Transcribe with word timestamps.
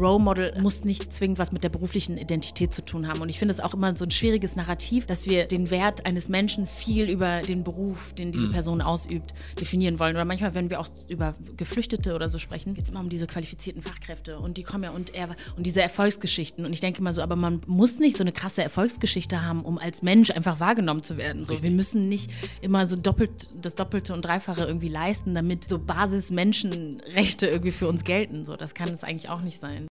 Role 0.00 0.18
Model 0.18 0.58
muss 0.60 0.84
nicht 0.84 1.12
zwingend 1.12 1.38
was 1.38 1.52
mit 1.52 1.62
der 1.62 1.68
beruflichen 1.68 2.16
Identität 2.16 2.72
zu 2.72 2.82
tun 2.82 3.06
haben. 3.06 3.20
Und 3.20 3.28
ich 3.28 3.38
finde 3.38 3.54
es 3.54 3.60
auch 3.60 3.74
immer 3.74 3.94
so 3.94 4.04
ein 4.04 4.10
schwieriges 4.10 4.56
Narrativ, 4.56 5.06
dass 5.06 5.26
wir 5.26 5.46
den 5.46 5.70
Wert 5.70 6.06
eines 6.06 6.28
Menschen 6.28 6.66
viel 6.66 7.08
über 7.08 7.42
den 7.42 7.64
Beruf, 7.64 8.12
den 8.14 8.32
diese 8.32 8.48
Person 8.48 8.80
ausübt, 8.80 9.34
definieren 9.60 9.98
wollen. 9.98 10.16
Oder 10.16 10.24
manchmal, 10.24 10.54
wenn 10.54 10.70
wir 10.70 10.80
auch 10.80 10.88
über 11.08 11.34
Geflüchtete 11.56 12.14
oder 12.14 12.28
so 12.28 12.38
sprechen, 12.38 12.74
geht 12.74 12.84
es 12.84 12.90
immer 12.90 13.00
um 13.00 13.08
diese 13.08 13.26
qualifizierten 13.26 13.82
Fachkräfte 13.82 14.38
und 14.38 14.56
die 14.56 14.62
kommen 14.62 14.84
ja 14.84 14.90
und 14.90 15.14
er 15.14 15.28
und 15.56 15.66
diese 15.66 15.82
Erfolgsgeschichten. 15.82 16.64
Und 16.64 16.72
ich 16.72 16.80
denke 16.80 17.00
immer 17.00 17.12
so, 17.12 17.22
aber 17.22 17.36
man 17.36 17.60
muss 17.66 17.98
nicht 17.98 18.16
so 18.16 18.24
eine 18.24 18.32
krasse 18.32 18.62
Erfolgsgeschichte 18.62 19.42
haben, 19.42 19.64
um 19.64 19.78
als 19.78 20.02
Mensch 20.02 20.30
einfach 20.30 20.60
wahrgenommen 20.60 21.02
zu 21.02 21.16
werden. 21.16 21.44
So, 21.44 21.62
wir 21.62 21.70
müssen 21.70 22.08
nicht 22.08 22.30
immer 22.62 22.88
so 22.88 22.96
doppelt 22.96 23.48
das 23.60 23.74
Doppelte 23.74 24.14
und 24.14 24.24
Dreifache 24.24 24.64
irgendwie 24.64 24.88
leisten, 24.88 25.34
damit 25.34 25.68
so 25.68 25.78
Basis-Menschenrechte 25.78 27.46
irgendwie 27.46 27.72
für 27.72 27.88
uns 27.88 28.04
gelten. 28.04 28.44
So, 28.44 28.56
das 28.56 28.74
kann 28.74 28.88
es 28.88 29.04
eigentlich 29.04 29.28
auch 29.28 29.42
nicht 29.42 29.60
sein. 29.60 29.89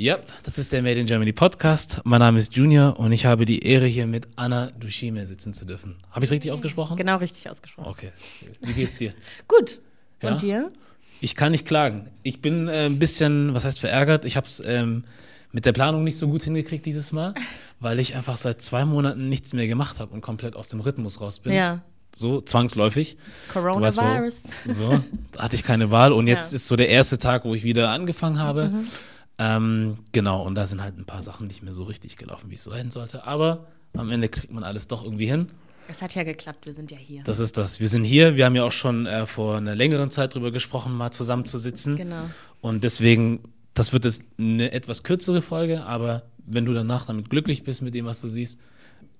Ja, 0.00 0.18
das 0.44 0.56
ist 0.56 0.72
der 0.72 0.80
Made 0.80 0.98
in 0.98 1.04
Germany 1.04 1.30
Podcast. 1.34 2.00
Mein 2.04 2.20
Name 2.20 2.38
ist 2.38 2.56
Junior 2.56 2.98
und 2.98 3.12
ich 3.12 3.26
habe 3.26 3.44
die 3.44 3.66
Ehre, 3.66 3.84
hier 3.84 4.06
mit 4.06 4.28
Anna 4.34 4.70
Dushime 4.70 5.26
sitzen 5.26 5.52
zu 5.52 5.66
dürfen. 5.66 5.96
Habe 6.10 6.24
ich 6.24 6.28
es 6.28 6.32
richtig 6.32 6.50
ausgesprochen? 6.52 6.96
Genau 6.96 7.18
richtig 7.18 7.50
ausgesprochen. 7.50 7.86
Okay. 7.90 8.10
Wie 8.62 8.72
geht's 8.72 8.96
dir? 8.96 9.12
Gut. 9.46 9.78
Ja? 10.22 10.32
Und 10.32 10.40
dir? 10.40 10.70
Ich 11.20 11.34
kann 11.36 11.52
nicht 11.52 11.66
klagen. 11.66 12.08
Ich 12.22 12.40
bin 12.40 12.66
äh, 12.66 12.86
ein 12.86 12.98
bisschen, 12.98 13.52
was 13.52 13.66
heißt 13.66 13.78
verärgert? 13.78 14.24
Ich 14.24 14.38
habe 14.38 14.46
es 14.46 14.62
ähm, 14.64 15.04
mit 15.52 15.66
der 15.66 15.72
Planung 15.72 16.02
nicht 16.02 16.16
so 16.16 16.28
gut 16.28 16.44
hingekriegt 16.44 16.86
dieses 16.86 17.12
Mal, 17.12 17.34
weil 17.80 17.98
ich 17.98 18.14
einfach 18.14 18.38
seit 18.38 18.62
zwei 18.62 18.86
Monaten 18.86 19.28
nichts 19.28 19.52
mehr 19.52 19.66
gemacht 19.66 20.00
habe 20.00 20.14
und 20.14 20.22
komplett 20.22 20.56
aus 20.56 20.68
dem 20.68 20.80
Rhythmus 20.80 21.20
raus 21.20 21.40
bin. 21.40 21.52
Ja. 21.52 21.82
So 22.16 22.40
zwangsläufig. 22.40 23.18
Du 23.52 23.62
weißt, 23.62 23.98
wo- 23.98 24.00
Coronavirus. 24.00 24.36
So, 24.66 24.98
da 25.32 25.42
hatte 25.42 25.56
ich 25.56 25.62
keine 25.62 25.90
Wahl 25.90 26.12
und 26.12 26.26
jetzt 26.26 26.52
Ja. 26.52 26.56
ist 26.56 26.68
so 26.68 26.76
der 26.76 26.88
erste 26.88 27.18
Tag, 27.18 27.44
wo 27.44 27.54
ich 27.54 27.64
wieder 27.64 27.90
angefangen 27.90 28.38
habe. 28.38 28.72
Ähm, 29.40 29.96
genau, 30.12 30.42
und 30.42 30.54
da 30.54 30.66
sind 30.66 30.82
halt 30.82 30.98
ein 30.98 31.06
paar 31.06 31.22
Sachen 31.22 31.46
nicht 31.46 31.62
mehr 31.62 31.72
so 31.74 31.84
richtig 31.84 32.16
gelaufen, 32.18 32.50
wie 32.50 32.56
es 32.56 32.64
sein 32.64 32.90
sollte. 32.90 33.24
Aber 33.26 33.66
am 33.94 34.10
Ende 34.10 34.28
kriegt 34.28 34.52
man 34.52 34.62
alles 34.64 34.86
doch 34.86 35.02
irgendwie 35.02 35.26
hin. 35.26 35.48
Es 35.88 36.02
hat 36.02 36.14
ja 36.14 36.24
geklappt, 36.24 36.66
wir 36.66 36.74
sind 36.74 36.90
ja 36.90 36.98
hier. 36.98 37.22
Das 37.24 37.38
ist 37.38 37.56
das. 37.56 37.80
Wir 37.80 37.88
sind 37.88 38.04
hier. 38.04 38.36
Wir 38.36 38.44
haben 38.44 38.54
ja 38.54 38.64
auch 38.64 38.72
schon 38.72 39.06
äh, 39.06 39.24
vor 39.26 39.56
einer 39.56 39.74
längeren 39.74 40.10
Zeit 40.10 40.34
drüber 40.34 40.50
gesprochen, 40.50 40.92
mal 40.94 41.10
zusammenzusitzen. 41.10 41.96
Genau. 41.96 42.28
Und 42.60 42.84
deswegen, 42.84 43.40
das 43.72 43.94
wird 43.94 44.04
jetzt 44.04 44.22
eine 44.38 44.72
etwas 44.72 45.02
kürzere 45.04 45.40
Folge, 45.40 45.84
aber 45.84 46.22
wenn 46.46 46.66
du 46.66 46.74
danach 46.74 47.06
damit 47.06 47.30
glücklich 47.30 47.64
bist 47.64 47.80
mit 47.80 47.94
dem, 47.94 48.04
was 48.04 48.20
du 48.20 48.28
siehst, 48.28 48.60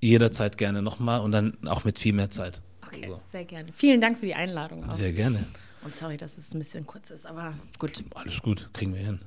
jederzeit 0.01 0.59
gerne 0.59 0.83
nochmal 0.83 1.21
und 1.23 1.33
dann 1.33 1.57
auch 1.67 1.85
mit 1.85 1.99
viel 1.99 2.13
mehr 2.13 2.31
Zeit. 2.31 2.61
Okay, 2.87 3.07
So. 3.09 3.21
sehr 3.33 3.45
gerne. 3.47 3.67
Vielen 3.75 4.01
Dank 4.01 4.19
für 4.19 4.27
die 4.27 4.35
Einladung 4.35 4.85
auch. 4.85 4.93
Sehr 4.93 5.13
gerne. 5.13 5.47
Und 5.83 5.95
sorry, 5.95 6.19
dass 6.19 6.37
es 6.37 6.53
ein 6.53 6.59
bisschen 6.59 6.87
kurz 6.87 7.11
ist, 7.11 7.27
aber 7.27 7.55
gut. 7.79 8.05
Alles 8.15 8.43
gut, 8.43 8.69
kriegen 8.75 8.95
wir 8.95 9.01
hin. 9.01 9.21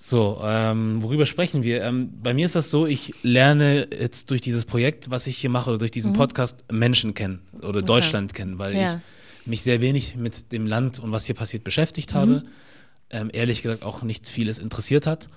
So, 0.00 0.40
ähm, 0.44 1.02
worüber 1.02 1.26
sprechen 1.26 1.64
wir? 1.64 1.82
Ähm, 1.82 2.10
bei 2.22 2.32
mir 2.32 2.46
ist 2.46 2.54
das 2.54 2.70
so, 2.70 2.86
ich 2.86 3.12
lerne 3.24 3.88
jetzt 3.90 4.30
durch 4.30 4.40
dieses 4.40 4.64
Projekt, 4.64 5.10
was 5.10 5.26
ich 5.26 5.36
hier 5.38 5.50
mache, 5.50 5.70
oder 5.70 5.78
durch 5.80 5.90
diesen 5.90 6.12
Podcast 6.12 6.62
Menschen 6.70 7.14
kennen 7.14 7.40
oder 7.62 7.80
Deutschland 7.82 8.32
kennen, 8.32 8.60
weil 8.60 8.76
Ja. 8.76 9.00
ich 9.40 9.46
mich 9.48 9.62
sehr 9.62 9.80
wenig 9.80 10.14
mit 10.14 10.52
dem 10.52 10.66
Land 10.68 11.00
und 11.00 11.10
was 11.10 11.24
hier 11.24 11.34
passiert 11.34 11.64
beschäftigt 11.64 12.14
habe. 12.14 12.44
Ähm, 13.10 13.28
ehrlich 13.32 13.60
gesagt 13.62 13.82
auch 13.82 14.02
nichts 14.04 14.30
vieles 14.30 14.60
interessiert 14.60 15.04
hat. 15.04 15.28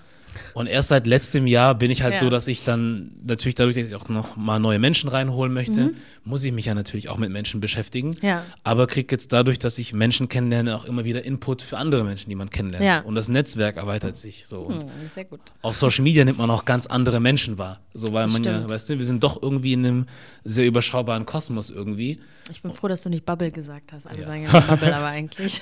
Und 0.54 0.68
erst 0.68 0.90
seit 0.90 1.08
letztem 1.08 1.48
Jahr 1.48 1.76
bin 1.76 1.92
ich 1.92 2.04
halt 2.04 2.14
Ja. 2.16 2.20
so, 2.20 2.30
dass 2.30 2.48
ich 2.48 2.64
dann 2.64 3.12
natürlich 3.26 3.56
dadurch, 3.56 3.76
dass 3.76 3.88
ich 3.88 3.96
auch 3.96 4.08
noch 4.10 4.36
mal 4.38 4.60
neue 4.60 4.80
Menschen 4.80 5.10
reinholen 5.10 5.54
möchte, 5.54 5.94
muss 6.24 6.44
ich 6.44 6.52
mich 6.52 6.66
ja 6.66 6.74
natürlich 6.74 7.10
auch 7.10 7.18
mit 7.18 7.30
Menschen 7.32 7.60
beschäftigen. 7.62 8.16
Ja. 8.22 8.44
Aber 8.64 8.88
kriege 8.88 9.08
jetzt 9.12 9.34
dadurch, 9.34 9.60
dass 9.60 9.78
ich 9.78 9.94
Menschen 9.94 10.30
kennenlerne, 10.30 10.76
auch 10.76 10.86
immer 10.86 11.04
wieder 11.06 11.26
Input 11.26 11.62
für 11.62 11.78
andere 11.78 12.04
Menschen, 12.04 12.30
die 12.30 12.36
man 12.36 12.50
kennenlernt. 12.50 12.86
Ja. 12.86 13.00
Und 13.02 13.16
das 13.16 13.28
Netzwerk 13.28 13.78
erweitert 13.78 14.16
sich 14.18 14.46
so. 14.48 14.62
Und 14.62 14.84
Hm, 14.84 14.90
sehr 15.16 15.26
gut. 15.26 15.40
auf 15.62 15.76
Social 15.76 16.04
Media 16.04 16.24
nimmt 16.26 16.38
man 16.38 16.50
auch 16.50 16.66
ganz 16.66 16.86
andere 16.88 17.20
Menschen 17.20 17.58
wahr. 17.58 17.80
So, 17.94 18.14
weil 18.14 18.24
Das 18.24 18.34
man 18.34 18.44
ja, 18.44 18.54
stimmt. 18.56 18.70
weißt 18.70 18.90
du, 18.90 18.98
wir 18.98 19.06
sind 19.06 19.24
doch 19.24 19.42
irgendwie 19.42 19.74
in 19.74 19.86
einem 19.86 20.06
sehr 20.46 20.66
überschaubaren 20.66 21.26
Kosmos 21.26 21.70
irgendwie. 21.70 22.20
Ich 22.50 22.62
bin 22.62 22.72
froh, 22.72 22.88
dass 22.88 23.02
du 23.04 23.10
nicht 23.10 23.26
Bubble 23.26 23.52
gesagt 23.52 23.94
hast. 23.94 24.08
Alle 24.08 24.22
Ja. 24.22 24.28
sagen 24.28 24.44
ja 24.44 24.60
Bubble, 24.62 24.96
aber 24.96 25.06
eigentlich. 25.08 25.62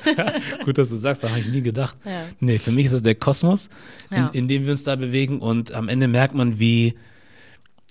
Gut, 0.65 0.77
dass 0.77 0.89
du 0.89 0.95
sagst, 0.95 1.23
da 1.23 1.29
habe 1.29 1.39
ich 1.39 1.47
nie 1.47 1.61
gedacht. 1.61 1.97
Ja. 2.05 2.23
Nee, 2.39 2.57
für 2.59 2.71
mich 2.71 2.85
ist 2.85 2.93
es 2.93 3.01
der 3.01 3.15
Kosmos, 3.15 3.69
in, 4.11 4.17
Ja. 4.17 4.27
in 4.33 4.47
dem 4.47 4.58
wir 4.65 4.71
uns 4.71 4.83
da 4.83 4.95
bewegen 4.95 5.39
und 5.39 5.71
am 5.73 5.89
Ende 5.89 6.07
merkt 6.07 6.35
man, 6.35 6.59
wie, 6.59 6.95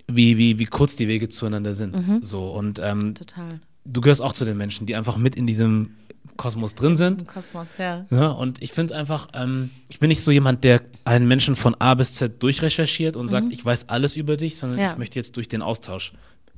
wie, 0.07 0.39
wie, 0.39 0.59
wie 0.59 0.65
kurz 0.67 0.97
die 0.97 1.09
Wege 1.09 1.29
zueinander 1.29 1.75
sind. 1.75 1.95
Mhm. 1.97 2.23
So, 2.23 2.51
und 2.51 2.79
ähm, 2.83 3.15
Total. 3.15 3.61
du 3.85 4.01
gehörst 4.01 4.23
auch 4.23 4.33
zu 4.33 4.45
den 4.45 4.57
Menschen, 4.57 4.87
die 4.87 4.95
einfach 4.97 5.17
mit 5.17 5.35
in 5.37 5.47
diesem 5.47 5.91
Kosmos 6.37 6.75
drin 6.75 6.97
sind. 6.97 7.27
Kosmos, 7.27 7.67
ja. 7.79 8.07
Ja, 8.11 8.29
und 8.29 8.63
ich 8.63 8.73
finde 8.73 8.95
einfach, 8.97 9.29
ähm, 9.35 9.71
ich 9.89 9.99
bin 9.99 10.09
nicht 10.09 10.23
so 10.23 10.31
jemand, 10.31 10.63
der 10.65 10.83
einen 11.05 11.27
Menschen 11.27 11.57
von 11.57 11.75
A 11.81 11.95
bis 11.95 12.15
Z 12.15 12.43
durchrecherchiert 12.43 13.17
und 13.17 13.29
sagt, 13.29 13.53
ich 13.53 13.65
weiß 13.65 13.89
alles 13.89 14.15
über 14.17 14.37
dich, 14.37 14.57
sondern 14.57 14.79
Mhm. 14.79 14.85
Ja. 14.85 14.93
ich 14.93 14.99
möchte 14.99 15.19
jetzt 15.19 15.37
durch 15.37 15.49
den 15.49 15.63
Austausch 15.63 16.13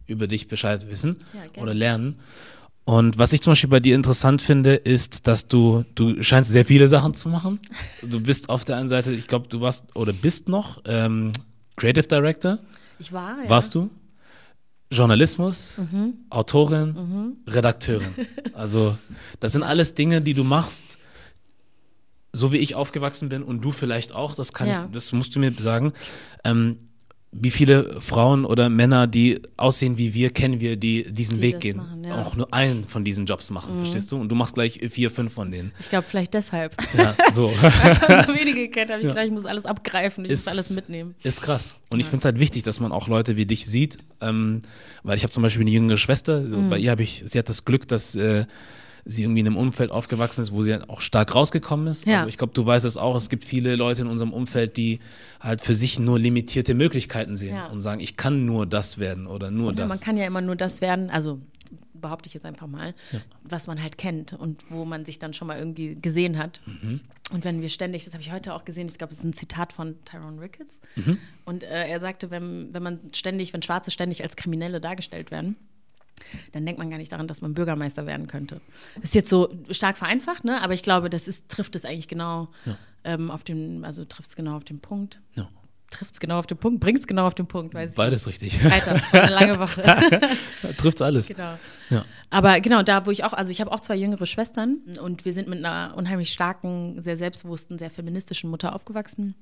über 0.06 0.26
dich 0.26 0.48
Bescheid 0.48 0.88
wissen 0.90 1.16
Ja, 1.32 1.62
oder 1.62 1.72
lernen. 1.72 2.16
Und 2.84 3.18
was 3.18 3.32
ich 3.32 3.40
zum 3.40 3.52
Beispiel 3.52 3.70
bei 3.70 3.80
dir 3.80 3.94
interessant 3.94 4.42
finde, 4.42 4.74
ist, 4.74 5.26
dass 5.26 5.46
du, 5.46 5.84
du 5.94 6.22
scheinst 6.22 6.50
sehr 6.50 6.64
viele 6.64 6.88
Sachen 6.88 7.14
zu 7.14 7.28
machen. 7.28 7.60
Du 8.02 8.20
bist 8.20 8.48
auf 8.48 8.64
der 8.64 8.76
einen 8.76 8.88
Seite, 8.88 9.12
ich 9.12 9.26
glaube, 9.28 9.48
du 9.48 9.60
warst 9.60 9.84
oder 9.94 10.12
bist 10.12 10.48
noch 10.48 10.80
ähm, 10.86 11.32
Creative 11.76 12.06
Director, 12.08 12.58
Ich 12.98 13.12
war, 13.12 13.42
ja. 13.44 13.48
warst 13.48 13.74
du? 13.74 13.90
Journalismus, 14.92 15.74
Mhm. 15.78 16.14
Autorin, 16.30 17.36
Redakteurin. 17.46 18.08
Also 18.54 18.98
das 19.38 19.52
sind 19.52 19.62
alles 19.62 19.94
Dinge, 19.94 20.20
die 20.20 20.34
du 20.34 20.42
machst, 20.42 20.98
so 22.32 22.50
wie 22.52 22.56
ich 22.58 22.74
aufgewachsen 22.74 23.28
bin 23.28 23.42
und 23.44 23.60
du 23.62 23.70
vielleicht 23.70 24.12
auch. 24.14 24.34
Das 24.34 24.52
kann, 24.52 24.66
Ja. 24.68 24.84
ich, 24.86 24.90
das 24.92 25.12
musst 25.12 25.34
du 25.36 25.38
mir 25.40 25.52
sagen. 25.52 25.92
Ähm, 26.44 26.76
wie 27.32 27.50
viele 27.50 28.00
Frauen 28.00 28.44
oder 28.44 28.68
Männer, 28.68 29.06
die 29.06 29.40
aussehen 29.56 29.96
wie 29.98 30.14
wir, 30.14 30.30
kennen 30.30 30.58
wir, 30.58 30.76
die 30.76 31.04
diesen 31.12 31.36
Die 31.36 31.42
Weg 31.42 31.60
gehen, 31.60 31.76
machen, 31.76 32.02
ja. 32.02 32.16
Mhm. 32.16 32.22
auch 32.22 32.34
nur 32.34 32.52
einen 32.52 32.82
von 32.84 33.04
diesen 33.04 33.24
Jobs 33.24 33.50
machen, 33.50 33.76
verstehst 33.78 34.10
du? 34.10 34.16
Und 34.16 34.28
du 34.30 34.34
machst 34.34 34.54
gleich 34.54 34.80
vier, 34.90 35.12
fünf 35.12 35.32
von 35.32 35.52
denen. 35.52 35.70
Ich 35.78 35.88
glaube, 35.88 36.04
vielleicht 36.08 36.34
deshalb. 36.34 36.74
Ja, 36.98 37.14
so. 37.32 37.46
Weil 38.08 38.26
so 38.26 38.34
wenige 38.34 38.68
kennt, 38.68 38.90
habe 38.90 38.98
ich 39.00 39.06
Ja. 39.06 39.12
gedacht, 39.12 39.26
ich 39.26 39.32
muss 39.32 39.46
alles 39.46 39.64
abgreifen, 39.64 40.24
ich 40.24 40.32
Ist- 40.32 40.46
muss 40.46 40.54
alles 40.54 40.70
mitnehmen. 40.70 41.14
Ist 41.22 41.40
krass. 41.40 41.76
Und 41.92 42.00
ich 42.00 42.06
finde 42.06 42.18
es 42.18 42.24
halt 42.24 42.40
wichtig, 42.40 42.64
dass 42.64 42.80
man 42.80 42.90
auch 42.90 43.06
Leute 43.06 43.36
wie 43.36 43.46
dich 43.46 43.66
sieht, 43.66 43.98
ähm, 44.20 44.62
weil 45.04 45.16
ich 45.16 45.22
habe 45.22 45.32
zum 45.32 45.44
Beispiel 45.44 45.62
eine 45.62 45.70
jüngere 45.70 45.98
Schwester. 45.98 46.48
So, 46.48 46.56
Mhm. 46.56 46.70
Bei 46.70 46.78
ihr 46.78 46.90
habe 46.90 47.04
ich, 47.04 47.22
sie 47.26 47.38
hat 47.38 47.48
das 47.48 47.64
Glück, 47.64 47.86
dass 47.86 48.16
äh, 48.16 48.44
sie 49.04 49.22
irgendwie 49.22 49.40
in 49.40 49.46
einem 49.46 49.56
Umfeld 49.56 49.90
aufgewachsen 49.90 50.40
ist, 50.42 50.52
wo 50.52 50.62
sie 50.62 50.72
halt 50.72 50.88
auch 50.90 51.00
stark 51.00 51.34
rausgekommen 51.34 51.86
ist. 51.86 52.06
Ja. 52.06 52.18
Also 52.18 52.28
ich 52.28 52.38
glaube, 52.38 52.52
du 52.54 52.64
weißt 52.64 52.84
es 52.84 52.96
auch. 52.96 53.16
Es 53.16 53.28
gibt 53.28 53.44
viele 53.44 53.76
Leute 53.76 54.02
in 54.02 54.08
unserem 54.08 54.32
Umfeld, 54.32 54.76
die 54.76 55.00
halt 55.40 55.60
für 55.60 55.74
sich 55.74 55.98
nur 55.98 56.18
limitierte 56.18 56.74
Möglichkeiten 56.74 57.36
sehen 57.36 57.54
Ja. 57.56 57.66
und 57.68 57.80
sagen, 57.80 58.00
ich 58.00 58.16
kann 58.16 58.44
nur 58.46 58.66
das 58.66 58.98
werden 58.98 59.26
oder 59.26 59.50
nur 59.50 59.70
Ja, 59.70 59.76
das. 59.76 59.88
man 59.88 60.00
kann 60.00 60.16
ja 60.16 60.26
immer 60.26 60.40
nur 60.40 60.56
das 60.56 60.80
werden, 60.80 61.10
also 61.10 61.38
behaupte 61.94 62.28
ich 62.28 62.34
jetzt 62.34 62.46
einfach 62.46 62.66
mal, 62.66 62.94
was 63.44 63.66
man 63.66 63.82
halt 63.82 63.98
kennt 63.98 64.32
und 64.32 64.58
wo 64.70 64.84
man 64.86 65.04
sich 65.04 65.18
dann 65.18 65.34
schon 65.34 65.48
mal 65.48 65.58
irgendwie 65.58 65.96
gesehen 66.00 66.38
hat. 66.38 66.60
Mhm. 66.64 67.00
Und 67.32 67.44
wenn 67.44 67.60
wir 67.60 67.68
ständig, 67.68 68.04
das 68.06 68.14
habe 68.14 68.22
ich 68.22 68.32
heute 68.32 68.54
auch 68.54 68.64
gesehen, 68.64 68.88
ich 68.88 68.98
glaube, 68.98 69.12
es 69.12 69.18
ist 69.20 69.24
ein 69.24 69.34
Zitat 69.34 69.72
von 69.72 69.96
Tyrone 70.04 70.40
Ricketts. 70.40 70.80
Mhm. 70.96 71.18
Und 71.44 71.62
äh, 71.62 71.86
er 71.88 72.00
sagte, 72.00 72.30
wenn, 72.30 72.72
wenn 72.72 72.82
man 72.82 72.98
ständig, 73.12 73.52
wenn 73.52 73.62
Schwarze 73.62 73.90
ständig 73.90 74.22
als 74.22 74.34
Kriminelle 74.34 74.80
dargestellt 74.80 75.30
werden, 75.30 75.56
dann 76.52 76.64
denkt 76.64 76.78
man 76.78 76.90
gar 76.90 76.98
nicht 76.98 77.12
daran, 77.12 77.28
dass 77.28 77.40
man 77.40 77.54
Bürgermeister 77.54 78.06
werden 78.06 78.26
könnte. 78.26 78.60
Ist 79.02 79.14
jetzt 79.14 79.30
so 79.30 79.52
stark 79.70 79.98
vereinfacht, 79.98 80.44
ne? 80.44 80.62
aber 80.62 80.74
ich 80.74 80.82
glaube, 80.82 81.10
das 81.10 81.28
ist, 81.28 81.48
trifft 81.48 81.76
es 81.76 81.84
eigentlich 81.84 82.08
genau 82.08 82.48
ähm, 83.04 83.30
auf 83.30 83.44
den, 83.44 83.84
also 83.84 84.04
trifft 84.04 84.30
es 84.30 84.36
genau 84.36 84.56
auf 84.56 84.64
den 84.64 84.80
Punkt. 84.80 85.20
ja. 85.34 85.48
Trifft 85.90 86.14
es 86.14 86.20
genau 86.20 86.38
auf 86.38 86.46
den 86.46 86.56
Punkt, 86.56 86.78
bringt 86.78 87.00
es 87.00 87.06
genau 87.08 87.26
auf 87.26 87.34
den 87.34 87.48
Punkt, 87.48 87.74
weiß. 87.74 87.94
Beides 87.94 88.28
richtig. 88.28 88.56
Freitag, 88.58 89.12
war 89.12 89.22
eine 89.24 89.34
lange 89.34 89.58
Woche. 89.58 89.82
Trifft 90.78 91.02
alles. 91.02 91.26
genau. 91.26 91.58
Ja. 91.90 92.04
Aber 92.30 92.60
genau, 92.60 92.84
da 92.84 93.06
wo 93.06 93.10
ich 93.10 93.24
auch, 93.24 93.32
also 93.32 93.50
ich 93.50 93.60
habe 93.60 93.72
auch 93.72 93.80
zwei 93.80 93.96
jüngere 93.96 94.24
Schwestern 94.26 94.78
und 95.02 95.24
wir 95.24 95.32
sind 95.32 95.48
mit 95.48 95.58
einer 95.58 95.96
unheimlich 95.96 96.32
starken, 96.32 97.02
sehr 97.02 97.16
selbstbewussten, 97.16 97.76
sehr 97.76 97.90
feministischen 97.90 98.50
Mutter 98.50 98.72
aufgewachsen. 98.72 99.34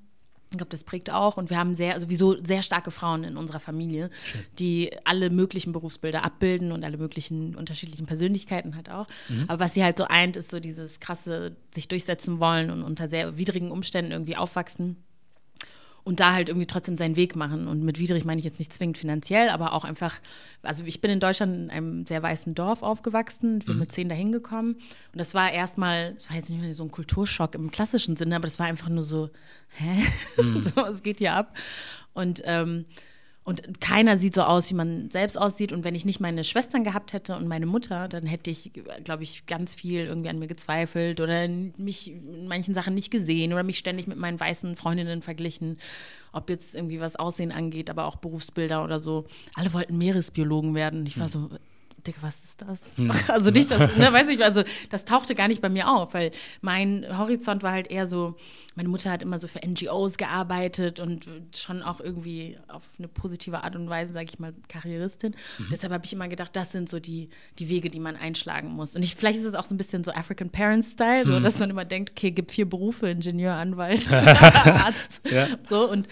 Ich 0.51 0.57
glaube, 0.57 0.71
das 0.71 0.85
prägt 0.85 1.11
auch. 1.11 1.37
Und 1.37 1.51
wir 1.51 1.59
haben 1.59 1.77
sehr, 1.77 2.01
sowieso 2.01 2.43
sehr 2.43 2.63
starke 2.63 2.91
Frauen 2.91 3.25
in 3.25 3.37
unserer 3.37 3.61
Familie, 3.61 4.11
die 4.59 4.91
alle 5.05 5.31
möglichen 5.31 5.73
Berufsbilder 5.73 6.25
abbilden 6.25 6.73
und 6.73 6.85
alle 6.85 6.97
möglichen 6.97 7.55
unterschiedlichen 7.55 8.07
Persönlichkeiten 8.07 8.75
halt 8.77 8.91
auch. 8.91 9.07
Aber 9.47 9.65
was 9.65 9.75
sie 9.75 9.85
halt 9.85 9.99
so 9.99 10.05
eint, 10.05 10.37
ist 10.37 10.51
so 10.51 10.61
dieses 10.61 11.01
krasse 11.01 11.57
sich 11.75 11.89
durchsetzen 11.89 12.41
wollen 12.41 12.71
und 12.71 12.83
unter 12.83 13.09
sehr 13.09 13.37
widrigen 13.37 13.71
Umständen 13.71 14.13
irgendwie 14.13 14.37
aufwachsen 14.37 14.97
und 16.09 16.21
da 16.21 16.33
halt 16.33 16.49
irgendwie 16.49 16.67
trotzdem 16.67 16.97
seinen 16.97 17.17
Weg 17.17 17.37
machen. 17.37 17.69
Und 17.69 17.83
mit 17.83 17.99
widrig 17.99 18.25
meine 18.25 18.39
ich 18.39 18.45
jetzt 18.47 18.59
nicht 18.59 18.73
zwingend 18.73 18.97
finanziell, 18.97 19.51
aber 19.51 19.75
auch 19.75 19.85
einfach, 19.85 20.15
also 20.63 20.83
ich 20.85 21.03
bin 21.03 21.11
in 21.11 21.21
Deutschland 21.21 21.55
in 21.55 21.71
einem 21.71 22.07
sehr 22.07 22.23
weißen 22.23 22.55
Dorf 22.55 22.83
aufgewachsen, 22.83 23.59
bin 23.59 23.79
mit 23.79 23.93
zehn 23.93 24.09
dahin 24.09 24.33
gekommen. 24.33 24.77
Und 25.13 25.19
das 25.19 25.35
war 25.35 25.53
erstmal, 25.53 26.15
das 26.15 26.31
war 26.31 26.37
jetzt 26.39 26.49
nicht 26.49 26.63
mehr 26.63 26.75
so 26.75 26.83
ein 26.85 26.91
Kulturschock 26.91 27.55
im 27.55 27.71
klassischen 27.71 28.17
Sinne, 28.17 28.37
aber 28.37 28.47
das 28.47 28.59
war 28.59 28.65
einfach 28.65 28.89
nur 28.89 29.03
so, 29.03 29.29
hä? 29.77 30.03
so, 30.63 30.77
was 30.77 31.03
geht 31.03 31.19
hier 31.19 31.35
ab? 31.35 31.55
Und, 32.15 32.41
ähm, 32.47 32.87
Und 33.49 33.81
keiner 33.81 34.19
sieht 34.19 34.35
so 34.35 34.43
aus, 34.43 34.69
wie 34.69 34.75
man 34.75 35.09
selbst 35.09 35.39
aussieht. 35.39 35.73
Und 35.73 35.83
wenn 35.83 35.95
ich 35.95 36.05
nicht 36.05 36.21
meine 36.21 36.45
Schwestern 36.45 36.85
gehabt 36.85 37.15
hätte 37.15 37.35
und 37.35 37.49
meine 37.49 37.65
Mutter, 37.65 38.07
dann 38.07 38.27
hätte 38.27 38.51
ich, 38.51 38.73
glaube 39.05 39.23
ich, 39.23 39.47
ganz 39.47 39.75
viel 39.75 40.05
irgendwie 40.05 40.29
an 40.29 40.39
mir 40.39 40.49
gezweifelt 40.49 41.19
oder 41.19 41.49
mich 41.49 42.13
in 42.13 42.47
manchen 42.47 42.75
Sachen 42.75 42.93
nicht 42.93 43.11
gesehen 43.11 43.55
oder 43.55 43.63
mich 43.63 43.79
ständig 43.79 44.07
mit 44.07 44.19
meinen 44.19 44.39
weißen 44.39 44.77
Freundinnen 44.77 45.23
verglichen. 45.23 45.79
Ob 46.31 46.51
jetzt 46.51 46.75
irgendwie 46.75 47.01
was 47.01 47.17
Aussehen 47.17 47.51
angeht, 47.51 47.89
aber 47.89 48.05
auch 48.05 48.17
Berufsbilder 48.17 48.85
oder 48.85 49.01
so. 49.01 49.25
Alle 49.55 49.73
wollten 49.73 49.97
Meeresbiologen 49.97 50.75
werden. 50.75 51.07
Ich 51.07 51.19
war 51.19 51.31
so, 51.31 51.49
Digga, 52.07 52.19
was 52.21 52.45
ist 52.45 52.63
das? 52.63 52.81
Hm. 52.97 53.11
Also 53.29 53.51
nicht 53.51 53.71
das, 53.71 53.97
ne, 53.97 54.13
weiß 54.13 54.29
ich, 54.29 54.43
also 54.43 54.63
das 54.91 55.05
tauchte 55.05 55.35
gar 55.35 55.49
nicht 55.49 55.61
bei 55.61 55.69
mir 55.69 55.89
auf, 55.89 56.15
weil 56.15 56.31
mein 56.61 57.07
Horizont 57.19 57.63
war 57.63 57.73
halt 57.73 57.91
eher 57.91 58.07
so, 58.07 58.37
meine 58.75 58.89
Mutter 58.89 59.11
hat 59.11 59.23
immer 59.23 59.39
so 59.39 59.49
für 59.49 59.61
NGOs 59.67 60.17
gearbeitet 60.17 61.01
und 61.01 61.27
schon 61.55 61.83
auch 61.83 62.01
irgendwie 62.01 62.57
auf 62.69 62.85
eine 62.99 63.09
positive 63.09 63.65
Art 63.65 63.75
und 63.75 63.91
Weise, 63.91 64.13
sage 64.13 64.27
ich 64.31 64.39
mal, 64.39 64.55
Karrieristin. 64.69 65.35
Mhm. 65.59 65.67
Deshalb 65.73 65.93
habe 65.93 66.05
ich 66.05 66.13
immer 66.13 66.29
gedacht, 66.29 66.55
das 66.55 66.73
sind 66.73 66.89
so 66.89 67.01
die, 67.01 67.29
die 67.59 67.69
Wege, 67.69 67.91
die 67.91 68.01
man 68.01 68.17
einschlagen 68.17 68.69
muss. 68.69 68.95
Und 68.95 69.03
ich, 69.03 69.17
vielleicht 69.17 69.41
ist 69.41 69.47
es 69.47 69.55
auch 69.55 69.65
so 69.65 69.75
ein 69.75 69.79
bisschen 69.79 70.05
so 70.05 70.13
African 70.13 70.51
Parents 70.51 70.93
Style, 70.93 71.27
so, 71.27 71.39
mhm. 71.39 71.43
dass 71.43 71.59
man 71.59 71.71
immer 71.71 71.85
denkt, 71.85 72.13
okay, 72.13 72.31
gibt 72.31 72.53
vier 72.53 72.69
Berufe, 72.69 73.09
Ingenieur, 73.09 73.55
Anwalt, 73.55 74.13
Arzt. 74.13 75.29
Ja. 75.29 75.49
So 75.69 75.91
und 75.91 76.09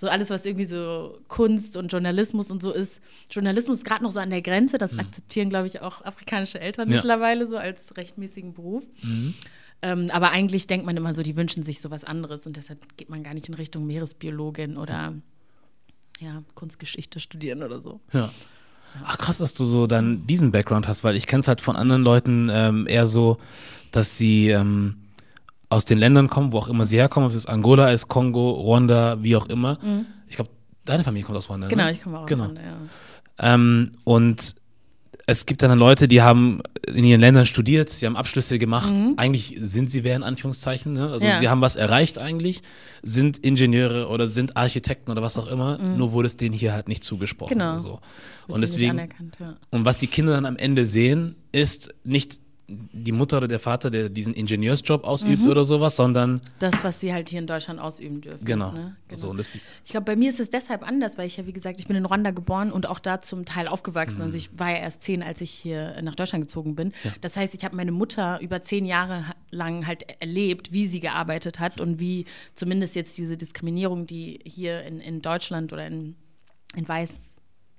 so 0.00 0.08
alles, 0.08 0.30
was 0.30 0.44
irgendwie 0.46 0.64
so 0.64 1.18
Kunst 1.28 1.76
und 1.76 1.90
Journalismus 1.90 2.50
und 2.50 2.62
so 2.62 2.72
ist. 2.72 3.00
Journalismus 3.30 3.78
ist 3.78 3.84
gerade 3.84 4.04
noch 4.04 4.12
so 4.12 4.20
an 4.20 4.30
der 4.30 4.42
Grenze, 4.42 4.78
das 4.78 4.92
mhm. 4.92 5.00
akzeptieren, 5.00 5.50
glaube 5.50 5.66
ich, 5.66 5.80
auch 5.80 6.04
afrikanische 6.04 6.60
Eltern 6.60 6.88
ja. 6.88 6.96
mittlerweile 6.96 7.46
so 7.46 7.56
als 7.56 7.96
rechtmäßigen 7.96 8.54
Beruf. 8.54 8.84
Mhm. 9.02 9.34
Ähm, 9.82 10.10
aber 10.12 10.30
eigentlich 10.30 10.66
denkt 10.66 10.86
man 10.86 10.96
immer 10.96 11.14
so, 11.14 11.22
die 11.22 11.36
wünschen 11.36 11.62
sich 11.62 11.80
so 11.80 11.90
was 11.90 12.04
anderes 12.04 12.46
und 12.46 12.56
deshalb 12.56 12.96
geht 12.96 13.10
man 13.10 13.22
gar 13.22 13.34
nicht 13.34 13.48
in 13.48 13.54
Richtung 13.54 13.86
Meeresbiologin 13.86 14.76
oder 14.76 15.14
ja, 16.20 16.42
Kunstgeschichte 16.54 17.20
studieren 17.20 17.62
oder 17.62 17.80
so. 17.80 18.00
Ja. 18.12 18.32
Ach 19.04 19.18
krass, 19.18 19.38
dass 19.38 19.54
du 19.54 19.64
so 19.64 19.86
dann 19.86 20.26
diesen 20.26 20.50
Background 20.50 20.88
hast, 20.88 21.04
weil 21.04 21.14
ich 21.14 21.26
kenne 21.26 21.42
es 21.42 21.48
halt 21.48 21.60
von 21.60 21.76
anderen 21.76 22.02
Leuten 22.02 22.48
ähm, 22.50 22.86
eher 22.88 23.06
so, 23.06 23.38
dass 23.92 24.16
sie 24.16 24.48
ähm, 24.48 24.96
aus 25.68 25.84
den 25.84 25.98
Ländern 25.98 26.28
kommen, 26.28 26.52
wo 26.52 26.58
auch 26.58 26.68
immer 26.68 26.84
sie 26.84 26.96
herkommen, 26.96 27.28
ob 27.28 27.34
es 27.34 27.46
Angola 27.46 27.90
ist, 27.90 28.08
Kongo, 28.08 28.50
Ruanda, 28.50 29.22
wie 29.22 29.36
auch 29.36 29.46
immer. 29.46 29.78
Mhm. 29.82 30.06
Ich 30.26 30.36
glaube, 30.36 30.50
deine 30.84 31.04
Familie 31.04 31.26
kommt 31.26 31.36
aus 31.36 31.48
Ruanda. 31.48 31.68
Genau, 31.68 31.84
ne? 31.84 31.92
ich 31.92 32.02
komme 32.02 32.18
auch 32.18 32.22
aus 32.22 32.28
genau. 32.28 32.44
Ruanda, 32.44 32.62
ja. 32.62 33.54
Ähm, 33.54 33.92
und 34.04 34.54
es 35.30 35.44
gibt 35.44 35.62
dann 35.62 35.78
Leute, 35.78 36.08
die 36.08 36.22
haben 36.22 36.62
in 36.86 37.04
ihren 37.04 37.20
Ländern 37.20 37.44
studiert, 37.44 37.90
sie 37.90 38.06
haben 38.06 38.16
Abschlüsse 38.16 38.58
gemacht. 38.58 38.90
Mhm. 38.90 39.14
Eigentlich 39.18 39.56
sind 39.60 39.90
sie 39.90 40.02
wer 40.02 40.16
in 40.16 40.22
Anführungszeichen. 40.22 40.94
Ne? 40.94 41.10
Also 41.10 41.26
ja. 41.26 41.38
sie 41.38 41.50
haben 41.50 41.60
was 41.60 41.76
erreicht 41.76 42.18
eigentlich, 42.18 42.62
sind 43.02 43.36
Ingenieure 43.36 44.08
oder 44.08 44.26
sind 44.26 44.56
Architekten 44.56 45.10
oder 45.10 45.20
was 45.20 45.36
auch 45.36 45.46
immer. 45.46 45.76
Mhm. 45.76 45.98
Nur 45.98 46.12
wurde 46.12 46.26
es 46.26 46.38
denen 46.38 46.54
hier 46.54 46.72
halt 46.72 46.88
nicht 46.88 47.04
zugesprochen. 47.04 47.58
Genau. 47.58 47.76
So. 47.76 48.00
Und 48.46 48.62
deswegen. 48.62 48.96
Ja. 49.38 49.56
Und 49.68 49.84
was 49.84 49.98
die 49.98 50.06
Kinder 50.06 50.32
dann 50.32 50.46
am 50.46 50.56
Ende 50.56 50.86
sehen, 50.86 51.36
ist 51.52 51.94
nicht 52.04 52.40
die 52.68 53.12
Mutter 53.12 53.38
oder 53.38 53.48
der 53.48 53.58
Vater, 53.58 53.90
der 53.90 54.10
diesen 54.10 54.34
Ingenieursjob 54.34 55.04
ausübt 55.04 55.42
mhm. 55.42 55.48
oder 55.48 55.64
sowas, 55.64 55.96
sondern 55.96 56.42
das, 56.58 56.84
was 56.84 57.00
sie 57.00 57.14
halt 57.14 57.30
hier 57.30 57.38
in 57.38 57.46
Deutschland 57.46 57.80
ausüben 57.80 58.20
dürfen. 58.20 58.44
Genau. 58.44 58.72
Ne? 58.72 58.96
genau. 59.08 59.20
So, 59.20 59.34
ich 59.38 59.90
glaube, 59.90 60.04
bei 60.04 60.16
mir 60.16 60.28
ist 60.28 60.38
es 60.38 60.50
deshalb 60.50 60.86
anders, 60.86 61.16
weil 61.16 61.26
ich 61.26 61.38
ja, 61.38 61.46
wie 61.46 61.54
gesagt, 61.54 61.80
ich 61.80 61.86
bin 61.86 61.96
in 61.96 62.04
Rwanda 62.04 62.30
geboren 62.30 62.70
und 62.70 62.86
auch 62.86 62.98
da 62.98 63.22
zum 63.22 63.46
Teil 63.46 63.68
aufgewachsen. 63.68 64.18
Mhm. 64.18 64.22
Also 64.22 64.36
ich 64.36 64.50
war 64.58 64.70
ja 64.70 64.76
erst 64.76 65.02
zehn, 65.02 65.22
als 65.22 65.40
ich 65.40 65.50
hier 65.50 66.00
nach 66.02 66.14
Deutschland 66.14 66.44
gezogen 66.44 66.76
bin. 66.76 66.92
Ja. 67.04 67.12
Das 67.22 67.36
heißt, 67.36 67.54
ich 67.54 67.64
habe 67.64 67.74
meine 67.74 67.92
Mutter 67.92 68.38
über 68.42 68.62
zehn 68.62 68.84
Jahre 68.84 69.24
lang 69.50 69.86
halt 69.86 70.04
erlebt, 70.20 70.70
wie 70.70 70.88
sie 70.88 71.00
gearbeitet 71.00 71.60
hat 71.60 71.80
und 71.80 72.00
wie 72.00 72.26
zumindest 72.54 72.94
jetzt 72.94 73.16
diese 73.16 73.38
Diskriminierung, 73.38 74.06
die 74.06 74.40
hier 74.44 74.82
in, 74.82 75.00
in 75.00 75.22
Deutschland 75.22 75.72
oder 75.72 75.86
in, 75.86 76.16
in 76.76 76.86
Weiß 76.86 77.10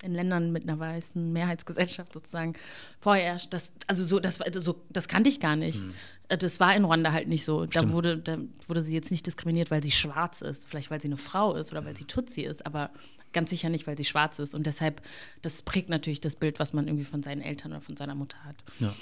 in 0.04 0.14
Ländern 0.14 0.52
mit 0.52 0.64
einer 0.64 0.80
weißen 0.80 1.32
Mehrheitsgesellschaft 1.32 2.14
sozusagen 2.14 2.54
vorherrscht. 3.00 3.54
Das, 3.54 3.72
also 3.88 4.06
so, 4.06 4.20
das, 4.20 4.42
also 4.42 4.60
so, 4.60 4.82
das 4.90 5.08
kannte 5.08 5.30
ich 5.30 5.40
gar 5.40 5.56
nicht. 5.56 5.82
Mhm. 5.82 5.94
Das 6.30 6.60
war 6.60 6.76
in 6.76 6.86
Rwanda 6.86 7.12
halt 7.12 7.28
nicht 7.28 7.44
so. 7.44 7.66
Da 7.66 7.92
wurde, 7.92 8.20
da 8.20 8.38
wurde 8.68 8.84
sie 8.84 8.94
jetzt 8.94 9.10
nicht 9.10 9.26
diskriminiert, 9.26 9.72
weil 9.72 9.84
sie 9.84 9.92
schwarz 9.92 10.42
ist. 10.42 10.68
Vielleicht, 10.68 10.92
weil 10.92 11.02
sie 11.02 11.08
eine 11.08 11.18
Frau 11.18 11.56
ist 11.56 11.72
oder 11.72 11.84
weil 11.86 11.98
sie 11.98 12.06
Tutsi 12.06 12.42
ist, 12.42 12.66
aber 12.66 12.92
ganz 13.34 13.50
sicher 13.50 13.70
nicht, 13.70 13.88
weil 13.88 13.98
sie 13.98 14.06
schwarz 14.06 14.40
ist. 14.40 14.54
Und 14.54 14.66
deshalb, 14.66 15.02
das 15.42 15.62
prägt 15.64 15.90
natürlich 15.90 16.22
das 16.22 16.36
Bild, 16.36 16.60
was 16.60 16.72
man 16.72 16.88
irgendwie 16.88 17.06
von 17.06 17.24
seinen 17.24 17.42
Eltern 17.42 17.72
oder 17.72 17.82
von 17.82 17.98
seiner 17.98 18.16
Mutter 18.16 18.38
hat. 18.46 18.56
Ja. 18.80 18.94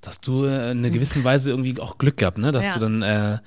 Dass 0.00 0.20
du 0.20 0.44
äh, 0.44 0.70
in 0.70 0.78
einer 0.78 0.90
gewissen 0.90 1.24
Weise 1.24 1.50
irgendwie 1.50 1.80
auch 1.80 1.98
Glück 1.98 2.18
gehabt, 2.18 2.38
ne? 2.38 2.52
Dass 2.52 2.66
ja. 2.66 2.74
du 2.74 2.80
dann 2.80 3.02
äh, 3.02 3.38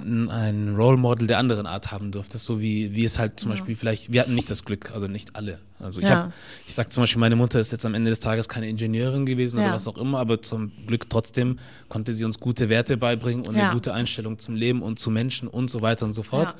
ein 0.00 0.74
Role 0.76 0.96
Model 0.96 1.26
der 1.26 1.38
anderen 1.38 1.66
Art 1.66 1.92
haben 1.92 2.10
durftest, 2.10 2.44
so 2.44 2.60
wie, 2.60 2.94
wie 2.94 3.04
es 3.04 3.18
halt 3.18 3.38
zum 3.38 3.50
ja. 3.50 3.56
Beispiel 3.56 3.76
vielleicht, 3.76 4.12
wir 4.12 4.20
hatten 4.20 4.34
nicht 4.34 4.50
das 4.50 4.64
Glück, 4.64 4.90
also 4.92 5.06
nicht 5.06 5.36
alle. 5.36 5.58
Also 5.78 6.00
ich 6.00 6.06
ja. 6.06 6.16
habe, 6.16 6.32
ich 6.66 6.74
sag 6.74 6.92
zum 6.92 7.02
Beispiel, 7.02 7.20
meine 7.20 7.36
Mutter 7.36 7.60
ist 7.60 7.72
jetzt 7.72 7.84
am 7.84 7.94
Ende 7.94 8.10
des 8.10 8.20
Tages 8.20 8.48
keine 8.48 8.68
Ingenieurin 8.68 9.26
gewesen 9.26 9.58
ja. 9.58 9.66
oder 9.66 9.74
was 9.74 9.86
auch 9.86 9.98
immer, 9.98 10.18
aber 10.18 10.40
zum 10.40 10.72
Glück 10.86 11.10
trotzdem 11.10 11.58
konnte 11.88 12.14
sie 12.14 12.24
uns 12.24 12.40
gute 12.40 12.68
Werte 12.68 12.96
beibringen 12.96 13.46
und 13.46 13.56
eine 13.56 13.72
gute 13.72 13.92
Einstellung 13.92 14.38
zum 14.38 14.54
Leben 14.54 14.82
und 14.82 14.98
zu 14.98 15.10
Menschen 15.10 15.48
und 15.48 15.70
so 15.70 15.82
weiter 15.82 16.06
und 16.06 16.12
so 16.12 16.22
fort. 16.22 16.56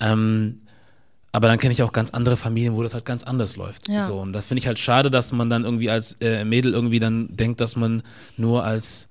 Ähm, 0.00 0.60
aber 1.32 1.48
dann 1.48 1.58
kenne 1.58 1.72
ich 1.72 1.82
auch 1.82 1.92
ganz 1.92 2.10
andere 2.10 2.36
Familien, 2.36 2.74
wo 2.74 2.82
das 2.82 2.92
halt 2.92 3.06
ganz 3.06 3.24
anders 3.24 3.56
läuft. 3.56 3.86
So, 3.86 4.20
und 4.20 4.34
das 4.34 4.44
finde 4.44 4.60
ich 4.60 4.66
halt 4.66 4.78
schade, 4.78 5.10
dass 5.10 5.32
man 5.32 5.48
dann 5.48 5.64
irgendwie 5.64 5.88
als 5.88 6.16
äh, 6.20 6.44
Mädel 6.44 6.74
irgendwie 6.74 7.00
dann 7.00 7.34
denkt, 7.34 7.60
dass 7.60 7.74
man 7.74 8.02
nur 8.36 8.64
als 8.64 9.08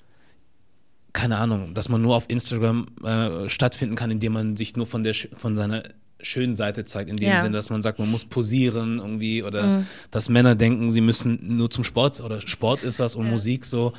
keine 1.14 1.38
Ahnung, 1.38 1.74
dass 1.74 1.90
man 1.90 2.02
nur 2.02 2.16
auf 2.16 2.26
Instagram 2.30 2.88
äh, 3.04 3.50
stattfinden 3.50 3.96
kann, 3.96 4.12
indem 4.12 4.34
man 4.34 4.58
sich 4.58 4.76
nur 4.76 4.88
von 4.88 5.04
der 5.04 5.14
von 5.14 5.56
seiner 5.56 5.84
schönen 6.22 6.56
Seite 6.56 6.86
zeigt, 6.86 7.10
in 7.10 7.18
dem 7.18 7.30
ja. 7.30 7.40
Sinne, 7.40 7.58
dass 7.58 7.70
man 7.70 7.82
sagt, 7.82 8.00
man 8.00 8.10
muss 8.10 8.26
posieren 8.26 9.00
irgendwie 9.00 9.44
oder 9.44 9.64
mhm. 9.64 9.88
dass 10.12 10.30
Männer 10.30 10.56
denken, 10.56 10.92
sie 10.92 11.02
müssen 11.02 11.58
nur 11.58 11.70
zum 11.70 11.84
Sport 11.84 12.22
oder 12.22 12.42
Sport 12.42 12.84
ist 12.84 13.00
das 13.00 13.16
und 13.16 13.26
ja. 13.26 13.32
Musik 13.32 13.66
so. 13.66 13.94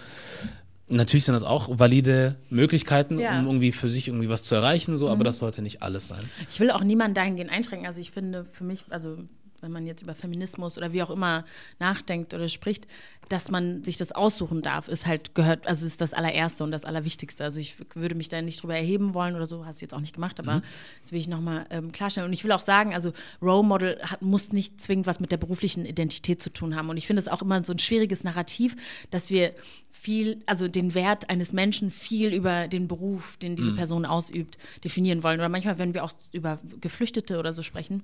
Natürlich 0.88 1.24
sind 1.24 1.32
das 1.32 1.42
auch 1.42 1.78
valide 1.78 2.36
Möglichkeiten, 2.50 3.18
ja. 3.18 3.38
um 3.38 3.46
irgendwie 3.46 3.72
für 3.72 3.88
sich 3.88 4.08
irgendwie 4.08 4.28
was 4.28 4.42
zu 4.42 4.54
erreichen, 4.54 4.96
so, 4.98 5.06
mhm. 5.06 5.12
aber 5.12 5.24
das 5.24 5.38
sollte 5.38 5.62
nicht 5.62 5.82
alles 5.82 6.08
sein. 6.08 6.22
Ich 6.50 6.60
will 6.60 6.70
auch 6.70 6.84
niemanden 6.84 7.14
dahingehend 7.14 7.50
einschränken. 7.50 7.86
Also 7.86 8.00
ich 8.00 8.10
finde 8.10 8.44
für 8.44 8.64
mich, 8.64 8.84
also 8.90 9.18
wenn 9.62 9.72
man 9.72 9.86
jetzt 9.86 10.02
über 10.02 10.14
Feminismus 10.14 10.76
oder 10.76 10.92
wie 10.92 11.02
auch 11.02 11.10
immer 11.10 11.44
nachdenkt 11.78 12.34
oder 12.34 12.48
spricht, 12.48 12.86
dass 13.32 13.50
man 13.50 13.82
sich 13.82 13.96
das 13.96 14.12
aussuchen 14.12 14.60
darf, 14.60 14.88
ist 14.88 15.06
halt 15.06 15.34
gehört, 15.34 15.66
also 15.66 15.86
ist 15.86 16.02
das 16.02 16.12
allererste 16.12 16.64
und 16.64 16.70
das 16.70 16.84
allerwichtigste. 16.84 17.42
Also 17.42 17.60
ich 17.60 17.76
würde 17.94 18.14
mich 18.14 18.28
da 18.28 18.42
nicht 18.42 18.62
drüber 18.62 18.76
erheben 18.76 19.14
wollen 19.14 19.34
oder 19.34 19.46
so, 19.46 19.64
hast 19.64 19.80
du 19.80 19.86
jetzt 19.86 19.94
auch 19.94 20.00
nicht 20.00 20.12
gemacht, 20.12 20.38
aber 20.38 20.56
mhm. 20.56 20.62
das 21.00 21.12
will 21.12 21.18
ich 21.18 21.28
nochmal 21.28 21.64
ähm, 21.70 21.92
klarstellen. 21.92 22.28
Und 22.28 22.34
ich 22.34 22.44
will 22.44 22.52
auch 22.52 22.60
sagen, 22.60 22.92
also 22.92 23.14
Role 23.40 23.66
Model 23.66 23.98
hat, 24.02 24.20
muss 24.20 24.52
nicht 24.52 24.82
zwingend 24.82 25.06
was 25.06 25.18
mit 25.18 25.32
der 25.32 25.38
beruflichen 25.38 25.86
Identität 25.86 26.42
zu 26.42 26.52
tun 26.52 26.76
haben. 26.76 26.90
Und 26.90 26.98
ich 26.98 27.06
finde 27.06 27.22
es 27.22 27.28
auch 27.28 27.40
immer 27.40 27.64
so 27.64 27.72
ein 27.72 27.78
schwieriges 27.78 28.22
Narrativ, 28.22 28.76
dass 29.10 29.30
wir 29.30 29.54
viel, 29.90 30.42
also 30.44 30.68
den 30.68 30.94
Wert 30.94 31.30
eines 31.30 31.54
Menschen 31.54 31.90
viel 31.90 32.34
über 32.34 32.68
den 32.68 32.86
Beruf, 32.86 33.38
den 33.38 33.56
diese 33.56 33.70
mhm. 33.70 33.76
Person 33.76 34.04
ausübt, 34.04 34.58
definieren 34.84 35.22
wollen. 35.22 35.40
Oder 35.40 35.48
manchmal, 35.48 35.78
wenn 35.78 35.94
wir 35.94 36.04
auch 36.04 36.12
über 36.32 36.58
Geflüchtete 36.82 37.38
oder 37.38 37.54
so 37.54 37.62
sprechen, 37.62 38.02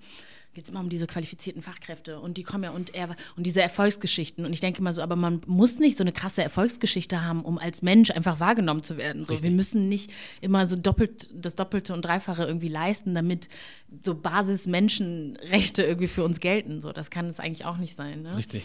geht 0.58 0.64
es 0.64 0.70
immer 0.72 0.80
um 0.80 0.88
diese 0.88 1.06
qualifizierten 1.06 1.62
Fachkräfte 1.62 2.18
und 2.18 2.36
die 2.36 2.42
kommen 2.42 2.64
ja 2.64 2.70
und 2.70 2.92
er 2.92 3.10
und 3.36 3.46
diese 3.46 3.62
Erfolgsgeschichten. 3.62 4.44
Und 4.44 4.52
ich 4.52 4.58
denke 4.58 4.80
immer 4.80 4.92
so, 4.92 5.02
aber 5.02 5.14
man 5.14 5.40
muss 5.46 5.78
nicht 5.78 5.96
so 5.96 6.02
eine 6.02 6.10
krasse 6.10 6.42
Erfolgsgeschichte 6.42 7.24
haben, 7.24 7.44
um 7.44 7.58
als 7.58 7.80
Mensch 7.80 8.10
einfach 8.10 8.40
wahrgenommen 8.40 8.82
zu 8.82 8.96
werden. 8.96 9.24
So, 9.24 9.40
wir 9.40 9.52
müssen 9.52 9.88
nicht 9.88 10.10
immer 10.40 10.66
so 10.66 10.74
doppelt 10.74 11.30
das 11.32 11.54
Doppelte 11.54 11.94
und 11.94 12.04
Dreifache 12.04 12.42
irgendwie 12.42 12.66
leisten, 12.66 13.14
damit 13.14 13.48
so 14.02 14.16
Basis-Menschenrechte 14.16 15.84
irgendwie 15.84 16.08
für 16.08 16.24
uns 16.24 16.40
gelten. 16.40 16.80
So, 16.80 16.90
das 16.90 17.10
kann 17.10 17.26
es 17.26 17.38
eigentlich 17.38 17.64
auch 17.64 17.76
nicht 17.76 17.96
sein. 17.96 18.22
Ne? 18.22 18.36
Richtig. 18.36 18.64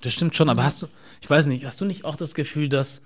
Das 0.00 0.12
stimmt 0.12 0.36
schon, 0.36 0.48
aber 0.48 0.62
hast 0.62 0.80
du, 0.82 0.86
ich 1.20 1.28
weiß 1.28 1.46
nicht, 1.46 1.64
hast 1.64 1.80
du 1.80 1.84
nicht 1.84 2.04
auch 2.04 2.14
das 2.14 2.36
Gefühl, 2.36 2.68
dass 2.68 3.02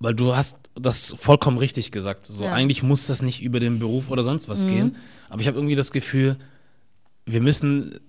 weil 0.00 0.14
du 0.14 0.34
hast 0.34 0.56
das 0.76 1.14
vollkommen 1.18 1.58
richtig 1.58 1.92
gesagt. 1.92 2.24
So, 2.24 2.44
ja. 2.44 2.54
eigentlich 2.54 2.82
muss 2.82 3.06
das 3.06 3.20
nicht 3.20 3.42
über 3.42 3.60
den 3.60 3.80
Beruf 3.80 4.10
oder 4.10 4.24
sonst 4.24 4.48
was 4.48 4.64
mhm. 4.64 4.70
gehen. 4.70 4.96
Aber 5.28 5.42
ich 5.42 5.46
habe 5.46 5.58
irgendwie 5.58 5.74
das 5.74 5.92
Gefühl, 5.92 6.38
wir 7.28 7.40
müssen 7.40 8.00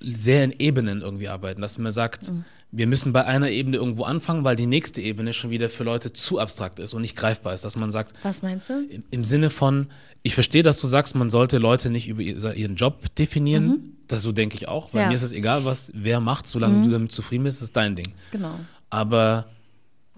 sehr 0.00 0.44
in 0.44 0.54
Ebenen 0.58 1.02
irgendwie 1.02 1.28
arbeiten, 1.28 1.60
dass 1.60 1.78
man 1.78 1.92
sagt, 1.92 2.30
mhm. 2.30 2.44
wir 2.72 2.86
müssen 2.86 3.12
bei 3.12 3.24
einer 3.24 3.50
Ebene 3.50 3.76
irgendwo 3.76 4.04
anfangen, 4.04 4.44
weil 4.44 4.56
die 4.56 4.66
nächste 4.66 5.00
Ebene 5.00 5.32
schon 5.32 5.50
wieder 5.50 5.68
für 5.68 5.84
Leute 5.84 6.12
zu 6.12 6.38
abstrakt 6.38 6.78
ist 6.78 6.94
und 6.94 7.02
nicht 7.02 7.16
greifbar 7.16 7.54
ist, 7.54 7.64
dass 7.64 7.76
man 7.76 7.90
sagt. 7.90 8.12
Was 8.22 8.42
meinst 8.42 8.68
du? 8.68 8.86
Im, 8.88 9.04
im 9.10 9.24
Sinne 9.24 9.50
von, 9.50 9.88
ich 10.22 10.34
verstehe, 10.34 10.62
dass 10.62 10.80
du 10.80 10.86
sagst, 10.86 11.14
man 11.14 11.30
sollte 11.30 11.58
Leute 11.58 11.90
nicht 11.90 12.08
über 12.08 12.22
ihren 12.22 12.76
Job 12.76 13.14
definieren. 13.16 13.66
Mhm. 13.66 13.96
Das 14.08 14.22
so 14.22 14.32
denke 14.32 14.56
ich 14.56 14.68
auch, 14.68 14.92
weil 14.92 15.02
ja. 15.02 15.08
mir 15.08 15.14
ist 15.14 15.22
es 15.22 15.32
egal, 15.32 15.64
was 15.64 15.90
wer 15.94 16.20
macht, 16.20 16.46
solange 16.46 16.76
mhm. 16.76 16.84
du 16.84 16.90
damit 16.90 17.12
zufrieden 17.12 17.44
bist, 17.44 17.62
ist 17.62 17.74
dein 17.74 17.96
Ding. 17.96 18.12
Genau. 18.32 18.58
Aber 18.90 19.46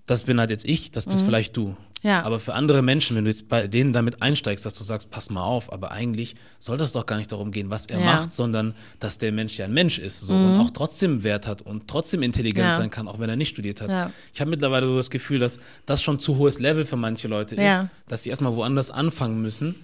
das 0.07 0.23
bin 0.23 0.41
halt 0.41 0.51
jetzt 0.51 0.65
ich, 0.65 0.91
das 0.91 1.07
bist 1.07 1.23
mhm. 1.23 1.27
vielleicht 1.27 1.57
du. 1.57 1.77
Ja. 2.03 2.23
Aber 2.23 2.39
für 2.39 2.55
andere 2.55 2.83
Menschen, 2.83 3.17
wenn 3.17 3.25
du 3.25 3.31
jetzt 3.31 3.49
bei 3.49 3.67
denen 3.67 3.93
damit 3.93 4.23
einsteigst, 4.23 4.65
dass 4.67 4.75
du 4.75 4.85
sagst, 4.85 5.11
pass 5.11 5.31
mal 5.31 5.43
auf, 5.43 5.73
aber 5.73 5.91
eigentlich 5.91 6.35
soll 6.61 6.77
das 6.77 6.93
doch 6.93 7.07
gar 7.07 7.17
nicht 7.17 7.33
darum 7.33 7.51
gehen, 7.51 7.71
was 7.71 7.87
er 7.87 7.99
ja. 7.99 8.05
macht, 8.05 8.33
sondern 8.33 8.75
dass 9.01 9.19
der 9.19 9.33
Mensch 9.33 9.57
ja 9.59 9.65
ein 9.65 9.73
Mensch 9.73 9.99
ist 9.99 10.21
so, 10.21 10.33
mhm. 10.33 10.45
und 10.45 10.61
auch 10.61 10.71
trotzdem 10.71 11.23
Wert 11.23 11.47
hat 11.47 11.63
und 11.63 11.89
trotzdem 11.89 12.23
intelligent 12.23 12.69
ja. 12.69 12.75
sein 12.75 12.91
kann, 12.91 13.09
auch 13.09 13.19
wenn 13.19 13.31
er 13.31 13.37
nicht 13.37 13.49
studiert 13.49 13.81
hat. 13.81 14.13
Ich 14.33 14.41
habe 14.41 14.51
mittlerweile 14.51 14.87
so 14.87 14.97
das 14.97 15.11
Gefühl, 15.11 15.39
dass 15.39 15.59
das 15.87 16.03
schon 16.03 16.21
zu 16.21 16.37
hohes 16.37 16.59
Level 16.59 16.85
für 16.85 16.97
manche 16.97 17.29
Leute 17.29 17.55
ist, 17.57 17.89
dass 18.09 18.23
sie 18.23 18.31
erstmal 18.31 18.55
woanders 18.55 18.91
anfangen 18.91 19.41
müssen 19.43 19.75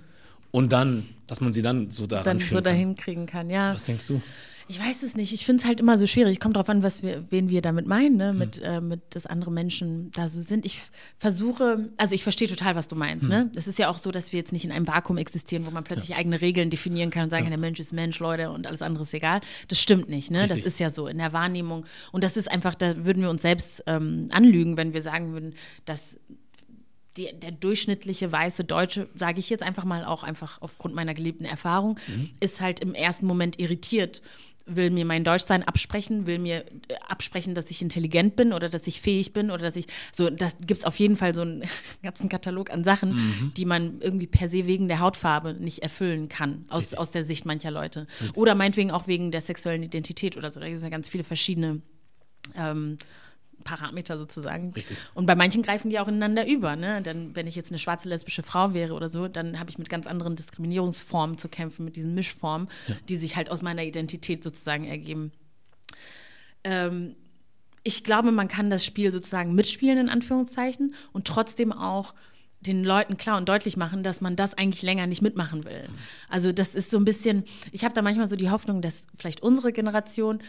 und 0.50 0.70
dann, 0.70 1.08
dass 1.26 1.40
man 1.40 1.52
sie 1.52 1.62
dann 1.62 1.90
so 1.90 2.06
daran 2.06 2.38
dann 2.38 2.38
so 2.38 2.60
dahin 2.60 2.94
kriegen 2.94 3.26
kann, 3.26 3.50
ja. 3.50 3.74
Was 3.74 3.84
denkst 3.84 4.06
du? 4.06 4.20
Ich 4.68 4.80
weiß 4.80 5.02
es 5.02 5.16
nicht. 5.16 5.32
Ich 5.32 5.44
finde 5.44 5.62
es 5.62 5.66
halt 5.66 5.80
immer 5.80 5.98
so 5.98 6.06
schwierig. 6.06 6.40
Kommt 6.40 6.56
drauf 6.56 6.68
an, 6.68 6.82
was 6.82 7.02
wir, 7.02 7.24
wen 7.30 7.48
wir 7.48 7.62
damit 7.62 7.86
meinen, 7.86 8.16
ne? 8.16 8.32
mit, 8.32 8.56
hm. 8.56 8.64
äh, 8.64 8.80
mit 8.80 9.00
dass 9.10 9.26
andere 9.26 9.50
Menschen 9.50 10.10
da 10.12 10.28
so 10.28 10.40
sind. 10.40 10.64
Ich 10.64 10.80
versuche, 11.18 11.90
also 11.96 12.14
ich 12.14 12.22
verstehe 12.22 12.48
total, 12.48 12.74
was 12.76 12.88
du 12.88 12.96
meinst. 12.96 13.24
Hm. 13.24 13.30
Ne? 13.30 13.50
Es 13.54 13.66
ist 13.66 13.78
ja 13.78 13.88
auch 13.88 13.98
so, 13.98 14.10
dass 14.10 14.32
wir 14.32 14.38
jetzt 14.38 14.52
nicht 14.52 14.64
in 14.64 14.72
einem 14.72 14.86
Vakuum 14.86 15.18
existieren, 15.18 15.66
wo 15.66 15.70
man 15.70 15.84
plötzlich 15.84 16.10
ja. 16.10 16.16
eigene 16.16 16.40
Regeln 16.40 16.70
definieren 16.70 17.10
kann 17.10 17.24
und 17.24 17.30
sagen, 17.30 17.44
ja. 17.44 17.50
der 17.50 17.58
Mensch 17.58 17.80
ist 17.80 17.92
Mensch, 17.92 18.18
Leute, 18.18 18.50
und 18.50 18.66
alles 18.66 18.82
andere 18.82 19.04
ist 19.04 19.14
egal. 19.14 19.40
Das 19.68 19.80
stimmt 19.80 20.08
nicht. 20.08 20.30
Ne? 20.30 20.46
Das 20.46 20.58
ist 20.58 20.80
ja 20.80 20.90
so 20.90 21.06
in 21.06 21.18
der 21.18 21.32
Wahrnehmung. 21.32 21.86
Und 22.12 22.24
das 22.24 22.36
ist 22.36 22.50
einfach, 22.50 22.74
da 22.74 23.04
würden 23.04 23.22
wir 23.22 23.30
uns 23.30 23.42
selbst 23.42 23.82
ähm, 23.86 24.28
anlügen, 24.30 24.76
wenn 24.76 24.94
wir 24.94 25.02
sagen 25.02 25.32
würden, 25.32 25.54
dass 25.84 26.16
die, 27.16 27.28
der 27.34 27.50
durchschnittliche 27.50 28.32
weiße 28.32 28.64
Deutsche, 28.64 29.08
sage 29.14 29.38
ich 29.38 29.50
jetzt 29.50 29.62
einfach 29.62 29.84
mal 29.84 30.04
auch 30.04 30.22
einfach 30.22 30.60
aufgrund 30.62 30.94
meiner 30.94 31.14
geliebten 31.14 31.44
Erfahrung, 31.44 31.98
mhm. 32.06 32.30
ist 32.40 32.60
halt 32.60 32.80
im 32.80 32.94
ersten 32.94 33.26
Moment 33.26 33.58
irritiert 33.60 34.22
will 34.66 34.90
mir 34.90 35.04
mein 35.04 35.24
Deutschsein 35.24 35.62
absprechen, 35.62 36.26
will 36.26 36.38
mir 36.38 36.64
äh, 36.88 36.94
absprechen, 37.08 37.54
dass 37.54 37.70
ich 37.70 37.82
intelligent 37.82 38.36
bin 38.36 38.52
oder 38.52 38.68
dass 38.68 38.86
ich 38.86 39.00
fähig 39.00 39.32
bin 39.32 39.50
oder 39.50 39.64
dass 39.64 39.76
ich 39.76 39.86
so, 40.12 40.30
das 40.30 40.56
gibt 40.58 40.78
es 40.78 40.84
auf 40.84 40.96
jeden 40.96 41.16
Fall 41.16 41.34
so 41.34 41.42
einen 41.42 41.64
ganzen 42.02 42.28
Katalog 42.28 42.70
an 42.70 42.84
Sachen, 42.84 43.14
mhm. 43.14 43.54
die 43.56 43.64
man 43.64 44.00
irgendwie 44.00 44.26
per 44.26 44.48
se 44.48 44.66
wegen 44.66 44.88
der 44.88 45.00
Hautfarbe 45.00 45.54
nicht 45.54 45.80
erfüllen 45.80 46.28
kann, 46.28 46.64
aus, 46.68 46.94
aus 46.94 47.10
der 47.10 47.24
Sicht 47.24 47.44
mancher 47.46 47.70
Leute. 47.70 48.06
Richtig. 48.20 48.36
Oder 48.36 48.54
meinetwegen 48.54 48.90
auch 48.90 49.06
wegen 49.06 49.30
der 49.30 49.40
sexuellen 49.40 49.82
Identität 49.82 50.36
oder 50.36 50.50
so. 50.50 50.60
Da 50.60 50.66
gibt 50.66 50.78
es 50.78 50.82
ja 50.82 50.90
ganz 50.90 51.08
viele 51.08 51.24
verschiedene 51.24 51.82
ähm, 52.56 52.98
Parameter 53.62 54.18
sozusagen. 54.18 54.72
Richtig. 54.72 54.96
Und 55.14 55.26
bei 55.26 55.34
manchen 55.34 55.62
greifen 55.62 55.90
die 55.90 55.98
auch 55.98 56.08
ineinander 56.08 56.46
über. 56.46 56.76
Ne? 56.76 57.02
Dann, 57.02 57.34
wenn 57.34 57.46
ich 57.46 57.56
jetzt 57.56 57.70
eine 57.70 57.78
schwarze 57.78 58.08
lesbische 58.08 58.42
Frau 58.42 58.74
wäre 58.74 58.94
oder 58.94 59.08
so, 59.08 59.28
dann 59.28 59.58
habe 59.58 59.70
ich 59.70 59.78
mit 59.78 59.88
ganz 59.88 60.06
anderen 60.06 60.36
Diskriminierungsformen 60.36 61.38
zu 61.38 61.48
kämpfen, 61.48 61.84
mit 61.84 61.96
diesen 61.96 62.14
Mischformen, 62.14 62.68
ja. 62.88 62.94
die 63.08 63.16
sich 63.16 63.36
halt 63.36 63.50
aus 63.50 63.62
meiner 63.62 63.82
Identität 63.82 64.44
sozusagen 64.44 64.84
ergeben. 64.84 65.32
Ähm, 66.64 67.16
ich 67.84 68.04
glaube, 68.04 68.30
man 68.30 68.48
kann 68.48 68.70
das 68.70 68.84
Spiel 68.84 69.10
sozusagen 69.10 69.54
mitspielen, 69.54 69.98
in 69.98 70.08
Anführungszeichen, 70.08 70.94
und 71.12 71.26
trotzdem 71.26 71.72
auch 71.72 72.14
den 72.60 72.84
Leuten 72.84 73.16
klar 73.16 73.38
und 73.38 73.48
deutlich 73.48 73.76
machen, 73.76 74.04
dass 74.04 74.20
man 74.20 74.36
das 74.36 74.54
eigentlich 74.54 74.82
länger 74.82 75.08
nicht 75.08 75.20
mitmachen 75.20 75.64
will. 75.64 75.88
Also 76.28 76.52
das 76.52 76.74
ist 76.74 76.92
so 76.92 76.96
ein 76.96 77.04
bisschen, 77.04 77.44
ich 77.72 77.84
habe 77.84 77.94
da 77.94 78.02
manchmal 78.02 78.28
so 78.28 78.36
die 78.36 78.50
Hoffnung, 78.50 78.82
dass 78.82 79.08
vielleicht 79.16 79.42
unsere 79.42 79.72
Generation 79.72 80.40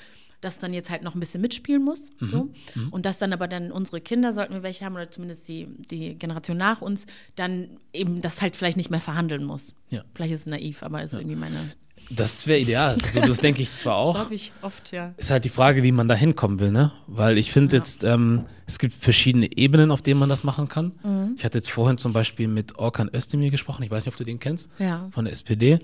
das 0.44 0.60
dann 0.60 0.74
jetzt 0.74 0.90
halt 0.90 1.04
noch 1.04 1.16
ein 1.16 1.20
bisschen 1.20 1.42
mitspielen 1.42 1.84
muss. 1.84 2.10
Mhm. 2.20 2.30
So. 2.30 2.50
Mhm. 2.76 2.90
Und 2.90 3.06
dass 3.06 3.18
dann 3.18 3.34
aber 3.34 3.48
dann 3.48 3.72
unsere 3.72 4.02
Kinder, 4.02 4.34
sollten 4.34 4.54
wir 4.54 4.64
welche 4.64 4.86
haben, 4.86 4.96
oder 4.96 5.10
zumindest 5.10 5.48
die, 5.48 5.66
die 5.90 6.16
Generation 6.16 6.58
nach 6.58 6.82
uns, 6.82 7.06
dann 7.36 7.78
eben 7.94 8.22
das 8.22 8.42
halt 8.42 8.56
vielleicht 8.56 8.78
nicht 8.78 8.90
mehr 8.90 9.02
verhandeln 9.02 9.44
muss. 9.44 9.74
Ja. 9.90 10.04
Vielleicht 10.14 10.34
ist 10.34 10.42
es 10.42 10.46
naiv, 10.48 10.84
aber 10.84 11.04
ist 11.04 11.14
ja. 11.14 11.20
irgendwie 11.20 11.38
meine. 11.38 11.72
Das 12.10 12.48
wäre 12.48 12.60
ideal. 12.60 12.98
So, 13.08 13.22
das 13.22 13.38
denke 13.38 13.62
ich 13.62 13.74
zwar 13.74 13.96
auch. 13.96 14.14
Das 14.14 14.24
hoffe 14.26 14.34
ich 14.34 14.52
oft, 14.62 14.92
ja. 14.92 15.14
Ist 15.18 15.32
halt 15.32 15.46
die 15.46 15.50
Frage, 15.50 15.84
wie 15.84 15.92
man 15.92 16.08
da 16.08 16.16
hinkommen 16.16 16.60
will, 16.60 16.72
ne? 16.72 16.92
Weil 17.08 17.38
ich 17.38 17.52
finde 17.52 17.76
ja. 17.76 17.82
jetzt, 17.82 18.04
ähm, 18.04 18.44
es 18.66 18.78
gibt 18.78 18.94
verschiedene 18.94 19.56
Ebenen, 19.58 19.90
auf 19.90 20.02
denen 20.02 20.20
man 20.20 20.30
das 20.30 20.44
machen 20.44 20.68
kann. 20.68 20.92
Mhm. 21.04 21.36
Ich 21.38 21.46
hatte 21.46 21.58
jetzt 21.58 21.72
vorhin 21.72 21.98
zum 21.98 22.14
Beispiel 22.14 22.48
mit 22.48 22.78
Orkan 22.78 23.10
Özdemir 23.14 23.52
gesprochen. 23.52 23.84
Ich 23.84 23.92
weiß 23.92 24.06
nicht, 24.06 24.14
ob 24.14 24.18
du 24.18 24.26
den 24.26 24.40
kennst. 24.40 24.70
Ja. 24.80 25.08
Von 25.12 25.26
der 25.26 25.32
SPD. 25.32 25.80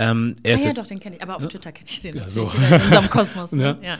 Ähm, 0.00 0.36
er 0.44 0.56
ah, 0.56 0.60
ja, 0.60 0.72
doch, 0.72 0.86
den 0.86 1.00
kenne 1.00 1.16
ich. 1.16 1.22
Aber 1.22 1.36
auf 1.36 1.42
ja? 1.42 1.48
Twitter 1.48 1.72
kenne 1.72 1.88
ich 1.88 2.00
den. 2.00 2.16
Ja, 2.16 2.28
so. 2.28 2.42
in 2.44 2.80
unserem 2.80 3.10
Kosmos. 3.10 3.52
Ne? 3.58 3.78
Ja. 3.82 3.88
ja. 3.88 3.98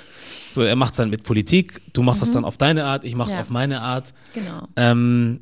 So, 0.51 0.63
er 0.63 0.77
macht 0.77 0.93
es 0.93 0.99
dann 0.99 1.11
mit 1.11 1.25
Politik. 1.25 1.81
Du 1.93 2.03
machst 2.03 2.21
mhm. 2.21 2.27
das 2.27 2.35
dann 2.35 2.45
auf 2.45 2.57
deine 2.57 2.85
Art, 2.85 3.05
ich 3.05 3.17
mache 3.17 3.31
es 3.31 3.37
auf 3.37 3.51
meine 3.51 3.81
Art. 3.81 4.15
Genau. 4.33 4.63
Ähm, 4.77 5.41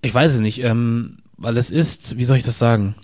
ich 0.00 0.12
weiß 0.12 0.34
es 0.34 0.40
nicht, 0.40 0.62
ähm, 0.62 1.18
weil 1.36 1.56
es 1.56 1.70
ist, 1.70 2.16
wie 2.16 2.24
soll 2.24 2.36
ich 2.36 2.44
das 2.44 2.58
sagen? 2.58 2.94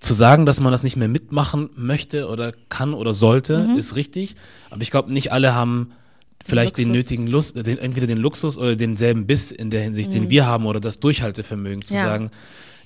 Zu 0.00 0.14
sagen, 0.14 0.46
dass 0.46 0.60
man 0.60 0.72
das 0.72 0.82
nicht 0.82 0.96
mehr 0.96 1.08
mitmachen 1.08 1.70
möchte 1.76 2.28
oder 2.28 2.52
kann 2.68 2.94
oder 2.94 3.14
sollte, 3.14 3.58
mhm. 3.58 3.76
ist 3.76 3.94
richtig. 3.94 4.36
Aber 4.70 4.82
ich 4.82 4.90
glaube, 4.90 5.12
nicht 5.12 5.32
alle 5.32 5.54
haben 5.54 5.92
vielleicht 6.44 6.78
den, 6.78 6.88
den 6.88 6.92
nötigen 6.92 7.26
Lust, 7.26 7.56
den, 7.56 7.78
entweder 7.78 8.06
den 8.06 8.18
Luxus 8.18 8.58
oder 8.58 8.76
denselben 8.76 9.26
Biss 9.26 9.50
in 9.50 9.70
der 9.70 9.82
Hinsicht, 9.82 10.10
mhm. 10.10 10.14
den 10.14 10.30
wir 10.30 10.46
haben 10.46 10.66
oder 10.66 10.80
das 10.80 11.00
Durchhaltevermögen 11.00 11.82
zu 11.82 11.94
sagen, 11.94 12.30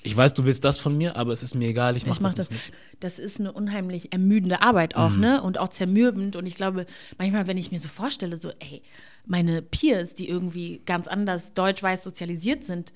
ich 0.03 0.17
weiß, 0.17 0.33
du 0.33 0.45
willst 0.45 0.63
das 0.63 0.79
von 0.79 0.97
mir, 0.97 1.15
aber 1.15 1.31
es 1.31 1.43
ist 1.43 1.53
mir 1.55 1.69
egal, 1.69 1.95
ich 1.95 2.05
mache 2.05 2.21
mach 2.23 2.33
das, 2.33 2.49
das. 2.49 2.57
Das 2.99 3.19
ist 3.19 3.39
eine 3.39 3.51
unheimlich 3.51 4.13
ermüdende 4.13 4.61
Arbeit 4.61 4.95
auch, 4.95 5.11
mhm. 5.11 5.19
ne? 5.19 5.43
Und 5.43 5.57
auch 5.57 5.69
zermürbend. 5.69 6.35
Und 6.35 6.45
ich 6.45 6.55
glaube, 6.55 6.85
manchmal, 7.17 7.47
wenn 7.47 7.57
ich 7.57 7.71
mir 7.71 7.79
so 7.79 7.87
vorstelle, 7.87 8.37
so, 8.37 8.49
ey, 8.59 8.81
meine 9.25 9.61
Peers, 9.61 10.15
die 10.15 10.27
irgendwie 10.27 10.81
ganz 10.85 11.07
anders 11.07 11.53
deutsch-weiß 11.53 12.03
sozialisiert 12.03 12.63
sind, 12.63 12.93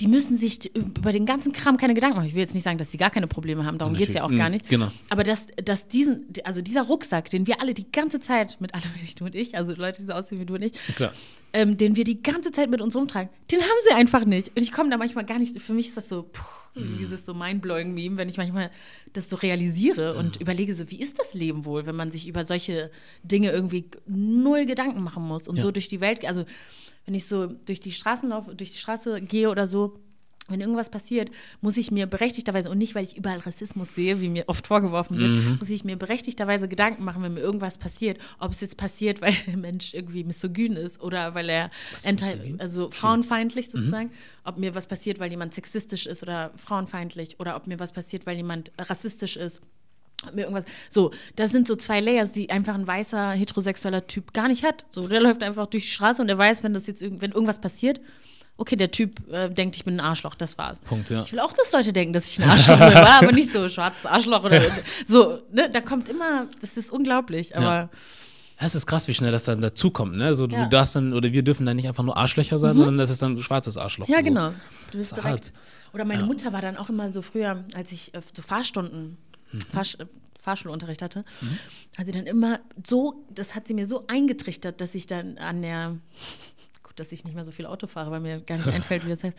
die 0.00 0.06
müssen 0.06 0.38
sich 0.38 0.74
über 0.74 1.12
den 1.12 1.26
ganzen 1.26 1.52
Kram 1.52 1.76
keine 1.76 1.94
Gedanken 1.94 2.16
machen. 2.16 2.28
Ich 2.28 2.34
will 2.34 2.40
jetzt 2.40 2.54
nicht 2.54 2.62
sagen, 2.62 2.78
dass 2.78 2.90
sie 2.90 2.96
gar 2.96 3.10
keine 3.10 3.26
Probleme 3.26 3.66
haben, 3.66 3.76
darum 3.76 3.94
geht 3.94 4.08
es 4.08 4.14
ja 4.14 4.24
auch 4.24 4.30
gar 4.30 4.48
mhm, 4.48 4.54
nicht. 4.54 4.68
Genau. 4.68 4.90
Aber 5.10 5.24
dass, 5.24 5.46
dass 5.62 5.88
diesen, 5.88 6.26
also 6.44 6.62
dieser 6.62 6.82
Rucksack, 6.82 7.28
den 7.28 7.46
wir 7.46 7.60
alle 7.60 7.74
die 7.74 7.90
ganze 7.92 8.18
Zeit, 8.18 8.56
mit 8.60 8.74
allem, 8.74 8.84
nicht 9.00 9.20
du 9.20 9.26
und 9.26 9.34
ich, 9.34 9.56
also 9.56 9.74
Leute, 9.74 10.00
die 10.00 10.06
so 10.06 10.14
aussehen 10.14 10.40
wie 10.40 10.46
du 10.46 10.54
und 10.54 10.62
ich, 10.62 10.72
ähm, 11.52 11.76
den 11.76 11.96
wir 11.96 12.04
die 12.04 12.22
ganze 12.22 12.50
Zeit 12.50 12.70
mit 12.70 12.80
uns 12.80 12.96
rumtragen, 12.96 13.28
den 13.50 13.60
haben 13.60 13.78
sie 13.88 13.94
einfach 13.94 14.24
nicht. 14.24 14.48
Und 14.48 14.62
ich 14.62 14.72
komme 14.72 14.88
da 14.88 14.96
manchmal 14.96 15.26
gar 15.26 15.38
nicht, 15.38 15.60
für 15.60 15.74
mich 15.74 15.88
ist 15.88 15.96
das 15.96 16.08
so, 16.08 16.22
puh, 16.32 16.80
mhm. 16.80 16.96
dieses 16.98 17.26
so 17.26 17.34
mindblowing-Meme, 17.34 18.16
wenn 18.16 18.28
ich 18.28 18.38
manchmal 18.38 18.70
das 19.12 19.28
so 19.28 19.36
realisiere 19.36 20.14
und 20.14 20.36
mhm. 20.36 20.42
überlege, 20.42 20.74
so, 20.74 20.90
wie 20.90 21.02
ist 21.02 21.18
das 21.18 21.34
Leben 21.34 21.66
wohl, 21.66 21.84
wenn 21.84 21.96
man 21.96 22.10
sich 22.10 22.26
über 22.26 22.46
solche 22.46 22.90
Dinge 23.22 23.50
irgendwie 23.50 23.84
null 24.06 24.64
Gedanken 24.64 25.02
machen 25.02 25.24
muss 25.24 25.46
und 25.46 25.56
ja. 25.56 25.62
so 25.62 25.70
durch 25.70 25.88
die 25.88 26.00
Welt, 26.00 26.24
also 26.24 26.44
wenn 27.10 27.16
ich 27.16 27.26
so 27.26 27.48
durch 27.48 27.80
die 27.80 27.90
Straßen 27.90 28.28
laufe, 28.28 28.54
durch 28.54 28.70
die 28.70 28.78
Straße 28.78 29.20
gehe 29.20 29.50
oder 29.50 29.66
so, 29.66 29.98
wenn 30.46 30.60
irgendwas 30.60 30.90
passiert, 30.90 31.28
muss 31.60 31.76
ich 31.76 31.90
mir 31.90 32.06
berechtigterweise, 32.06 32.70
und 32.70 32.78
nicht, 32.78 32.94
weil 32.94 33.02
ich 33.02 33.16
überall 33.16 33.38
Rassismus 33.38 33.96
sehe, 33.96 34.20
wie 34.20 34.28
mir 34.28 34.44
oft 34.46 34.68
vorgeworfen 34.68 35.18
wird, 35.18 35.28
mhm. 35.28 35.56
muss 35.58 35.70
ich 35.70 35.82
mir 35.82 35.96
berechtigterweise 35.96 36.68
Gedanken 36.68 37.02
machen, 37.02 37.24
wenn 37.24 37.34
mir 37.34 37.40
irgendwas 37.40 37.78
passiert, 37.78 38.18
ob 38.38 38.52
es 38.52 38.60
jetzt 38.60 38.76
passiert, 38.76 39.20
weil 39.22 39.34
der 39.48 39.56
Mensch 39.56 39.92
irgendwie 39.92 40.22
misogyn 40.22 40.76
ist 40.76 41.00
oder 41.00 41.34
weil 41.34 41.48
er 41.48 41.72
also 42.58 42.92
frauenfeindlich 42.92 43.66
mhm. 43.66 43.72
sozusagen, 43.72 44.06
mhm. 44.06 44.44
ob 44.44 44.58
mir 44.58 44.76
was 44.76 44.86
passiert, 44.86 45.18
weil 45.18 45.32
jemand 45.32 45.52
sexistisch 45.52 46.06
ist 46.06 46.22
oder 46.22 46.52
frauenfeindlich 46.54 47.40
oder 47.40 47.56
ob 47.56 47.66
mir 47.66 47.80
was 47.80 47.90
passiert, 47.90 48.24
weil 48.24 48.36
jemand 48.36 48.70
rassistisch 48.78 49.36
ist. 49.36 49.60
Mir 50.34 50.42
irgendwas. 50.42 50.64
So, 50.88 51.12
das 51.36 51.50
sind 51.50 51.66
so 51.66 51.76
zwei 51.76 52.00
Layers, 52.00 52.32
die 52.32 52.50
einfach 52.50 52.74
ein 52.74 52.86
weißer 52.86 53.32
heterosexueller 53.32 54.06
Typ 54.06 54.32
gar 54.32 54.48
nicht 54.48 54.64
hat. 54.64 54.84
So, 54.90 55.08
der 55.08 55.20
läuft 55.20 55.42
einfach 55.42 55.66
durch 55.66 55.84
die 55.84 55.90
Straße 55.90 56.20
und 56.20 56.28
der 56.28 56.38
weiß, 56.38 56.62
wenn 56.62 56.74
das 56.74 56.86
jetzt 56.86 57.02
wenn 57.02 57.32
irgendwas 57.32 57.60
passiert, 57.60 58.00
okay, 58.60 58.76
der 58.76 58.90
Typ 58.90 59.26
äh, 59.32 59.48
denkt, 59.48 59.76
ich 59.76 59.84
bin 59.84 59.96
ein 59.96 60.00
Arschloch, 60.00 60.34
das 60.34 60.58
war's. 60.58 60.78
Punkt, 60.80 61.08
ja. 61.08 61.22
Ich 61.22 61.32
will 61.32 61.40
auch, 61.40 61.52
dass 61.52 61.72
Leute 61.72 61.92
denken, 61.92 62.12
dass 62.12 62.30
ich 62.30 62.42
ein 62.42 62.50
Arschloch 62.50 62.78
bin, 62.78 62.94
war 62.94 63.22
aber 63.22 63.32
nicht 63.32 63.50
so 63.50 63.68
schwarzes 63.68 64.04
Arschloch 64.04 64.44
oder 64.44 64.60
so. 65.06 65.40
Ne? 65.50 65.70
Da 65.72 65.80
kommt 65.80 66.08
immer, 66.08 66.46
das 66.60 66.76
ist 66.76 66.92
unglaublich, 66.92 67.56
aber. 67.56 67.64
Ja. 67.64 67.88
Es 68.62 68.74
ist 68.74 68.84
krass, 68.84 69.08
wie 69.08 69.14
schnell 69.14 69.32
das 69.32 69.44
dann 69.44 69.62
dazukommt, 69.62 70.16
ne? 70.16 70.34
So, 70.34 70.46
ja. 70.46 70.64
du 70.64 70.68
darfst 70.68 70.94
dann, 70.94 71.14
oder 71.14 71.32
wir 71.32 71.42
dürfen 71.42 71.64
dann 71.64 71.76
nicht 71.76 71.88
einfach 71.88 72.04
nur 72.04 72.18
Arschlöcher 72.18 72.58
sein, 72.58 72.74
mhm. 72.74 72.80
sondern 72.80 72.98
das 72.98 73.08
ist 73.08 73.22
dann 73.22 73.32
ein 73.32 73.42
schwarzes 73.42 73.78
Arschloch. 73.78 74.06
Ja, 74.06 74.20
genau. 74.20 74.52
Du 74.90 74.98
bist 74.98 75.12
direkt. 75.12 75.24
Hart. 75.24 75.52
Oder 75.94 76.04
meine 76.04 76.20
ja. 76.20 76.26
Mutter 76.26 76.52
war 76.52 76.60
dann 76.60 76.76
auch 76.76 76.90
immer 76.90 77.10
so 77.10 77.22
früher, 77.22 77.64
als 77.74 77.90
ich 77.90 78.12
äh, 78.14 78.20
so 78.36 78.42
Fahrstunden, 78.42 79.16
mhm. 79.52 79.60
Fahr, 79.60 79.84
Fahrschulunterricht 80.38 81.02
hatte, 81.02 81.24
mhm. 81.40 81.58
hat 81.98 82.06
sie 82.06 82.12
dann 82.12 82.26
immer 82.26 82.60
so, 82.86 83.24
das 83.30 83.54
hat 83.54 83.68
sie 83.68 83.74
mir 83.74 83.86
so 83.86 84.06
eingetrichtert, 84.06 84.80
dass 84.80 84.94
ich 84.94 85.06
dann 85.06 85.38
an 85.38 85.62
der 85.62 85.98
dass 87.00 87.12
ich 87.12 87.24
nicht 87.24 87.34
mehr 87.34 87.44
so 87.44 87.50
viel 87.50 87.66
Auto 87.66 87.86
fahre, 87.86 88.10
weil 88.10 88.20
mir 88.20 88.40
gar 88.40 88.58
nicht 88.58 88.68
einfällt, 88.68 89.04
wie 89.06 89.10
das 89.10 89.24
heißt. 89.24 89.36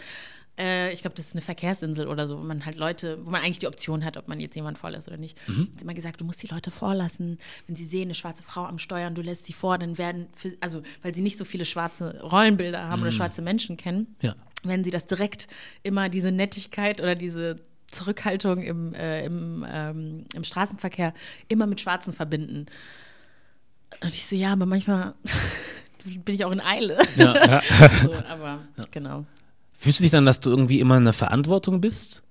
Äh, 0.59 0.93
ich 0.93 1.01
glaube, 1.01 1.15
das 1.15 1.27
ist 1.27 1.33
eine 1.33 1.41
Verkehrsinsel 1.41 2.07
oder 2.07 2.27
so, 2.27 2.37
wo 2.37 2.43
man 2.43 2.65
halt 2.65 2.75
Leute, 2.75 3.19
wo 3.23 3.29
man 3.29 3.41
eigentlich 3.41 3.59
die 3.59 3.67
Option 3.67 4.03
hat, 4.03 4.17
ob 4.17 4.27
man 4.27 4.39
jetzt 4.39 4.55
jemand 4.55 4.77
vorlässt 4.77 5.07
oder 5.07 5.17
nicht. 5.17 5.37
Mhm. 5.47 5.69
Hat 5.73 5.81
immer 5.81 5.93
gesagt, 5.93 6.19
du 6.19 6.25
musst 6.25 6.43
die 6.43 6.47
Leute 6.47 6.71
vorlassen. 6.71 7.39
Wenn 7.67 7.75
sie 7.75 7.85
sehen, 7.85 8.03
eine 8.03 8.15
schwarze 8.15 8.43
Frau 8.43 8.65
am 8.65 8.79
Steuern, 8.79 9.15
du 9.15 9.21
lässt 9.21 9.45
sie 9.45 9.53
vor, 9.53 9.77
dann 9.77 9.97
werden, 9.97 10.27
für, 10.35 10.55
also 10.59 10.81
weil 11.01 11.15
sie 11.15 11.21
nicht 11.21 11.37
so 11.37 11.45
viele 11.45 11.65
schwarze 11.65 12.21
Rollenbilder 12.21 12.87
haben 12.87 12.99
mhm. 12.99 13.03
oder 13.03 13.11
schwarze 13.11 13.41
Menschen 13.41 13.77
kennen, 13.77 14.15
ja. 14.21 14.35
werden 14.63 14.83
sie 14.83 14.91
das 14.91 15.05
direkt 15.05 15.47
immer 15.83 16.09
diese 16.09 16.31
Nettigkeit 16.31 16.99
oder 16.99 17.15
diese 17.15 17.55
Zurückhaltung 17.91 18.61
im, 18.61 18.93
äh, 18.93 19.25
im, 19.25 19.65
ähm, 19.69 20.25
im 20.33 20.43
Straßenverkehr 20.43 21.13
immer 21.47 21.67
mit 21.67 21.81
Schwarzen 21.81 22.13
verbinden. 22.13 22.67
Und 24.01 24.13
ich 24.13 24.25
so, 24.25 24.35
ja, 24.35 24.53
aber 24.53 24.65
manchmal 24.65 25.13
bin 26.03 26.35
ich 26.35 26.45
auch 26.45 26.51
in 26.51 26.61
Eile. 26.61 26.97
Ja, 27.15 27.35
ja. 27.35 27.61
so, 28.01 28.13
aber 28.13 28.59
ja. 28.77 28.85
genau. 28.91 29.25
Fühlst 29.73 29.99
du 29.99 30.03
dich 30.03 30.11
dann, 30.11 30.25
dass 30.25 30.39
du 30.39 30.49
irgendwie 30.49 30.79
immer 30.79 30.97
in 30.97 31.05
der 31.05 31.13
Verantwortung 31.13 31.81
bist? 31.81 32.23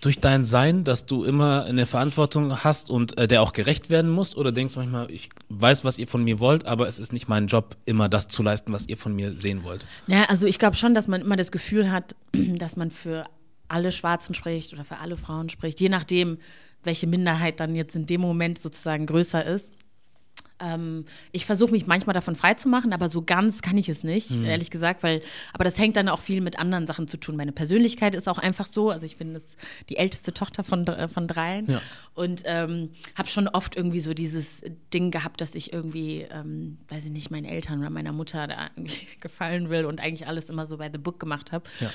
Durch 0.00 0.20
dein 0.20 0.44
Sein, 0.44 0.84
dass 0.84 1.06
du 1.06 1.24
immer 1.24 1.64
eine 1.64 1.86
Verantwortung 1.86 2.62
hast 2.62 2.90
und 2.90 3.16
äh, 3.16 3.26
der 3.26 3.40
auch 3.40 3.54
gerecht 3.54 3.88
werden 3.88 4.10
musst? 4.10 4.36
Oder 4.36 4.52
denkst 4.52 4.74
du 4.74 4.80
manchmal, 4.80 5.10
ich 5.10 5.30
weiß, 5.48 5.84
was 5.84 5.98
ihr 5.98 6.06
von 6.06 6.22
mir 6.24 6.40
wollt, 6.40 6.66
aber 6.66 6.88
es 6.88 6.98
ist 6.98 7.12
nicht 7.12 7.28
mein 7.28 7.46
Job, 7.46 7.76
immer 7.86 8.10
das 8.10 8.28
zu 8.28 8.42
leisten, 8.42 8.72
was 8.72 8.86
ihr 8.86 8.98
von 8.98 9.14
mir 9.14 9.36
sehen 9.36 9.62
wollt? 9.62 9.86
Ja, 10.06 10.24
also 10.24 10.46
ich 10.46 10.58
glaube 10.58 10.76
schon, 10.76 10.94
dass 10.94 11.06
man 11.06 11.22
immer 11.22 11.36
das 11.36 11.52
Gefühl 11.52 11.90
hat, 11.90 12.16
dass 12.32 12.76
man 12.76 12.90
für 12.90 13.24
alle 13.68 13.92
Schwarzen 13.92 14.34
spricht 14.34 14.72
oder 14.72 14.84
für 14.84 14.98
alle 14.98 15.16
Frauen 15.16 15.48
spricht, 15.48 15.80
je 15.80 15.88
nachdem, 15.88 16.38
welche 16.82 17.06
Minderheit 17.06 17.60
dann 17.60 17.74
jetzt 17.74 17.96
in 17.96 18.06
dem 18.06 18.20
Moment 18.20 18.58
sozusagen 18.58 19.06
größer 19.06 19.44
ist. 19.44 19.68
Ähm, 20.60 21.04
ich 21.32 21.46
versuche 21.46 21.72
mich 21.72 21.86
manchmal 21.86 22.14
davon 22.14 22.36
freizumachen, 22.36 22.92
aber 22.92 23.08
so 23.08 23.22
ganz 23.22 23.60
kann 23.60 23.76
ich 23.76 23.88
es 23.88 24.04
nicht, 24.04 24.30
mhm. 24.30 24.44
ehrlich 24.44 24.70
gesagt, 24.70 25.02
weil, 25.02 25.20
aber 25.52 25.64
das 25.64 25.76
hängt 25.78 25.96
dann 25.96 26.08
auch 26.08 26.20
viel 26.20 26.40
mit 26.40 26.58
anderen 26.58 26.86
Sachen 26.86 27.08
zu 27.08 27.16
tun. 27.16 27.36
Meine 27.36 27.52
Persönlichkeit 27.52 28.14
ist 28.14 28.28
auch 28.28 28.38
einfach 28.38 28.66
so, 28.66 28.90
also 28.90 29.04
ich 29.04 29.16
bin 29.16 29.34
das, 29.34 29.42
die 29.88 29.96
älteste 29.96 30.32
Tochter 30.32 30.62
von, 30.62 30.86
von 31.12 31.26
dreien 31.26 31.66
ja. 31.66 31.82
und 32.14 32.42
ähm, 32.44 32.90
habe 33.16 33.28
schon 33.28 33.48
oft 33.48 33.76
irgendwie 33.76 34.00
so 34.00 34.14
dieses 34.14 34.62
Ding 34.92 35.10
gehabt, 35.10 35.40
dass 35.40 35.56
ich 35.56 35.72
irgendwie, 35.72 36.26
ähm, 36.30 36.78
weiß 36.88 37.04
ich 37.04 37.10
nicht, 37.10 37.30
meinen 37.30 37.46
Eltern 37.46 37.80
oder 37.80 37.90
meiner 37.90 38.12
Mutter 38.12 38.46
da 38.46 38.70
gefallen 39.20 39.70
will 39.70 39.86
und 39.86 40.00
eigentlich 40.00 40.28
alles 40.28 40.48
immer 40.48 40.66
so 40.66 40.76
bei 40.76 40.88
The 40.90 40.98
Book 40.98 41.18
gemacht 41.18 41.50
habe. 41.50 41.64
Ja. 41.80 41.90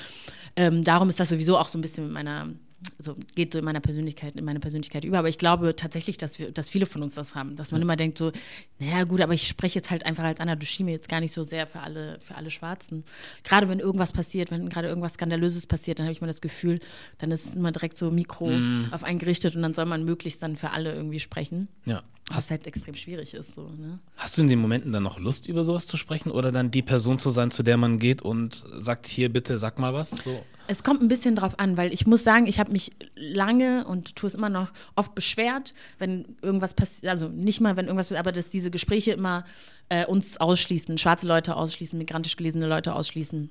Ähm, 0.57 0.83
darum 0.83 1.09
ist 1.09 1.19
das 1.19 1.29
sowieso 1.29 1.57
auch 1.57 1.69
so 1.69 1.77
ein 1.77 1.81
bisschen 1.81 2.05
mit 2.05 2.13
meiner 2.13 2.49
so 2.97 3.15
geht 3.35 3.53
so 3.53 3.59
in 3.59 3.65
meiner 3.65 3.79
Persönlichkeit, 3.79 4.35
in 4.35 4.45
meine 4.45 4.59
Persönlichkeit 4.59 5.03
über. 5.03 5.19
Aber 5.19 5.29
ich 5.29 5.37
glaube 5.37 5.75
tatsächlich, 5.75 6.17
dass 6.17 6.39
wir, 6.39 6.51
dass 6.51 6.69
viele 6.69 6.85
von 6.85 7.03
uns 7.03 7.15
das 7.15 7.35
haben, 7.35 7.55
dass 7.55 7.71
man 7.71 7.81
ja. 7.81 7.85
immer 7.85 7.95
denkt 7.95 8.17
so, 8.17 8.31
naja 8.79 9.03
gut, 9.03 9.21
aber 9.21 9.33
ich 9.33 9.47
spreche 9.47 9.79
jetzt 9.79 9.89
halt 9.89 10.05
einfach 10.05 10.23
als 10.23 10.39
Anna 10.39 10.55
Dushime 10.55 10.91
jetzt 10.91 11.09
gar 11.09 11.19
nicht 11.19 11.33
so 11.33 11.43
sehr 11.43 11.67
für 11.67 11.81
alle, 11.81 12.19
für 12.21 12.35
alle 12.35 12.49
Schwarzen. 12.49 13.03
Gerade 13.43 13.69
wenn 13.69 13.79
irgendwas 13.79 14.11
passiert, 14.11 14.51
wenn 14.51 14.69
gerade 14.69 14.87
irgendwas 14.87 15.13
Skandalöses 15.13 15.67
passiert, 15.67 15.99
dann 15.99 16.05
habe 16.05 16.13
ich 16.13 16.21
mal 16.21 16.27
das 16.27 16.41
Gefühl, 16.41 16.79
dann 17.17 17.31
ist 17.31 17.55
immer 17.55 17.71
direkt 17.71 17.97
so 17.97 18.11
Mikro 18.11 18.49
mm. 18.49 18.87
auf 18.91 19.03
einen 19.03 19.19
gerichtet 19.19 19.55
und 19.55 19.61
dann 19.61 19.73
soll 19.73 19.85
man 19.85 20.05
möglichst 20.05 20.41
dann 20.41 20.55
für 20.55 20.71
alle 20.71 20.93
irgendwie 20.93 21.19
sprechen. 21.19 21.67
Ja. 21.85 22.03
Was 22.31 22.51
halt 22.51 22.67
extrem 22.67 22.95
schwierig 22.95 23.33
ist. 23.33 23.55
So, 23.55 23.69
ne? 23.69 23.99
Hast 24.15 24.37
du 24.37 24.41
in 24.41 24.47
den 24.47 24.59
Momenten 24.59 24.91
dann 24.91 25.03
noch 25.03 25.19
Lust, 25.19 25.47
über 25.47 25.63
sowas 25.63 25.87
zu 25.87 25.97
sprechen 25.97 26.31
oder 26.31 26.51
dann 26.51 26.71
die 26.71 26.81
Person 26.81 27.19
zu 27.19 27.29
sein, 27.29 27.51
zu 27.51 27.63
der 27.63 27.77
man 27.77 27.99
geht 27.99 28.21
und 28.21 28.63
sagt, 28.77 29.07
hier 29.07 29.31
bitte, 29.31 29.57
sag 29.57 29.79
mal 29.79 29.93
was? 29.93 30.11
So. 30.11 30.43
Es 30.67 30.83
kommt 30.83 31.01
ein 31.01 31.07
bisschen 31.07 31.35
drauf 31.35 31.57
an, 31.57 31.77
weil 31.77 31.91
ich 31.91 32.05
muss 32.05 32.23
sagen, 32.23 32.45
ich 32.45 32.59
habe 32.59 32.71
mich 32.71 32.91
lange 33.15 33.85
und 33.87 34.15
tue 34.15 34.27
es 34.27 34.35
immer 34.35 34.49
noch 34.49 34.71
oft 34.95 35.15
beschwert, 35.15 35.73
wenn 35.97 36.37
irgendwas 36.43 36.75
passiert, 36.75 37.07
also 37.07 37.27
nicht 37.27 37.59
mal, 37.59 37.75
wenn 37.75 37.85
irgendwas, 37.85 38.11
aber 38.11 38.31
dass 38.31 38.49
diese 38.49 38.69
Gespräche 38.69 39.11
immer 39.11 39.45
äh, 39.89 40.05
uns 40.05 40.37
ausschließen, 40.37 40.99
schwarze 40.99 41.25
Leute 41.25 41.55
ausschließen, 41.55 41.97
migrantisch 41.97 42.35
gelesene 42.35 42.67
Leute 42.67 42.93
ausschließen. 42.93 43.49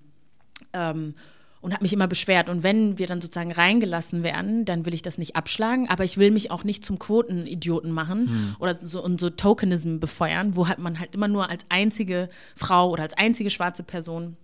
Ähm, 0.73 1.14
und 1.60 1.72
habe 1.72 1.82
mich 1.82 1.92
immer 1.92 2.06
beschwert. 2.06 2.48
Und 2.48 2.62
wenn 2.62 2.98
wir 2.98 3.06
dann 3.06 3.20
sozusagen 3.20 3.52
reingelassen 3.52 4.22
werden, 4.22 4.64
dann 4.64 4.86
will 4.86 4.94
ich 4.94 5.02
das 5.02 5.18
nicht 5.18 5.36
abschlagen, 5.36 5.88
aber 5.88 6.04
ich 6.04 6.16
will 6.18 6.30
mich 6.30 6.50
auch 6.50 6.64
nicht 6.64 6.84
zum 6.84 6.98
Quotenidioten 6.98 7.90
machen 7.90 8.26
mhm. 8.26 8.56
oder 8.58 8.78
so 8.82 9.02
und 9.02 9.20
so 9.20 9.30
Tokenism 9.30 9.98
befeuern, 9.98 10.56
wo 10.56 10.68
halt 10.68 10.78
man 10.78 10.98
halt 10.98 11.14
immer 11.14 11.28
nur 11.28 11.50
als 11.50 11.64
einzige 11.68 12.28
Frau 12.56 12.90
oder 12.90 13.02
als 13.02 13.14
einzige 13.14 13.50
schwarze 13.50 13.82
Person 13.82 14.36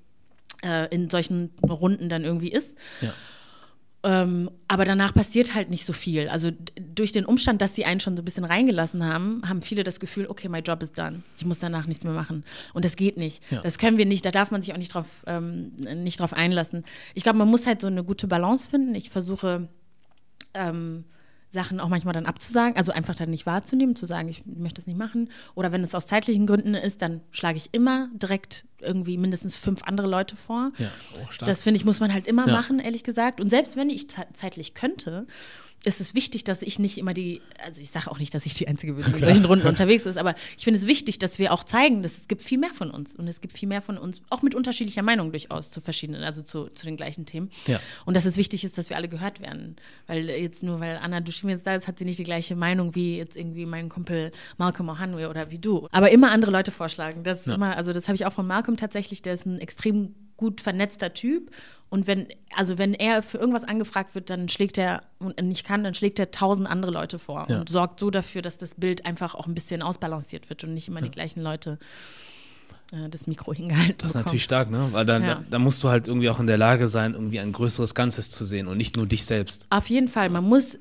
äh, 0.62 0.88
in 0.94 1.10
solchen 1.10 1.50
Runden 1.62 2.08
dann 2.08 2.24
irgendwie 2.24 2.52
ist. 2.52 2.76
Ja. 3.00 3.12
Ähm, 4.04 4.50
aber 4.68 4.84
danach 4.84 5.14
passiert 5.14 5.54
halt 5.54 5.70
nicht 5.70 5.86
so 5.86 5.94
viel. 5.94 6.28
Also 6.28 6.50
durch 6.94 7.12
den 7.12 7.24
Umstand, 7.24 7.62
dass 7.62 7.74
sie 7.74 7.86
einen 7.86 8.00
schon 8.00 8.16
so 8.16 8.22
ein 8.22 8.24
bisschen 8.26 8.44
reingelassen 8.44 9.02
haben, 9.02 9.40
haben 9.48 9.62
viele 9.62 9.82
das 9.82 9.98
Gefühl, 9.98 10.26
okay, 10.26 10.50
my 10.50 10.58
job 10.58 10.82
is 10.82 10.92
done. 10.92 11.22
Ich 11.38 11.46
muss 11.46 11.58
danach 11.58 11.86
nichts 11.86 12.04
mehr 12.04 12.12
machen. 12.12 12.44
Und 12.74 12.84
das 12.84 12.96
geht 12.96 13.16
nicht. 13.16 13.42
Ja. 13.50 13.62
Das 13.62 13.78
können 13.78 13.96
wir 13.96 14.04
nicht. 14.04 14.26
Da 14.26 14.30
darf 14.30 14.50
man 14.50 14.60
sich 14.60 14.74
auch 14.74 14.78
nicht 14.78 14.92
drauf, 14.92 15.06
ähm, 15.26 15.72
nicht 16.02 16.20
drauf 16.20 16.34
einlassen. 16.34 16.84
Ich 17.14 17.22
glaube, 17.22 17.38
man 17.38 17.48
muss 17.48 17.66
halt 17.66 17.80
so 17.80 17.86
eine 17.86 18.04
gute 18.04 18.26
Balance 18.26 18.68
finden. 18.68 18.94
Ich 18.94 19.08
versuche 19.08 19.68
ähm, 20.52 21.04
Sachen 21.54 21.80
auch 21.80 21.88
manchmal 21.88 22.12
dann 22.12 22.26
abzusagen, 22.26 22.76
also 22.76 22.92
einfach 22.92 23.16
dann 23.16 23.30
nicht 23.30 23.46
wahrzunehmen, 23.46 23.96
zu 23.96 24.04
sagen, 24.04 24.28
ich 24.28 24.44
möchte 24.44 24.82
es 24.82 24.86
nicht 24.86 24.98
machen. 24.98 25.30
Oder 25.54 25.72
wenn 25.72 25.82
es 25.82 25.94
aus 25.94 26.06
zeitlichen 26.06 26.46
Gründen 26.46 26.74
ist, 26.74 27.00
dann 27.00 27.22
schlage 27.30 27.56
ich 27.56 27.70
immer 27.72 28.10
direkt 28.12 28.66
irgendwie 28.84 29.16
mindestens 29.16 29.56
fünf 29.56 29.82
andere 29.84 30.06
Leute 30.06 30.36
vor. 30.36 30.72
Ja, 30.78 30.90
oh, 31.14 31.44
das 31.44 31.62
finde 31.62 31.78
ich, 31.78 31.84
muss 31.84 32.00
man 32.00 32.12
halt 32.12 32.26
immer 32.26 32.46
ja. 32.46 32.52
machen, 32.52 32.78
ehrlich 32.78 33.04
gesagt. 33.04 33.40
Und 33.40 33.50
selbst 33.50 33.76
wenn 33.76 33.90
ich 33.90 34.06
zeitlich 34.34 34.74
könnte 34.74 35.26
ist 35.86 36.00
es 36.00 36.14
wichtig, 36.14 36.44
dass 36.44 36.62
ich 36.62 36.78
nicht 36.78 36.98
immer 36.98 37.14
die, 37.14 37.40
also 37.62 37.80
ich 37.80 37.90
sage 37.90 38.10
auch 38.10 38.18
nicht, 38.18 38.34
dass 38.34 38.46
ich 38.46 38.54
die 38.54 38.68
Einzige 38.68 38.94
bin, 38.94 39.04
die 39.04 39.12
in 39.12 39.18
solchen 39.18 39.44
Runden 39.44 39.66
unterwegs 39.66 40.06
ist, 40.06 40.16
aber 40.16 40.34
ich 40.56 40.64
finde 40.64 40.80
es 40.80 40.86
wichtig, 40.86 41.18
dass 41.18 41.38
wir 41.38 41.52
auch 41.52 41.64
zeigen, 41.64 42.02
dass 42.02 42.16
es 42.16 42.28
gibt 42.28 42.42
viel 42.42 42.58
mehr 42.58 42.72
von 42.72 42.90
uns 42.90 43.14
und 43.14 43.28
es 43.28 43.40
gibt 43.40 43.56
viel 43.58 43.68
mehr 43.68 43.82
von 43.82 43.98
uns, 43.98 44.20
auch 44.30 44.42
mit 44.42 44.54
unterschiedlicher 44.54 45.02
Meinung 45.02 45.30
durchaus 45.30 45.70
zu 45.70 45.80
verschiedenen, 45.80 46.22
also 46.22 46.42
zu, 46.42 46.68
zu 46.68 46.86
den 46.86 46.96
gleichen 46.96 47.26
Themen. 47.26 47.50
Ja. 47.66 47.80
Und 48.04 48.16
dass 48.16 48.24
es 48.24 48.36
wichtig 48.36 48.64
ist, 48.64 48.78
dass 48.78 48.90
wir 48.90 48.96
alle 48.96 49.08
gehört 49.08 49.40
werden, 49.40 49.76
weil 50.06 50.28
jetzt 50.28 50.62
nur, 50.62 50.80
weil 50.80 50.96
Anna 50.96 51.20
Dushim 51.20 51.48
jetzt 51.48 51.66
da 51.66 51.74
ist, 51.74 51.86
hat 51.88 51.98
sie 51.98 52.04
nicht 52.04 52.18
die 52.18 52.24
gleiche 52.24 52.56
Meinung 52.56 52.94
wie 52.94 53.18
jetzt 53.18 53.36
irgendwie 53.36 53.66
mein 53.66 53.88
Kumpel 53.88 54.32
Malcolm 54.58 54.88
Ohanwe 54.88 55.28
oder 55.28 55.50
wie 55.50 55.58
du. 55.58 55.88
Aber 55.92 56.10
immer 56.10 56.30
andere 56.30 56.50
Leute 56.50 56.70
vorschlagen, 56.70 57.24
das 57.24 57.46
ja. 57.46 57.54
immer, 57.54 57.76
also 57.76 57.92
das 57.92 58.08
habe 58.08 58.16
ich 58.16 58.26
auch 58.26 58.32
von 58.32 58.46
Malcolm 58.46 58.76
tatsächlich, 58.76 59.22
der 59.22 59.34
ist 59.34 59.46
ein 59.46 59.58
extrem 59.58 60.14
gut 60.36 60.60
vernetzter 60.60 61.14
Typ. 61.14 61.50
Und 61.94 62.08
wenn, 62.08 62.26
also 62.56 62.76
wenn 62.76 62.92
er 62.92 63.22
für 63.22 63.38
irgendwas 63.38 63.62
angefragt 63.62 64.16
wird, 64.16 64.28
dann 64.28 64.48
schlägt 64.48 64.78
er, 64.78 65.04
und 65.20 65.40
nicht 65.40 65.64
kann, 65.64 65.84
dann 65.84 65.94
schlägt 65.94 66.18
er 66.18 66.32
tausend 66.32 66.68
andere 66.68 66.90
Leute 66.90 67.20
vor 67.20 67.46
ja. 67.48 67.60
und 67.60 67.68
sorgt 67.68 68.00
so 68.00 68.10
dafür, 68.10 68.42
dass 68.42 68.58
das 68.58 68.74
Bild 68.74 69.06
einfach 69.06 69.36
auch 69.36 69.46
ein 69.46 69.54
bisschen 69.54 69.80
ausbalanciert 69.80 70.50
wird 70.50 70.64
und 70.64 70.74
nicht 70.74 70.88
immer 70.88 70.98
ja. 70.98 71.06
die 71.06 71.12
gleichen 71.12 71.40
Leute 71.40 71.78
äh, 72.90 73.08
das 73.08 73.28
Mikro 73.28 73.54
hingehalten 73.54 73.94
Das 73.98 74.06
ist 74.06 74.12
bekommen. 74.14 74.24
natürlich 74.24 74.42
stark, 74.42 74.72
ne? 74.72 74.88
Weil 74.90 75.04
dann, 75.04 75.22
ja. 75.22 75.34
da, 75.36 75.44
da, 75.48 75.58
musst 75.60 75.84
du 75.84 75.88
halt 75.88 76.08
irgendwie 76.08 76.28
auch 76.30 76.40
in 76.40 76.48
der 76.48 76.58
Lage 76.58 76.88
sein, 76.88 77.14
irgendwie 77.14 77.38
ein 77.38 77.52
größeres 77.52 77.94
Ganzes 77.94 78.28
zu 78.32 78.44
sehen 78.44 78.66
und 78.66 78.76
nicht 78.76 78.96
nur 78.96 79.06
dich 79.06 79.24
selbst. 79.24 79.68
Auf 79.70 79.86
jeden 79.86 80.08
Fall. 80.08 80.30
Man 80.30 80.42
muss 80.42 80.74
äh, 80.74 80.78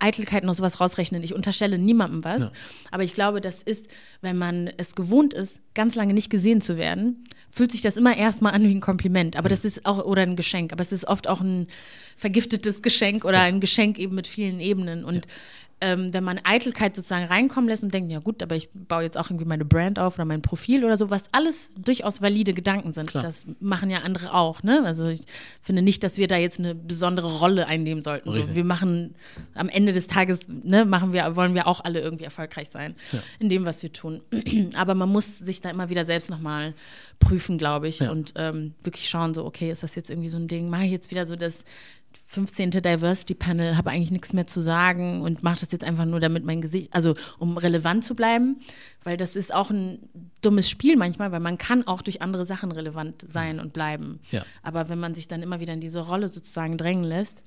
Eitelkeiten 0.00 0.48
und 0.48 0.54
sowas 0.54 0.80
rausrechnen. 0.80 1.22
Ich 1.22 1.34
unterstelle 1.34 1.76
niemandem 1.76 2.24
was. 2.24 2.40
Ja. 2.40 2.52
Aber 2.90 3.02
ich 3.02 3.12
glaube, 3.12 3.42
das 3.42 3.62
ist, 3.62 3.84
wenn 4.22 4.38
man 4.38 4.70
es 4.78 4.94
gewohnt 4.94 5.34
ist, 5.34 5.60
ganz 5.74 5.94
lange 5.94 6.14
nicht 6.14 6.30
gesehen 6.30 6.62
zu 6.62 6.78
werden, 6.78 7.24
fühlt 7.54 7.70
sich 7.70 7.82
das 7.82 7.96
immer 7.96 8.16
erstmal 8.16 8.52
an 8.52 8.64
wie 8.64 8.74
ein 8.74 8.80
Kompliment. 8.80 9.36
Aber 9.36 9.48
das 9.48 9.64
ist 9.64 9.86
auch, 9.86 10.04
oder 10.04 10.22
ein 10.22 10.34
Geschenk. 10.34 10.72
Aber 10.72 10.82
es 10.82 10.90
ist 10.90 11.06
oft 11.06 11.28
auch 11.28 11.40
ein 11.40 11.68
vergiftetes 12.16 12.82
Geschenk 12.82 13.24
oder 13.24 13.38
ja. 13.38 13.44
ein 13.44 13.60
Geschenk 13.60 13.98
eben 13.98 14.16
mit 14.16 14.26
vielen 14.26 14.58
Ebenen. 14.58 15.04
Und 15.04 15.26
ja 15.26 15.32
ähm, 15.84 16.14
wenn 16.14 16.24
man 16.24 16.40
Eitelkeit 16.44 16.96
sozusagen 16.96 17.26
reinkommen 17.26 17.68
lässt 17.68 17.82
und 17.82 17.92
denkt, 17.92 18.10
ja 18.10 18.18
gut, 18.18 18.42
aber 18.42 18.56
ich 18.56 18.70
baue 18.72 19.02
jetzt 19.02 19.18
auch 19.18 19.28
irgendwie 19.28 19.44
meine 19.44 19.66
Brand 19.66 19.98
auf 19.98 20.14
oder 20.14 20.24
mein 20.24 20.40
Profil 20.40 20.82
oder 20.82 20.96
so, 20.96 21.10
was 21.10 21.24
alles 21.30 21.68
durchaus 21.76 22.22
valide 22.22 22.54
Gedanken 22.54 22.94
sind. 22.94 23.10
Klar. 23.10 23.22
Das 23.22 23.44
machen 23.60 23.90
ja 23.90 23.98
andere 23.98 24.32
auch. 24.32 24.62
Ne? 24.62 24.82
Also 24.86 25.06
ich 25.08 25.20
finde 25.60 25.82
nicht, 25.82 26.02
dass 26.02 26.16
wir 26.16 26.26
da 26.26 26.38
jetzt 26.38 26.58
eine 26.58 26.74
besondere 26.74 27.38
Rolle 27.38 27.66
einnehmen 27.66 28.02
sollten. 28.02 28.32
So, 28.32 28.54
wir 28.54 28.64
machen 28.64 29.14
am 29.54 29.68
Ende 29.68 29.92
des 29.92 30.06
Tages, 30.06 30.48
ne, 30.48 30.86
machen 30.86 31.12
wir, 31.12 31.36
wollen 31.36 31.54
wir 31.54 31.66
auch 31.66 31.84
alle 31.84 32.00
irgendwie 32.00 32.24
erfolgreich 32.24 32.70
sein 32.70 32.94
ja. 33.12 33.18
in 33.38 33.50
dem, 33.50 33.66
was 33.66 33.82
wir 33.82 33.92
tun. 33.92 34.22
aber 34.76 34.94
man 34.94 35.10
muss 35.10 35.38
sich 35.38 35.60
da 35.60 35.68
immer 35.68 35.90
wieder 35.90 36.06
selbst 36.06 36.30
nochmal 36.30 36.72
prüfen, 37.18 37.58
glaube 37.58 37.88
ich, 37.88 37.98
ja. 37.98 38.10
und 38.10 38.32
ähm, 38.36 38.72
wirklich 38.82 39.06
schauen, 39.06 39.34
so, 39.34 39.44
okay, 39.44 39.70
ist 39.70 39.82
das 39.82 39.94
jetzt 39.96 40.08
irgendwie 40.08 40.30
so 40.30 40.38
ein 40.38 40.48
Ding? 40.48 40.70
Mache 40.70 40.84
ich 40.84 40.92
jetzt 40.92 41.10
wieder 41.10 41.26
so 41.26 41.36
das 41.36 41.62
15. 42.34 42.72
Diversity 42.72 43.34
Panel, 43.34 43.76
habe 43.76 43.90
eigentlich 43.90 44.10
nichts 44.10 44.32
mehr 44.32 44.46
zu 44.46 44.60
sagen 44.60 45.22
und 45.22 45.42
mache 45.42 45.60
das 45.60 45.70
jetzt 45.70 45.84
einfach 45.84 46.04
nur, 46.04 46.18
damit 46.20 46.44
mein 46.44 46.60
Gesicht, 46.60 46.92
also 46.92 47.14
um 47.38 47.56
relevant 47.56 48.04
zu 48.04 48.14
bleiben, 48.14 48.60
weil 49.04 49.16
das 49.16 49.36
ist 49.36 49.54
auch 49.54 49.70
ein 49.70 50.08
dummes 50.42 50.68
Spiel 50.68 50.96
manchmal, 50.96 51.30
weil 51.30 51.40
man 51.40 51.58
kann 51.58 51.86
auch 51.86 52.02
durch 52.02 52.22
andere 52.22 52.44
Sachen 52.44 52.72
relevant 52.72 53.24
sein 53.30 53.60
und 53.60 53.72
bleiben. 53.72 54.20
Ja. 54.32 54.44
Aber 54.62 54.88
wenn 54.88 54.98
man 54.98 55.14
sich 55.14 55.28
dann 55.28 55.42
immer 55.42 55.60
wieder 55.60 55.72
in 55.72 55.80
diese 55.80 56.00
Rolle 56.00 56.28
sozusagen 56.28 56.76
drängen 56.76 57.04
lässt, 57.04 57.42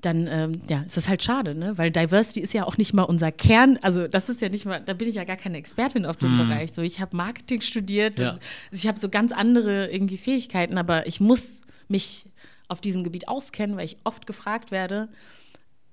dann 0.00 0.26
ähm, 0.30 0.62
ja, 0.66 0.80
ist 0.80 0.96
das 0.96 1.08
halt 1.08 1.22
schade, 1.22 1.54
ne? 1.54 1.76
Weil 1.76 1.90
Diversity 1.90 2.40
ist 2.40 2.54
ja 2.54 2.64
auch 2.64 2.78
nicht 2.78 2.94
mal 2.94 3.02
unser 3.02 3.30
Kern. 3.30 3.78
Also 3.82 4.08
das 4.08 4.30
ist 4.30 4.40
ja 4.40 4.48
nicht 4.48 4.64
mal, 4.64 4.80
da 4.80 4.94
bin 4.94 5.06
ich 5.06 5.16
ja 5.16 5.24
gar 5.24 5.36
keine 5.36 5.58
Expertin 5.58 6.06
auf 6.06 6.16
dem 6.16 6.36
mm. 6.36 6.38
Bereich. 6.38 6.72
So, 6.72 6.80
ich 6.80 7.00
habe 7.00 7.14
Marketing 7.14 7.60
studiert 7.60 8.18
ja. 8.18 8.30
und 8.30 8.38
also 8.70 8.82
ich 8.82 8.86
habe 8.86 8.98
so 8.98 9.10
ganz 9.10 9.30
andere 9.30 9.90
irgendwie 9.90 10.16
Fähigkeiten, 10.16 10.78
aber 10.78 11.06
ich 11.06 11.20
muss 11.20 11.60
mich 11.88 12.24
auf 12.70 12.80
diesem 12.80 13.04
Gebiet 13.04 13.28
auskennen, 13.28 13.76
weil 13.76 13.84
ich 13.84 13.96
oft 14.04 14.26
gefragt 14.26 14.70
werde, 14.70 15.08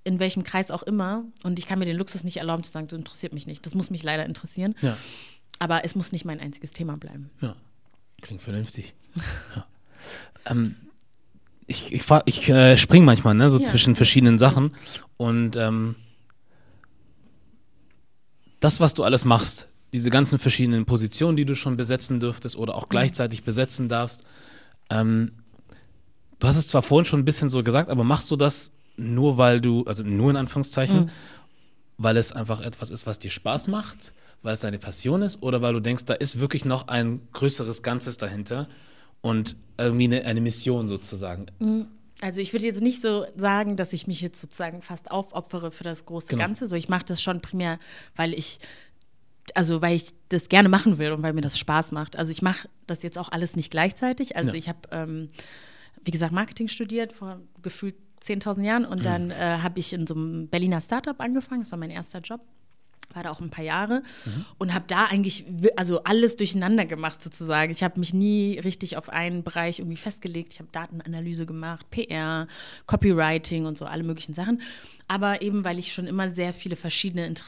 in 0.04 0.20
welchem 0.20 0.44
Kreis 0.44 0.72
auch 0.72 0.84
immer. 0.84 1.26
Und 1.44 1.60
ich 1.60 1.68
kann 1.68 1.80
mir 1.80 1.86
den 1.86 1.98
Luxus 1.98 2.24
nicht 2.24 2.38
erlauben 2.38 2.64
zu 2.64 2.72
sagen, 2.72 2.88
das 2.88 2.98
interessiert 2.98 3.34
mich 3.34 3.48
nicht. 3.48 3.66
Das 3.66 3.76
muss 3.76 3.90
mich 3.90 4.04
leider 4.04 4.26
interessieren. 4.26 4.76
Ja. 4.82 4.98
Aber 5.60 5.84
es 5.84 5.96
muss 5.96 6.12
nicht 6.12 6.24
mein 6.24 6.40
einziges 6.40 6.72
Thema 6.72 6.98
bleiben. 6.98 7.30
Ja, 7.42 7.56
klingt 8.22 8.42
vernünftig. 8.42 8.94
ja. 9.56 9.66
ähm, 10.52 10.76
ich 11.66 11.92
ich, 11.92 12.04
ich 12.26 12.50
äh, 12.50 12.78
springe 12.78 13.06
manchmal 13.06 13.34
ne, 13.34 13.50
so 13.50 13.60
ja. 13.60 13.66
zwischen 13.66 13.96
verschiedenen 13.96 14.40
Sachen. 14.40 14.76
Und 15.18 15.56
ähm, 15.56 15.96
das, 18.60 18.80
was 18.80 18.94
du 18.94 19.04
alles 19.04 19.26
machst, 19.26 19.68
diese 19.94 20.10
ganzen 20.10 20.40
verschiedenen 20.40 20.86
Positionen, 20.86 21.38
die 21.38 21.46
du 21.46 21.56
schon 21.56 21.76
besetzen 21.76 22.20
dürftest 22.20 22.56
oder 22.56 22.76
auch 22.76 22.88
gleichzeitig 22.88 23.44
besetzen 23.44 23.90
darfst, 23.90 24.24
ähm, 24.90 25.32
Du 26.40 26.48
hast 26.48 26.58
es 26.58 26.68
zwar 26.68 26.82
vorhin 26.82 27.06
schon 27.06 27.20
ein 27.20 27.26
bisschen 27.26 27.50
so 27.50 27.64
gesagt, 27.64 27.90
aber 27.90 28.04
machst 28.04 28.30
du 28.30 28.36
das 28.36 28.72
nur, 28.96 29.38
weil 29.38 29.62
du, 29.62 29.84
also 29.86 30.04
nur 30.04 30.30
in 30.32 30.38
Anführungszeichen, 30.38 31.06
mhm. 31.06 31.10
weil 31.98 32.18
es 32.18 32.32
einfach 32.32 32.62
etwas 32.62 32.90
ist, 32.90 33.06
was 33.06 33.20
dir 33.20 33.30
Spaß 33.30 33.68
macht, 33.68 34.14
weil 34.44 34.54
es 34.54 34.60
deine 34.60 34.80
Passion 34.80 35.22
ist 35.22 35.42
oder 35.42 35.62
weil 35.62 35.74
du 35.74 35.80
denkst, 35.80 36.06
da 36.06 36.14
ist 36.14 36.40
wirklich 36.40 36.66
noch 36.66 36.88
ein 36.88 37.22
größeres 37.34 37.84
Ganzes 37.84 38.18
dahinter 38.18 38.68
und 39.22 39.56
irgendwie 39.78 40.06
eine, 40.06 40.26
eine 40.26 40.42
Mission 40.42 40.88
sozusagen? 40.88 41.48
Mhm. 41.60 41.88
Also 42.20 42.42
ich 42.42 42.52
würde 42.52 42.66
jetzt 42.66 42.82
nicht 42.82 43.02
so 43.02 43.26
sagen, 43.36 43.76
dass 43.76 43.94
ich 43.94 44.08
mich 44.08 44.22
jetzt 44.22 44.42
sozusagen 44.42 44.82
fast 44.82 45.12
aufopfere 45.12 45.70
für 45.70 45.84
das 45.84 46.06
große 46.06 46.30
genau. 46.30 46.42
Ganze. 46.42 46.66
So, 46.68 46.76
ich 46.76 46.90
mache 46.90 47.06
das 47.06 47.22
schon 47.22 47.42
primär, 47.42 47.78
weil 48.16 48.34
ich 48.34 48.60
also 49.54 49.82
weil 49.82 49.96
ich 49.96 50.10
das 50.30 50.50
gerne 50.50 50.68
machen 50.68 50.98
will 50.98 51.12
und 51.12 51.24
weil 51.24 51.34
mir 51.34 51.42
das 51.42 51.58
Spaß 51.58 51.92
macht. 51.92 52.18
Also 52.18 52.32
ich 52.32 52.42
mache 52.42 52.68
das 52.86 53.04
jetzt 53.04 53.18
auch 53.18 53.30
alles 53.32 53.56
nicht 53.56 53.72
gleichzeitig. 53.72 54.36
Also 54.36 54.52
ja. 54.52 54.56
ich 54.56 54.68
habe 54.68 54.80
ähm, 54.92 55.30
wie 56.04 56.12
gesagt, 56.12 56.32
Marketing 56.32 56.68
studiert 56.68 57.14
vor 57.14 57.42
gefühlt 57.62 57.96
10.000 58.26 58.64
Jahren 58.64 58.86
und 58.86 59.00
mhm. 59.00 59.04
dann 59.04 59.32
äh, 59.32 59.36
habe 59.36 59.80
ich 59.80 59.94
in 59.94 60.08
so 60.08 60.16
einem 60.16 60.48
Berliner 60.48 60.82
Startup 60.82 61.20
angefangen. 61.20 61.62
Das 61.62 61.72
war 61.72 61.80
mein 61.80 61.92
erster 61.92 62.20
Job. 62.20 62.42
war 63.14 63.24
da 63.24 63.32
auch 63.32 63.40
ein 63.40 63.50
paar 63.50 63.64
Jahre 63.64 64.04
mhm. 64.26 64.46
und 64.58 64.74
habe 64.74 64.86
da 64.88 65.06
eigentlich 65.06 65.46
also 65.76 66.04
alles 66.04 66.36
durcheinander 66.36 66.86
gemacht 66.86 67.22
sozusagen. 67.22 67.72
Ich 67.72 67.84
habe 67.84 68.00
mich 68.00 68.14
nie 68.14 68.60
richtig 68.60 68.98
auf 68.98 69.10
einen 69.10 69.44
Bereich 69.44 69.80
irgendwie 69.80 69.98
festgelegt. 69.98 70.54
Ich 70.54 70.60
habe 70.60 70.70
Datenanalyse 70.72 71.46
gemacht, 71.46 71.90
PR, 71.90 72.48
Copywriting 72.86 73.66
und 73.66 73.78
so 73.78 73.86
alle 73.86 74.04
möglichen 74.04 74.34
Sachen. 74.34 74.62
Aber 75.08 75.42
eben, 75.42 75.64
weil 75.64 75.80
ich 75.80 75.94
schon 75.94 76.08
immer 76.08 76.32
sehr 76.32 76.54
viele 76.54 76.76
verschiedene 76.76 77.26
Inter 77.26 77.46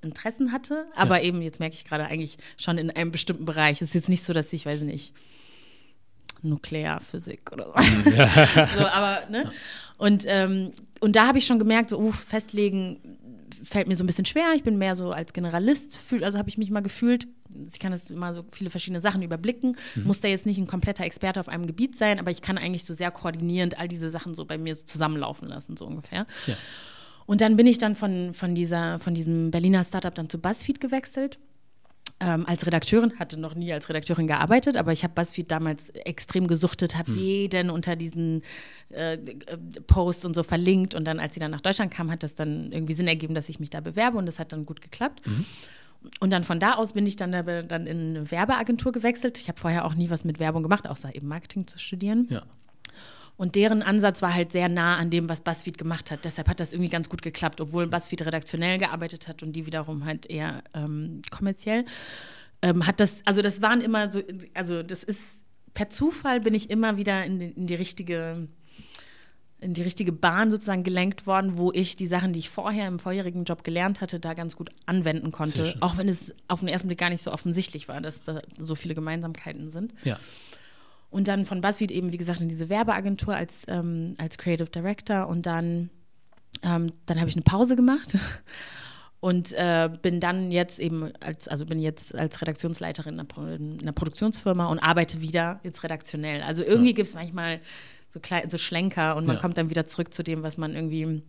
Interessen 0.00 0.52
hatte, 0.52 0.86
aber 0.94 1.18
ja. 1.18 1.24
eben, 1.24 1.42
jetzt 1.42 1.58
merke 1.58 1.74
ich 1.74 1.84
gerade 1.84 2.04
eigentlich 2.04 2.38
schon 2.56 2.78
in 2.78 2.90
einem 2.90 3.10
bestimmten 3.10 3.44
Bereich. 3.44 3.82
Es 3.82 3.88
ist 3.88 3.94
jetzt 3.94 4.08
nicht 4.08 4.24
so, 4.24 4.32
dass 4.32 4.52
ich, 4.52 4.64
weiß 4.64 4.82
nicht, 4.82 5.12
Nuklearphysik 6.42 7.52
oder 7.52 7.72
so. 7.72 8.10
Ja. 8.10 8.28
so 8.78 8.86
aber, 8.86 9.30
ne? 9.30 9.50
Und, 9.98 10.24
ähm, 10.26 10.72
und 11.00 11.16
da 11.16 11.26
habe 11.28 11.38
ich 11.38 11.46
schon 11.46 11.58
gemerkt, 11.58 11.90
so, 11.90 11.98
uh, 11.98 12.12
festlegen, 12.12 12.98
fällt 13.62 13.88
mir 13.88 13.96
so 13.96 14.04
ein 14.04 14.06
bisschen 14.06 14.24
schwer. 14.24 14.52
Ich 14.54 14.62
bin 14.62 14.78
mehr 14.78 14.96
so 14.96 15.12
als 15.12 15.32
Generalist, 15.32 15.96
fühl, 15.96 16.24
also 16.24 16.38
habe 16.38 16.48
ich 16.48 16.58
mich 16.58 16.70
mal 16.70 16.80
gefühlt. 16.80 17.26
Ich 17.70 17.78
kann 17.78 17.92
das 17.92 18.10
immer 18.10 18.34
so 18.34 18.44
viele 18.50 18.70
verschiedene 18.70 19.00
Sachen 19.00 19.22
überblicken. 19.22 19.76
Mhm. 19.94 20.04
Muss 20.04 20.20
da 20.20 20.28
jetzt 20.28 20.46
nicht 20.46 20.58
ein 20.58 20.66
kompletter 20.66 21.04
Experte 21.04 21.38
auf 21.38 21.48
einem 21.48 21.66
Gebiet 21.66 21.96
sein, 21.96 22.18
aber 22.18 22.30
ich 22.30 22.42
kann 22.42 22.58
eigentlich 22.58 22.84
so 22.84 22.94
sehr 22.94 23.10
koordinierend 23.10 23.78
all 23.78 23.88
diese 23.88 24.10
Sachen 24.10 24.34
so 24.34 24.44
bei 24.44 24.58
mir 24.58 24.74
so 24.74 24.84
zusammenlaufen 24.84 25.48
lassen, 25.48 25.76
so 25.76 25.86
ungefähr. 25.86 26.26
Ja. 26.46 26.56
Und 27.26 27.40
dann 27.40 27.56
bin 27.56 27.66
ich 27.66 27.78
dann 27.78 27.94
von, 27.94 28.34
von, 28.34 28.54
dieser, 28.54 28.98
von 28.98 29.14
diesem 29.14 29.50
Berliner 29.50 29.84
Startup 29.84 30.14
dann 30.14 30.28
zu 30.28 30.38
BuzzFeed 30.38 30.80
gewechselt 30.80 31.38
ähm, 32.22 32.46
als 32.46 32.66
Redakteurin, 32.66 33.18
hatte 33.18 33.38
noch 33.38 33.54
nie 33.54 33.72
als 33.72 33.88
Redakteurin 33.88 34.26
gearbeitet, 34.26 34.76
aber 34.76 34.92
ich 34.92 35.02
habe 35.02 35.14
BuzzFeed 35.14 35.50
damals 35.50 35.90
extrem 35.90 36.46
gesuchtet, 36.46 36.96
habe 36.96 37.08
hm. 37.08 37.18
jeden 37.18 37.70
unter 37.70 37.96
diesen 37.96 38.42
äh, 38.90 39.18
Posts 39.86 40.24
und 40.26 40.34
so 40.34 40.42
verlinkt 40.42 40.94
und 40.94 41.04
dann, 41.04 41.18
als 41.18 41.34
sie 41.34 41.40
dann 41.40 41.50
nach 41.50 41.60
Deutschland 41.60 41.92
kam, 41.92 42.10
hat 42.10 42.22
das 42.22 42.34
dann 42.34 42.70
irgendwie 42.72 42.94
Sinn 42.94 43.08
ergeben, 43.08 43.34
dass 43.34 43.48
ich 43.48 43.60
mich 43.60 43.70
da 43.70 43.80
bewerbe 43.80 44.18
und 44.18 44.26
das 44.26 44.38
hat 44.38 44.52
dann 44.52 44.66
gut 44.66 44.80
geklappt. 44.80 45.26
Mhm. 45.26 45.44
Und 46.20 46.30
dann 46.30 46.42
von 46.44 46.58
da 46.58 46.74
aus 46.74 46.92
bin 46.92 47.06
ich 47.06 47.16
dann, 47.16 47.32
dann 47.32 47.86
in 47.86 48.16
eine 48.16 48.30
Werbeagentur 48.30 48.90
gewechselt. 48.90 49.38
Ich 49.38 49.48
habe 49.48 49.60
vorher 49.60 49.84
auch 49.84 49.94
nie 49.94 50.10
was 50.10 50.24
mit 50.24 50.40
Werbung 50.40 50.62
gemacht, 50.62 50.88
außer 50.88 51.14
eben 51.14 51.28
Marketing 51.28 51.66
zu 51.66 51.78
studieren. 51.78 52.26
Ja. 52.28 52.42
Und 53.36 53.54
deren 53.54 53.82
Ansatz 53.82 54.22
war 54.22 54.34
halt 54.34 54.52
sehr 54.52 54.68
nah 54.68 54.96
an 54.96 55.10
dem, 55.10 55.28
was 55.28 55.40
BuzzFeed 55.40 55.78
gemacht 55.78 56.10
hat. 56.10 56.24
Deshalb 56.24 56.48
hat 56.48 56.60
das 56.60 56.72
irgendwie 56.72 56.90
ganz 56.90 57.08
gut 57.08 57.22
geklappt, 57.22 57.60
obwohl 57.60 57.86
BuzzFeed 57.88 58.22
redaktionell 58.26 58.78
gearbeitet 58.78 59.26
hat 59.26 59.42
und 59.42 59.54
die 59.54 59.66
wiederum 59.66 60.04
halt 60.04 60.26
eher 60.26 60.62
ähm, 60.74 61.22
kommerziell. 61.30 61.84
Ähm, 62.60 62.86
hat 62.86 63.00
das, 63.00 63.22
also 63.24 63.42
das 63.42 63.60
waren 63.62 63.80
immer 63.80 64.10
so, 64.10 64.22
also 64.54 64.82
das 64.82 65.02
ist, 65.02 65.44
per 65.74 65.90
Zufall 65.90 66.40
bin 66.40 66.54
ich 66.54 66.70
immer 66.70 66.96
wieder 66.96 67.24
in 67.24 67.38
die, 67.38 67.46
in 67.46 67.66
die 67.66 67.74
richtige 67.74 68.48
in 69.62 69.74
die 69.74 69.82
richtige 69.82 70.10
Bahn 70.10 70.50
sozusagen 70.50 70.82
gelenkt 70.82 71.26
worden, 71.26 71.56
wo 71.56 71.70
ich 71.72 71.94
die 71.94 72.08
Sachen, 72.08 72.32
die 72.32 72.40
ich 72.40 72.50
vorher 72.50 72.88
im 72.88 72.98
vorherigen 72.98 73.44
Job 73.44 73.62
gelernt 73.62 74.00
hatte, 74.00 74.18
da 74.18 74.34
ganz 74.34 74.56
gut 74.56 74.70
anwenden 74.86 75.30
konnte. 75.30 75.76
Auch 75.80 75.98
wenn 75.98 76.08
es 76.08 76.34
auf 76.48 76.60
den 76.60 76.68
ersten 76.68 76.88
Blick 76.88 76.98
gar 76.98 77.10
nicht 77.10 77.22
so 77.22 77.30
offensichtlich 77.30 77.86
war, 77.86 78.00
dass 78.00 78.22
da 78.24 78.42
so 78.58 78.74
viele 78.74 78.94
Gemeinsamkeiten 78.94 79.70
sind. 79.70 79.94
Ja. 80.02 80.18
Und 81.12 81.28
dann 81.28 81.44
von 81.44 81.60
BuzzFeed 81.60 81.90
eben, 81.92 82.10
wie 82.10 82.16
gesagt, 82.16 82.40
in 82.40 82.48
diese 82.48 82.70
Werbeagentur 82.70 83.36
als, 83.36 83.64
ähm, 83.68 84.14
als 84.16 84.38
Creative 84.38 84.70
Director. 84.70 85.28
Und 85.28 85.44
dann, 85.44 85.90
ähm, 86.62 86.92
dann 87.04 87.20
habe 87.20 87.28
ich 87.28 87.36
eine 87.36 87.42
Pause 87.42 87.76
gemacht 87.76 88.16
und 89.20 89.52
äh, 89.52 89.90
bin 90.00 90.20
dann 90.20 90.50
jetzt 90.50 90.78
eben 90.78 91.12
als, 91.20 91.48
also 91.48 91.66
bin 91.66 91.80
jetzt 91.80 92.14
als 92.14 92.40
Redaktionsleiterin 92.40 93.18
in 93.18 93.20
einer, 93.20 93.54
in 93.56 93.80
einer 93.82 93.92
Produktionsfirma 93.92 94.66
und 94.68 94.78
arbeite 94.78 95.20
wieder 95.20 95.60
jetzt 95.62 95.84
redaktionell. 95.84 96.40
Also 96.42 96.64
irgendwie 96.64 96.90
ja. 96.90 96.96
gibt 96.96 97.08
es 97.08 97.14
manchmal 97.14 97.60
so, 98.08 98.18
klein, 98.18 98.48
so 98.48 98.56
Schlenker 98.56 99.16
und 99.16 99.26
man 99.26 99.36
ja. 99.36 99.42
kommt 99.42 99.58
dann 99.58 99.68
wieder 99.68 99.86
zurück 99.86 100.14
zu 100.14 100.22
dem, 100.22 100.42
was 100.42 100.56
man 100.56 100.74
irgendwie 100.74 101.22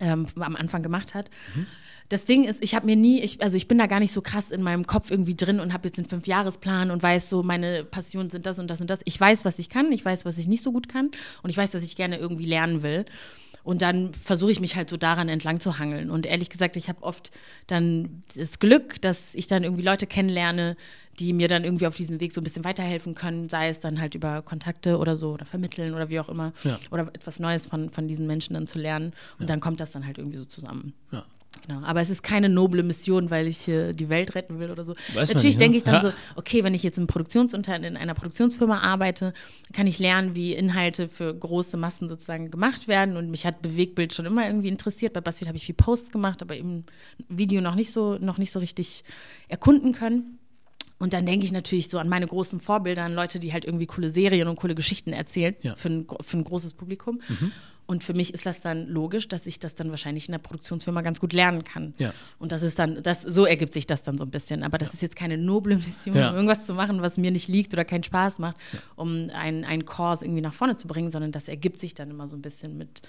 ähm, 0.00 0.26
am 0.36 0.56
Anfang 0.56 0.82
gemacht 0.82 1.14
hat. 1.14 1.28
Mhm 1.54 1.66
das 2.08 2.24
Ding 2.24 2.44
ist, 2.44 2.62
ich 2.62 2.74
habe 2.74 2.86
mir 2.86 2.96
nie, 2.96 3.20
ich, 3.20 3.42
also 3.42 3.56
ich 3.56 3.68
bin 3.68 3.78
da 3.78 3.86
gar 3.86 4.00
nicht 4.00 4.12
so 4.12 4.22
krass 4.22 4.50
in 4.50 4.62
meinem 4.62 4.86
Kopf 4.86 5.10
irgendwie 5.10 5.34
drin 5.34 5.60
und 5.60 5.72
habe 5.72 5.88
jetzt 5.88 5.98
einen 5.98 6.08
Fünfjahresplan 6.08 6.90
und 6.90 7.02
weiß 7.02 7.28
so, 7.28 7.42
meine 7.42 7.84
Passionen 7.84 8.30
sind 8.30 8.46
das 8.46 8.58
und 8.58 8.68
das 8.68 8.80
und 8.80 8.88
das. 8.88 9.00
Ich 9.04 9.20
weiß, 9.20 9.44
was 9.44 9.58
ich 9.58 9.68
kann, 9.68 9.92
ich 9.92 10.04
weiß, 10.04 10.24
was 10.24 10.38
ich 10.38 10.46
nicht 10.46 10.62
so 10.62 10.72
gut 10.72 10.88
kann 10.88 11.10
und 11.42 11.50
ich 11.50 11.56
weiß, 11.56 11.70
dass 11.70 11.82
ich 11.82 11.96
gerne 11.96 12.18
irgendwie 12.18 12.46
lernen 12.46 12.82
will. 12.82 13.04
Und 13.62 13.82
dann 13.82 14.14
versuche 14.14 14.50
ich 14.50 14.60
mich 14.60 14.76
halt 14.76 14.88
so 14.88 14.96
daran 14.96 15.28
entlang 15.28 15.60
zu 15.60 15.78
hangeln. 15.78 16.10
Und 16.10 16.24
ehrlich 16.24 16.48
gesagt, 16.48 16.76
ich 16.76 16.88
habe 16.88 17.02
oft 17.02 17.30
dann 17.66 18.22
das 18.34 18.60
Glück, 18.60 18.98
dass 19.02 19.34
ich 19.34 19.46
dann 19.46 19.62
irgendwie 19.62 19.82
Leute 19.82 20.06
kennenlerne, 20.06 20.74
die 21.18 21.34
mir 21.34 21.48
dann 21.48 21.64
irgendwie 21.64 21.86
auf 21.86 21.94
diesem 21.94 22.18
Weg 22.20 22.32
so 22.32 22.40
ein 22.40 22.44
bisschen 22.44 22.64
weiterhelfen 22.64 23.14
können, 23.14 23.50
sei 23.50 23.68
es 23.68 23.80
dann 23.80 24.00
halt 24.00 24.14
über 24.14 24.40
Kontakte 24.40 24.96
oder 24.96 25.16
so 25.16 25.32
oder 25.32 25.44
vermitteln 25.44 25.92
oder 25.92 26.08
wie 26.08 26.20
auch 26.20 26.30
immer. 26.30 26.54
Ja. 26.64 26.78
Oder 26.90 27.08
etwas 27.12 27.40
Neues 27.40 27.66
von, 27.66 27.90
von 27.90 28.08
diesen 28.08 28.26
Menschen 28.26 28.54
dann 28.54 28.66
zu 28.66 28.78
lernen. 28.78 29.12
Und 29.38 29.42
ja. 29.42 29.46
dann 29.48 29.60
kommt 29.60 29.80
das 29.80 29.90
dann 29.90 30.06
halt 30.06 30.16
irgendwie 30.16 30.38
so 30.38 30.46
zusammen. 30.46 30.94
Ja. 31.10 31.24
Genau, 31.66 31.84
aber 31.84 32.00
es 32.00 32.08
ist 32.08 32.22
keine 32.22 32.48
noble 32.48 32.82
Mission, 32.82 33.30
weil 33.30 33.46
ich 33.46 33.68
äh, 33.68 33.92
die 33.92 34.08
Welt 34.08 34.34
retten 34.34 34.58
will 34.58 34.70
oder 34.70 34.84
so. 34.84 34.94
Weiß 35.14 35.32
Natürlich 35.32 35.56
denke 35.56 35.76
ich 35.76 35.84
dann 35.84 35.94
ja. 35.94 36.00
so, 36.02 36.12
okay, 36.36 36.64
wenn 36.64 36.74
ich 36.74 36.82
jetzt 36.82 36.98
in, 36.98 37.06
in 37.06 37.96
einer 37.96 38.14
Produktionsfirma 38.14 38.80
arbeite, 38.80 39.34
kann 39.72 39.86
ich 39.86 39.98
lernen, 39.98 40.34
wie 40.34 40.54
Inhalte 40.54 41.08
für 41.08 41.34
große 41.34 41.76
Massen 41.76 42.08
sozusagen 42.08 42.50
gemacht 42.50 42.88
werden. 42.88 43.16
Und 43.16 43.30
mich 43.30 43.44
hat 43.44 43.60
Bewegbild 43.60 44.14
schon 44.14 44.26
immer 44.26 44.46
irgendwie 44.46 44.68
interessiert. 44.68 45.12
Bei 45.12 45.20
BuzzFeed 45.20 45.48
habe 45.48 45.58
ich 45.58 45.66
viel 45.66 45.74
Posts 45.74 46.10
gemacht, 46.10 46.40
aber 46.42 46.56
eben 46.56 46.84
Video 47.28 47.60
noch 47.60 47.74
nicht 47.74 47.92
so, 47.92 48.16
noch 48.18 48.38
nicht 48.38 48.52
so 48.52 48.60
richtig 48.60 49.04
erkunden 49.48 49.92
können. 49.92 50.38
Und 50.98 51.12
dann 51.12 51.26
denke 51.26 51.44
ich 51.46 51.52
natürlich 51.52 51.88
so 51.88 51.98
an 51.98 52.08
meine 52.08 52.26
großen 52.26 52.60
Vorbilder, 52.60 53.04
an 53.04 53.14
Leute, 53.14 53.38
die 53.38 53.52
halt 53.52 53.64
irgendwie 53.64 53.86
coole 53.86 54.10
Serien 54.10 54.48
und 54.48 54.56
coole 54.56 54.74
Geschichten 54.74 55.12
erzählen 55.12 55.54
ja. 55.60 55.76
für, 55.76 55.88
ein, 55.88 56.06
für 56.22 56.36
ein 56.36 56.44
großes 56.44 56.72
Publikum. 56.72 57.20
Mhm. 57.28 57.52
Und 57.90 58.04
für 58.04 58.12
mich 58.12 58.34
ist 58.34 58.44
das 58.44 58.60
dann 58.60 58.86
logisch, 58.86 59.28
dass 59.28 59.46
ich 59.46 59.60
das 59.60 59.74
dann 59.74 59.88
wahrscheinlich 59.88 60.28
in 60.28 60.32
der 60.32 60.40
Produktionsfirma 60.40 61.00
ganz 61.00 61.20
gut 61.20 61.32
lernen 61.32 61.64
kann. 61.64 61.94
Ja. 61.96 62.12
Und 62.38 62.52
das 62.52 62.60
ist 62.60 62.78
dann, 62.78 63.02
das, 63.02 63.22
so 63.22 63.46
ergibt 63.46 63.72
sich 63.72 63.86
das 63.86 64.02
dann 64.02 64.18
so 64.18 64.24
ein 64.26 64.30
bisschen. 64.30 64.62
Aber 64.62 64.76
das 64.76 64.88
ja. 64.88 64.94
ist 64.94 65.00
jetzt 65.00 65.16
keine 65.16 65.38
noble 65.38 65.76
Mission, 65.76 66.14
ja. 66.14 66.28
um 66.28 66.34
irgendwas 66.34 66.66
zu 66.66 66.74
machen, 66.74 67.00
was 67.00 67.16
mir 67.16 67.30
nicht 67.30 67.48
liegt 67.48 67.72
oder 67.72 67.86
keinen 67.86 68.04
Spaß 68.04 68.40
macht, 68.40 68.56
um 68.94 69.30
einen, 69.32 69.64
einen 69.64 69.86
Kurs 69.86 70.20
irgendwie 70.20 70.42
nach 70.42 70.52
vorne 70.52 70.76
zu 70.76 70.86
bringen, 70.86 71.10
sondern 71.10 71.32
das 71.32 71.48
ergibt 71.48 71.80
sich 71.80 71.94
dann 71.94 72.10
immer 72.10 72.28
so 72.28 72.36
ein 72.36 72.42
bisschen 72.42 72.76
mit, 72.76 73.00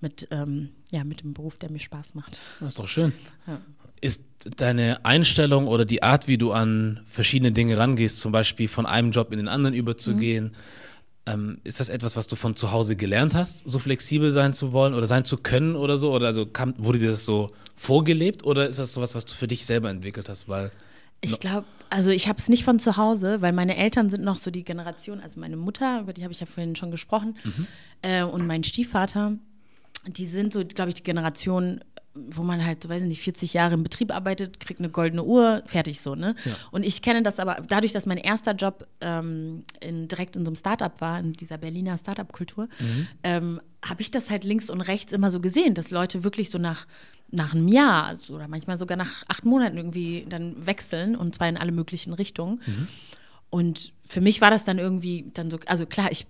mit, 0.00 0.26
ähm, 0.32 0.70
ja, 0.90 1.04
mit 1.04 1.20
dem 1.20 1.32
Beruf, 1.32 1.56
der 1.56 1.70
mir 1.70 1.78
Spaß 1.78 2.16
macht. 2.16 2.36
Das 2.58 2.70
ist 2.70 2.78
doch 2.80 2.88
schön. 2.88 3.12
Ist 4.00 4.24
deine 4.56 5.04
Einstellung 5.04 5.68
oder 5.68 5.84
die 5.84 6.02
Art, 6.02 6.26
wie 6.26 6.38
du 6.38 6.50
an 6.50 7.02
verschiedene 7.06 7.52
Dinge 7.52 7.78
rangehst, 7.78 8.18
zum 8.18 8.32
Beispiel 8.32 8.66
von 8.66 8.84
einem 8.84 9.12
Job 9.12 9.30
in 9.30 9.38
den 9.38 9.46
anderen 9.46 9.76
überzugehen, 9.76 10.46
mhm 10.46 10.83
ähm, 11.26 11.58
ist 11.64 11.80
das 11.80 11.88
etwas, 11.88 12.16
was 12.16 12.26
du 12.26 12.36
von 12.36 12.56
zu 12.56 12.70
Hause 12.72 12.96
gelernt 12.96 13.34
hast, 13.34 13.68
so 13.68 13.78
flexibel 13.78 14.32
sein 14.32 14.52
zu 14.52 14.72
wollen 14.72 14.94
oder 14.94 15.06
sein 15.06 15.24
zu 15.24 15.36
können 15.38 15.74
oder 15.76 15.96
so? 15.98 16.12
Oder 16.12 16.26
also 16.26 16.46
kam, 16.46 16.74
wurde 16.78 16.98
dir 16.98 17.10
das 17.10 17.24
so 17.24 17.50
vorgelebt 17.76 18.44
oder 18.44 18.68
ist 18.68 18.78
das 18.78 18.92
sowas, 18.92 19.14
was 19.14 19.24
du 19.24 19.32
für 19.32 19.48
dich 19.48 19.64
selber 19.64 19.90
entwickelt 19.90 20.28
hast? 20.28 20.48
Weil 20.48 20.70
ich 21.22 21.40
glaube, 21.40 21.64
also 21.88 22.10
ich 22.10 22.28
habe 22.28 22.38
es 22.38 22.48
nicht 22.48 22.64
von 22.64 22.78
zu 22.78 22.96
Hause, 22.96 23.40
weil 23.40 23.52
meine 23.52 23.76
Eltern 23.76 24.10
sind 24.10 24.24
noch 24.24 24.36
so 24.36 24.50
die 24.50 24.64
Generation, 24.64 25.20
also 25.20 25.40
meine 25.40 25.56
Mutter, 25.56 26.00
über 26.00 26.12
die 26.12 26.22
habe 26.22 26.32
ich 26.32 26.40
ja 26.40 26.46
vorhin 26.46 26.76
schon 26.76 26.90
gesprochen, 26.90 27.36
mhm. 27.42 27.66
äh, 28.02 28.22
und 28.22 28.46
mein 28.46 28.62
Stiefvater, 28.62 29.38
die 30.06 30.26
sind 30.26 30.52
so, 30.52 30.64
glaube 30.64 30.90
ich, 30.90 30.96
die 30.96 31.02
Generation 31.02 31.80
wo 32.14 32.42
man 32.42 32.64
halt, 32.64 32.88
weiß 32.88 33.02
ich 33.02 33.08
nicht, 33.08 33.22
40 33.22 33.54
Jahre 33.54 33.74
im 33.74 33.82
Betrieb 33.82 34.14
arbeitet, 34.14 34.60
kriegt 34.60 34.78
eine 34.78 34.88
goldene 34.88 35.24
Uhr, 35.24 35.62
fertig 35.66 36.00
so, 36.00 36.14
ne? 36.14 36.36
Ja. 36.44 36.52
Und 36.70 36.84
ich 36.84 37.02
kenne 37.02 37.22
das 37.22 37.40
aber, 37.40 37.56
dadurch, 37.68 37.92
dass 37.92 38.06
mein 38.06 38.18
erster 38.18 38.52
Job 38.52 38.86
ähm, 39.00 39.64
in, 39.80 40.06
direkt 40.06 40.36
in 40.36 40.44
so 40.44 40.50
einem 40.50 40.56
Startup 40.56 41.00
war, 41.00 41.18
in 41.18 41.32
dieser 41.32 41.58
Berliner 41.58 41.98
Startup-Kultur, 41.98 42.68
mhm. 42.78 43.08
ähm, 43.24 43.60
habe 43.84 44.00
ich 44.00 44.10
das 44.10 44.30
halt 44.30 44.44
links 44.44 44.70
und 44.70 44.80
rechts 44.80 45.12
immer 45.12 45.30
so 45.30 45.40
gesehen, 45.40 45.74
dass 45.74 45.90
Leute 45.90 46.22
wirklich 46.22 46.50
so 46.50 46.58
nach, 46.58 46.86
nach 47.30 47.52
einem 47.52 47.66
Jahr 47.66 48.04
also, 48.04 48.34
oder 48.34 48.46
manchmal 48.46 48.78
sogar 48.78 48.96
nach 48.96 49.24
acht 49.26 49.44
Monaten 49.44 49.76
irgendwie 49.76 50.24
dann 50.28 50.66
wechseln 50.66 51.16
und 51.16 51.34
zwar 51.34 51.48
in 51.48 51.56
alle 51.56 51.72
möglichen 51.72 52.12
Richtungen. 52.12 52.60
Mhm. 52.64 52.88
Und 53.50 53.92
für 54.06 54.20
mich 54.20 54.40
war 54.40 54.50
das 54.50 54.64
dann 54.64 54.78
irgendwie 54.78 55.30
dann 55.34 55.50
so, 55.50 55.58
also 55.66 55.84
klar, 55.86 56.10
ich 56.12 56.26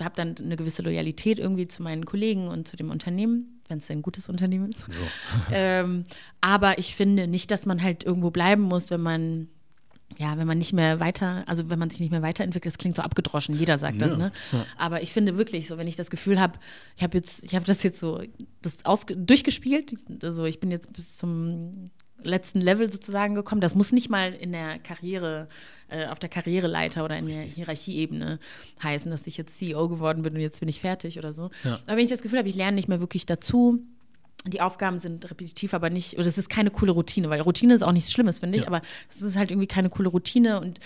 habe 0.00 0.14
dann 0.14 0.34
eine 0.38 0.56
gewisse 0.56 0.82
Loyalität 0.82 1.38
irgendwie 1.38 1.68
zu 1.68 1.82
meinen 1.82 2.06
Kollegen 2.06 2.48
und 2.48 2.68
zu 2.68 2.76
dem 2.76 2.90
Unternehmen 2.90 3.55
wenn 3.68 3.78
es 3.78 3.90
ein 3.90 4.02
gutes 4.02 4.28
Unternehmen 4.28 4.70
ist. 4.70 4.80
So. 4.88 5.02
ähm, 5.52 6.04
aber 6.40 6.78
ich 6.78 6.94
finde 6.94 7.26
nicht, 7.26 7.50
dass 7.50 7.66
man 7.66 7.82
halt 7.82 8.04
irgendwo 8.04 8.30
bleiben 8.30 8.62
muss, 8.62 8.90
wenn 8.90 9.02
man 9.02 9.48
ja, 10.18 10.38
wenn 10.38 10.46
man 10.46 10.56
nicht 10.56 10.72
mehr 10.72 11.00
weiter, 11.00 11.42
also 11.46 11.68
wenn 11.68 11.78
man 11.78 11.90
sich 11.90 12.00
nicht 12.00 12.10
mehr 12.10 12.22
weiterentwickelt, 12.22 12.72
das 12.72 12.78
klingt 12.78 12.96
so 12.96 13.02
abgedroschen, 13.02 13.58
jeder 13.58 13.76
sagt 13.76 14.00
ja, 14.00 14.06
das, 14.06 14.16
ne? 14.16 14.32
Ja. 14.52 14.64
Aber 14.78 15.02
ich 15.02 15.12
finde 15.12 15.36
wirklich 15.36 15.66
so, 15.66 15.78
wenn 15.78 15.88
ich 15.88 15.96
das 15.96 16.10
Gefühl 16.10 16.40
habe, 16.40 16.58
ich 16.96 17.02
habe 17.02 17.18
jetzt, 17.18 17.42
ich 17.44 17.54
habe 17.54 17.66
das 17.66 17.82
jetzt 17.82 18.00
so 18.00 18.22
das 18.62 18.78
durchgespielt, 19.08 19.94
also 20.22 20.44
ich 20.44 20.60
bin 20.60 20.70
jetzt 20.70 20.92
bis 20.92 21.16
zum 21.16 21.90
letzten 22.26 22.60
Level 22.60 22.90
sozusagen 22.90 23.34
gekommen. 23.34 23.60
Das 23.60 23.74
muss 23.74 23.92
nicht 23.92 24.10
mal 24.10 24.32
in 24.32 24.52
der 24.52 24.78
Karriere, 24.78 25.48
äh, 25.88 26.06
auf 26.06 26.18
der 26.18 26.28
Karriereleiter 26.28 27.04
oder 27.04 27.16
in 27.16 27.26
der 27.26 27.42
Hierarchieebene 27.42 28.38
heißen, 28.82 29.10
dass 29.10 29.26
ich 29.26 29.36
jetzt 29.36 29.58
CEO 29.58 29.88
geworden 29.88 30.22
bin 30.22 30.34
und 30.34 30.40
jetzt 30.40 30.60
bin 30.60 30.68
ich 30.68 30.80
fertig 30.80 31.18
oder 31.18 31.32
so. 31.32 31.50
Ja. 31.64 31.80
Aber 31.86 31.96
wenn 31.96 32.04
ich 32.04 32.10
das 32.10 32.22
Gefühl 32.22 32.38
habe, 32.38 32.48
ich 32.48 32.56
lerne 32.56 32.74
nicht 32.74 32.88
mehr 32.88 33.00
wirklich 33.00 33.26
dazu, 33.26 33.80
die 34.44 34.60
Aufgaben 34.60 35.00
sind 35.00 35.28
repetitiv, 35.30 35.74
aber 35.74 35.90
nicht, 35.90 36.14
oder 36.14 36.26
es 36.26 36.38
ist 36.38 36.48
keine 36.48 36.70
coole 36.70 36.92
Routine, 36.92 37.30
weil 37.30 37.40
Routine 37.40 37.74
ist 37.74 37.82
auch 37.82 37.92
nichts 37.92 38.12
Schlimmes, 38.12 38.38
finde 38.38 38.58
ich, 38.58 38.62
ja. 38.62 38.68
aber 38.68 38.82
es 39.12 39.22
ist 39.22 39.36
halt 39.36 39.50
irgendwie 39.50 39.66
keine 39.66 39.90
coole 39.90 40.08
Routine 40.08 40.60
und 40.60 40.78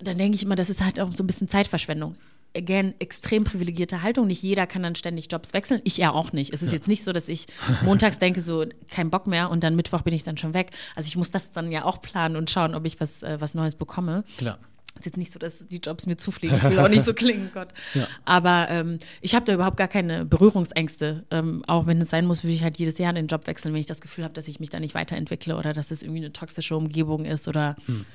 dann 0.00 0.18
denke 0.18 0.36
ich 0.36 0.42
immer, 0.42 0.56
das 0.56 0.70
ist 0.70 0.80
halt 0.80 0.98
auch 1.00 1.12
so 1.14 1.22
ein 1.22 1.26
bisschen 1.26 1.48
Zeitverschwendung 1.48 2.16
again, 2.56 2.94
extrem 2.98 3.44
privilegierte 3.44 4.02
Haltung. 4.02 4.26
Nicht 4.26 4.42
jeder 4.42 4.66
kann 4.66 4.82
dann 4.82 4.94
ständig 4.94 5.28
Jobs 5.30 5.52
wechseln. 5.52 5.80
Ich 5.84 5.96
ja 5.96 6.12
auch 6.12 6.32
nicht. 6.32 6.52
Es 6.52 6.62
ist 6.62 6.70
ja. 6.70 6.76
jetzt 6.76 6.88
nicht 6.88 7.04
so, 7.04 7.12
dass 7.12 7.28
ich 7.28 7.46
montags 7.82 8.18
denke, 8.20 8.40
so 8.40 8.64
kein 8.90 9.10
Bock 9.10 9.26
mehr 9.26 9.50
und 9.50 9.64
dann 9.64 9.76
Mittwoch 9.76 10.02
bin 10.02 10.14
ich 10.14 10.24
dann 10.24 10.36
schon 10.36 10.54
weg. 10.54 10.70
Also 10.94 11.06
ich 11.06 11.16
muss 11.16 11.30
das 11.30 11.52
dann 11.52 11.70
ja 11.70 11.84
auch 11.84 12.00
planen 12.02 12.36
und 12.36 12.50
schauen, 12.50 12.74
ob 12.74 12.84
ich 12.84 13.00
was, 13.00 13.22
äh, 13.22 13.40
was 13.40 13.54
Neues 13.54 13.74
bekomme. 13.74 14.24
Klar. 14.38 14.58
Ist 14.98 15.06
jetzt 15.06 15.16
nicht 15.16 15.32
so, 15.32 15.38
dass 15.38 15.64
die 15.64 15.76
Jobs 15.76 16.06
mir 16.06 16.16
zufliegen. 16.16 16.56
Ich 16.56 16.64
will 16.64 16.78
auch 16.80 16.88
nicht 16.88 17.04
so 17.04 17.14
klingen, 17.14 17.50
Gott. 17.54 17.68
Ja. 17.94 18.08
Aber 18.24 18.66
ähm, 18.68 18.98
ich 19.20 19.34
habe 19.36 19.44
da 19.44 19.54
überhaupt 19.54 19.76
gar 19.76 19.86
keine 19.86 20.24
Berührungsängste. 20.24 21.24
Ähm, 21.30 21.62
auch 21.68 21.86
wenn 21.86 22.00
es 22.00 22.10
sein 22.10 22.26
muss, 22.26 22.42
würde 22.42 22.54
ich 22.54 22.64
halt 22.64 22.78
jedes 22.78 22.98
Jahr 22.98 23.12
den 23.12 23.28
Job 23.28 23.46
wechseln, 23.46 23.72
wenn 23.72 23.80
ich 23.80 23.86
das 23.86 24.00
Gefühl 24.00 24.24
habe, 24.24 24.34
dass 24.34 24.48
ich 24.48 24.58
mich 24.58 24.70
da 24.70 24.80
nicht 24.80 24.96
weiterentwickle 24.96 25.56
oder 25.56 25.72
dass 25.72 25.92
es 25.92 26.02
irgendwie 26.02 26.24
eine 26.24 26.32
toxische 26.32 26.74
Umgebung 26.74 27.26
ist 27.26 27.46
oder 27.46 27.76
hm 27.86 28.06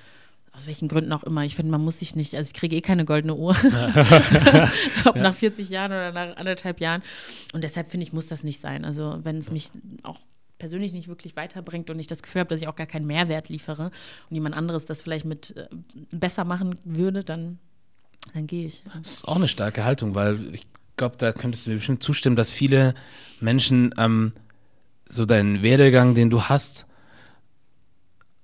aus 0.56 0.68
welchen 0.68 0.88
Gründen 0.88 1.12
auch 1.12 1.24
immer. 1.24 1.44
Ich 1.44 1.56
finde, 1.56 1.72
man 1.72 1.82
muss 1.82 2.00
sich 2.00 2.16
nicht, 2.16 2.36
also 2.36 2.48
ich 2.48 2.54
kriege 2.54 2.76
eh 2.76 2.82
keine 2.82 3.06
goldene 3.06 3.36
Uhr. 3.36 3.52
Ob 5.06 5.16
ja. 5.16 5.22
nach 5.22 5.34
40 5.34 5.68
Jahren 5.70 5.92
oder 5.92 6.12
nach 6.12 6.38
anderthalb 6.38 6.80
Jahren. 6.80 7.02
Und 7.54 7.64
deshalb 7.64 7.90
finde 7.90 8.06
ich, 8.06 8.14
muss 8.14 8.28
das 8.28 8.44
nicht 8.44 8.62
sein. 8.62 8.86
Also 8.86 9.20
wenn 9.24 9.38
es 9.38 9.50
mich 9.50 9.70
auch 10.04 10.20
persönlich 10.60 10.94
nicht 10.94 11.08
wirklich 11.08 11.36
weiterbringt 11.36 11.90
und 11.90 12.00
ich 12.00 12.08
das 12.08 12.22
Gefühl 12.22 12.42
habe, 12.42 12.50
dass 12.50 12.62
ich 12.62 12.68
auch 12.68 12.76
gar 12.76 12.88
keinen 12.88 13.08
Mehrwert 13.08 13.50
liefere 13.50 13.92
und 14.30 14.36
jemand 14.36 14.56
anderes 14.56 14.86
das 14.86 15.02
vielleicht 15.02 15.26
mit 15.26 15.58
äh, 15.58 15.68
besser 16.12 16.46
machen 16.46 16.80
würde, 16.86 17.24
dann, 17.24 17.58
dann 18.34 18.46
gehe 18.46 18.68
ich. 18.68 18.84
Das 18.98 19.12
ist 19.12 19.28
auch 19.28 19.36
eine 19.36 19.48
starke 19.48 19.84
Haltung, 19.84 20.14
weil 20.14 20.54
ich 20.54 20.68
glaube, 20.98 21.18
da 21.18 21.32
könntest 21.32 21.66
du 21.66 21.72
mir 21.72 21.78
bestimmt 21.78 22.04
zustimmen, 22.04 22.36
dass 22.36 22.54
viele 22.54 22.94
Menschen 23.42 23.94
ähm, 23.98 24.34
so 25.10 25.26
deinen 25.26 25.64
Werdegang, 25.64 26.14
den 26.14 26.30
du 26.30 26.44
hast, 26.44 26.86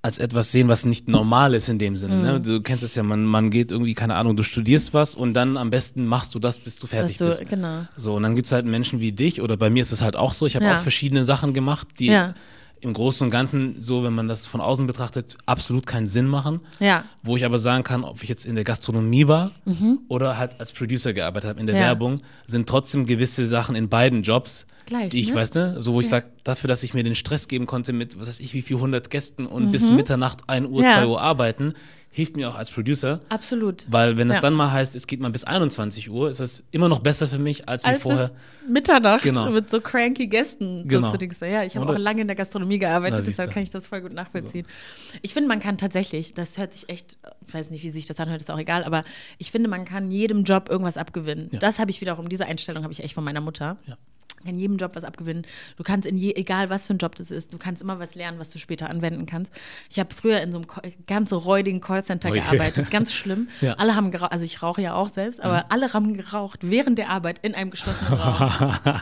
als 0.02 0.16
etwas 0.18 0.50
sehen, 0.50 0.68
was 0.68 0.86
nicht 0.86 1.08
normal 1.08 1.52
ist 1.54 1.68
in 1.68 1.78
dem 1.78 1.96
Sinne. 1.96 2.16
Ne? 2.16 2.20
Mhm. 2.20 2.24
Ne? 2.24 2.40
Du 2.40 2.62
kennst 2.62 2.82
es 2.82 2.94
ja, 2.94 3.02
man, 3.02 3.24
man 3.24 3.50
geht 3.50 3.70
irgendwie, 3.70 3.94
keine 3.94 4.14
Ahnung, 4.14 4.34
du 4.34 4.42
studierst 4.42 4.94
was 4.94 5.14
und 5.14 5.34
dann 5.34 5.58
am 5.58 5.68
besten 5.68 6.06
machst 6.06 6.34
du 6.34 6.38
das, 6.38 6.58
bis 6.58 6.76
du 6.76 6.86
fertig 6.86 7.18
du, 7.18 7.26
bist. 7.26 7.46
Genau. 7.48 7.84
So, 7.96 8.14
und 8.14 8.22
dann 8.22 8.34
gibt 8.34 8.46
es 8.46 8.52
halt 8.52 8.64
Menschen 8.64 9.00
wie 9.00 9.12
dich 9.12 9.42
oder 9.42 9.58
bei 9.58 9.68
mir 9.68 9.82
ist 9.82 9.92
es 9.92 10.00
halt 10.00 10.16
auch 10.16 10.32
so. 10.32 10.46
Ich 10.46 10.56
habe 10.56 10.64
ja. 10.64 10.78
auch 10.78 10.82
verschiedene 10.82 11.26
Sachen 11.26 11.52
gemacht, 11.52 11.86
die 11.98 12.06
ja. 12.06 12.34
im 12.80 12.94
Großen 12.94 13.26
und 13.26 13.30
Ganzen, 13.30 13.78
so 13.78 14.02
wenn 14.02 14.14
man 14.14 14.26
das 14.26 14.46
von 14.46 14.62
außen 14.62 14.86
betrachtet, 14.86 15.36
absolut 15.44 15.86
keinen 15.86 16.06
Sinn 16.06 16.28
machen. 16.28 16.60
Ja. 16.78 17.04
Wo 17.22 17.36
ich 17.36 17.44
aber 17.44 17.58
sagen 17.58 17.84
kann, 17.84 18.02
ob 18.02 18.22
ich 18.22 18.28
jetzt 18.30 18.46
in 18.46 18.54
der 18.54 18.64
Gastronomie 18.64 19.28
war 19.28 19.50
mhm. 19.66 19.98
oder 20.08 20.38
halt 20.38 20.58
als 20.58 20.72
Producer 20.72 21.12
gearbeitet 21.12 21.50
habe 21.50 21.60
in 21.60 21.66
der 21.66 21.76
Werbung, 21.76 22.22
sind 22.46 22.66
trotzdem 22.66 23.04
gewisse 23.04 23.44
Sachen 23.44 23.76
in 23.76 23.90
beiden 23.90 24.22
Jobs, 24.22 24.64
Gleich, 24.90 25.10
die 25.10 25.20
ich, 25.20 25.28
ne? 25.28 25.34
weißt 25.36 25.54
du, 25.54 25.80
so 25.80 25.94
wo 25.94 26.00
ich 26.00 26.08
sage, 26.08 26.26
dafür, 26.42 26.66
dass 26.66 26.82
ich 26.82 26.94
mir 26.94 27.04
den 27.04 27.14
Stress 27.14 27.46
geben 27.46 27.66
konnte 27.66 27.92
mit, 27.92 28.18
was 28.18 28.26
weiß 28.26 28.40
ich, 28.40 28.54
wie 28.54 28.62
viel 28.62 28.80
hundert 28.80 29.08
Gästen 29.08 29.46
und 29.46 29.66
mhm. 29.66 29.70
bis 29.70 29.88
Mitternacht, 29.88 30.42
1 30.48 30.66
Uhr, 30.66 30.82
ja. 30.82 30.94
2 30.94 31.06
Uhr 31.06 31.20
arbeiten, 31.20 31.74
hilft 32.10 32.36
mir 32.36 32.50
auch 32.50 32.56
als 32.56 32.72
Producer. 32.72 33.20
Absolut. 33.28 33.86
Weil 33.88 34.16
wenn 34.16 34.30
es 34.30 34.36
ja. 34.36 34.40
dann 34.40 34.54
mal 34.54 34.72
heißt, 34.72 34.96
es 34.96 35.06
geht 35.06 35.20
mal 35.20 35.30
bis 35.30 35.44
21 35.44 36.10
Uhr, 36.10 36.28
ist 36.28 36.40
das 36.40 36.64
immer 36.72 36.88
noch 36.88 36.98
besser 36.98 37.28
für 37.28 37.38
mich, 37.38 37.68
als, 37.68 37.84
als 37.84 37.98
wie 37.98 38.00
vorher. 38.00 38.32
Mitternacht 38.68 39.22
genau. 39.22 39.48
mit 39.50 39.70
so 39.70 39.80
cranky 39.80 40.26
Gästen. 40.26 40.88
Genau. 40.88 41.08
So 41.08 41.44
ja, 41.46 41.62
ich 41.62 41.76
habe 41.76 41.88
auch 41.88 41.96
lange 41.96 42.22
in 42.22 42.26
der 42.26 42.34
Gastronomie 42.34 42.80
gearbeitet, 42.80 43.24
deshalb 43.28 43.52
kann 43.52 43.62
ich 43.62 43.70
das 43.70 43.86
voll 43.86 44.00
gut 44.00 44.12
nachvollziehen. 44.12 44.66
So. 45.12 45.18
Ich 45.22 45.34
finde, 45.34 45.48
man 45.48 45.60
kann 45.60 45.78
tatsächlich, 45.78 46.34
das 46.34 46.58
hört 46.58 46.74
sich 46.74 46.88
echt, 46.88 47.16
ich 47.46 47.54
weiß 47.54 47.70
nicht, 47.70 47.84
wie 47.84 47.90
sich 47.90 48.06
das 48.06 48.18
anhört, 48.18 48.40
ist 48.40 48.50
auch 48.50 48.58
egal, 48.58 48.82
aber 48.82 49.04
ich 49.38 49.52
finde, 49.52 49.68
man 49.68 49.84
kann 49.84 50.10
jedem 50.10 50.42
Job 50.42 50.68
irgendwas 50.68 50.96
abgewinnen. 50.96 51.50
Ja. 51.52 51.60
Das 51.60 51.78
habe 51.78 51.92
ich 51.92 52.00
wiederum, 52.00 52.28
diese 52.28 52.44
Einstellung 52.44 52.82
habe 52.82 52.92
ich 52.92 53.04
echt 53.04 53.14
von 53.14 53.22
meiner 53.22 53.40
Mutter. 53.40 53.76
Ja 53.86 53.96
in 54.44 54.58
jedem 54.58 54.76
Job 54.76 54.92
was 54.94 55.04
abgewinnen. 55.04 55.46
Du 55.76 55.82
kannst 55.82 56.06
in 56.06 56.16
je, 56.16 56.34
egal 56.34 56.70
was 56.70 56.86
für 56.86 56.94
ein 56.94 56.98
Job 56.98 57.14
das 57.14 57.30
ist, 57.30 57.52
du 57.52 57.58
kannst 57.58 57.82
immer 57.82 57.98
was 57.98 58.14
lernen, 58.14 58.38
was 58.38 58.50
du 58.50 58.58
später 58.58 58.88
anwenden 58.88 59.26
kannst. 59.26 59.52
Ich 59.90 59.98
habe 59.98 60.14
früher 60.14 60.40
in 60.40 60.52
so 60.52 60.58
einem 60.58 60.66
ganz 61.06 61.32
räudigen 61.32 61.80
Callcenter 61.80 62.30
oh 62.30 62.32
gearbeitet, 62.32 62.90
ganz 62.90 63.12
schlimm. 63.12 63.48
Ja. 63.60 63.74
Alle 63.74 63.94
haben 63.94 64.10
geraucht, 64.10 64.32
also 64.32 64.44
ich 64.44 64.62
rauche 64.62 64.82
ja 64.82 64.94
auch 64.94 65.08
selbst, 65.08 65.40
aber 65.40 65.58
mhm. 65.58 65.64
alle 65.68 65.92
haben 65.92 66.16
geraucht 66.16 66.60
während 66.62 66.98
der 66.98 67.10
Arbeit 67.10 67.40
in 67.42 67.54
einem 67.54 67.70
geschlossenen 67.70 68.14
Raum. 68.14 68.74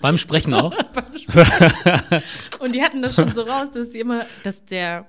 Beim 0.00 0.18
Sprechen 0.18 0.54
auch? 0.54 0.74
Beim 0.92 1.18
Sprechen. 1.18 2.22
Und 2.58 2.74
die 2.74 2.82
hatten 2.82 3.02
das 3.02 3.14
schon 3.14 3.34
so 3.34 3.42
raus, 3.42 3.68
dass 3.72 3.92
sie 3.92 4.00
immer, 4.00 4.26
dass 4.42 4.64
der 4.64 5.06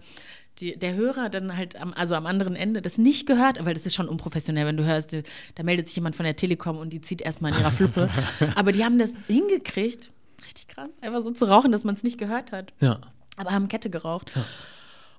die, 0.61 0.77
der 0.77 0.95
Hörer 0.95 1.29
dann 1.29 1.57
halt 1.57 1.75
am, 1.75 1.93
also 1.93 2.15
am 2.15 2.25
anderen 2.25 2.55
Ende 2.55 2.81
das 2.81 2.97
nicht 2.97 3.25
gehört, 3.25 3.63
weil 3.65 3.73
das 3.73 3.85
ist 3.85 3.95
schon 3.95 4.07
unprofessionell, 4.07 4.65
wenn 4.65 4.77
du 4.77 4.85
hörst, 4.85 5.13
da 5.55 5.63
meldet 5.63 5.87
sich 5.87 5.95
jemand 5.95 6.15
von 6.15 6.23
der 6.23 6.35
Telekom 6.35 6.77
und 6.77 6.91
die 6.91 7.01
zieht 7.01 7.21
erstmal 7.21 7.51
in 7.51 7.59
ihrer 7.59 7.71
Fluppe. 7.71 8.09
Aber 8.55 8.71
die 8.71 8.85
haben 8.85 8.99
das 8.99 9.09
hingekriegt, 9.27 10.11
richtig 10.45 10.67
krass, 10.67 10.89
einfach 11.01 11.23
so 11.23 11.31
zu 11.31 11.45
rauchen, 11.45 11.71
dass 11.71 11.83
man 11.83 11.95
es 11.95 12.03
nicht 12.03 12.17
gehört 12.17 12.51
hat. 12.51 12.73
Ja. 12.79 12.99
Aber 13.37 13.51
haben 13.51 13.67
Kette 13.67 13.89
geraucht. 13.89 14.31
Ja. 14.35 14.45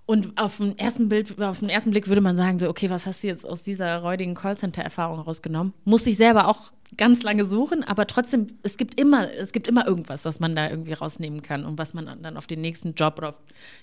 Und 0.05 0.37
auf 0.37 0.57
den 0.57 0.77
ersten 0.79 1.09
Bild, 1.09 1.41
auf 1.41 1.61
den 1.61 1.69
ersten 1.69 1.91
Blick 1.91 2.09
würde 2.09 2.21
man 2.21 2.37
sagen, 2.37 2.59
so, 2.59 2.69
okay, 2.69 2.91
was 2.91 3.07
hast 3.07 3.23
du 3.23 3.29
jetzt 3.29 3.49
aus 3.49 3.63
dieser 3.63 3.99
räudigen 3.99 4.35
Callcenter-Erfahrung 4.35 5.21
rausgenommen? 5.21 5.73
Muss 5.85 6.07
ich 6.07 6.17
selber 6.17 6.49
auch 6.49 6.73
ganz 6.97 7.23
lange 7.23 7.47
suchen, 7.47 7.85
aber 7.85 8.07
trotzdem, 8.07 8.49
es 8.63 8.77
gibt 8.77 9.01
immer, 9.01 9.33
es 9.33 9.53
gibt 9.53 9.67
immer 9.67 9.87
irgendwas, 9.87 10.25
was 10.25 10.41
man 10.41 10.55
da 10.55 10.69
irgendwie 10.69 10.93
rausnehmen 10.93 11.43
kann 11.43 11.65
und 11.65 11.79
was 11.79 11.95
man 11.95 12.23
dann 12.23 12.37
auf 12.37 12.47
den 12.47 12.61
nächsten 12.61 12.95
Job 12.95 13.15
oder 13.19 13.31
auf 13.31 13.35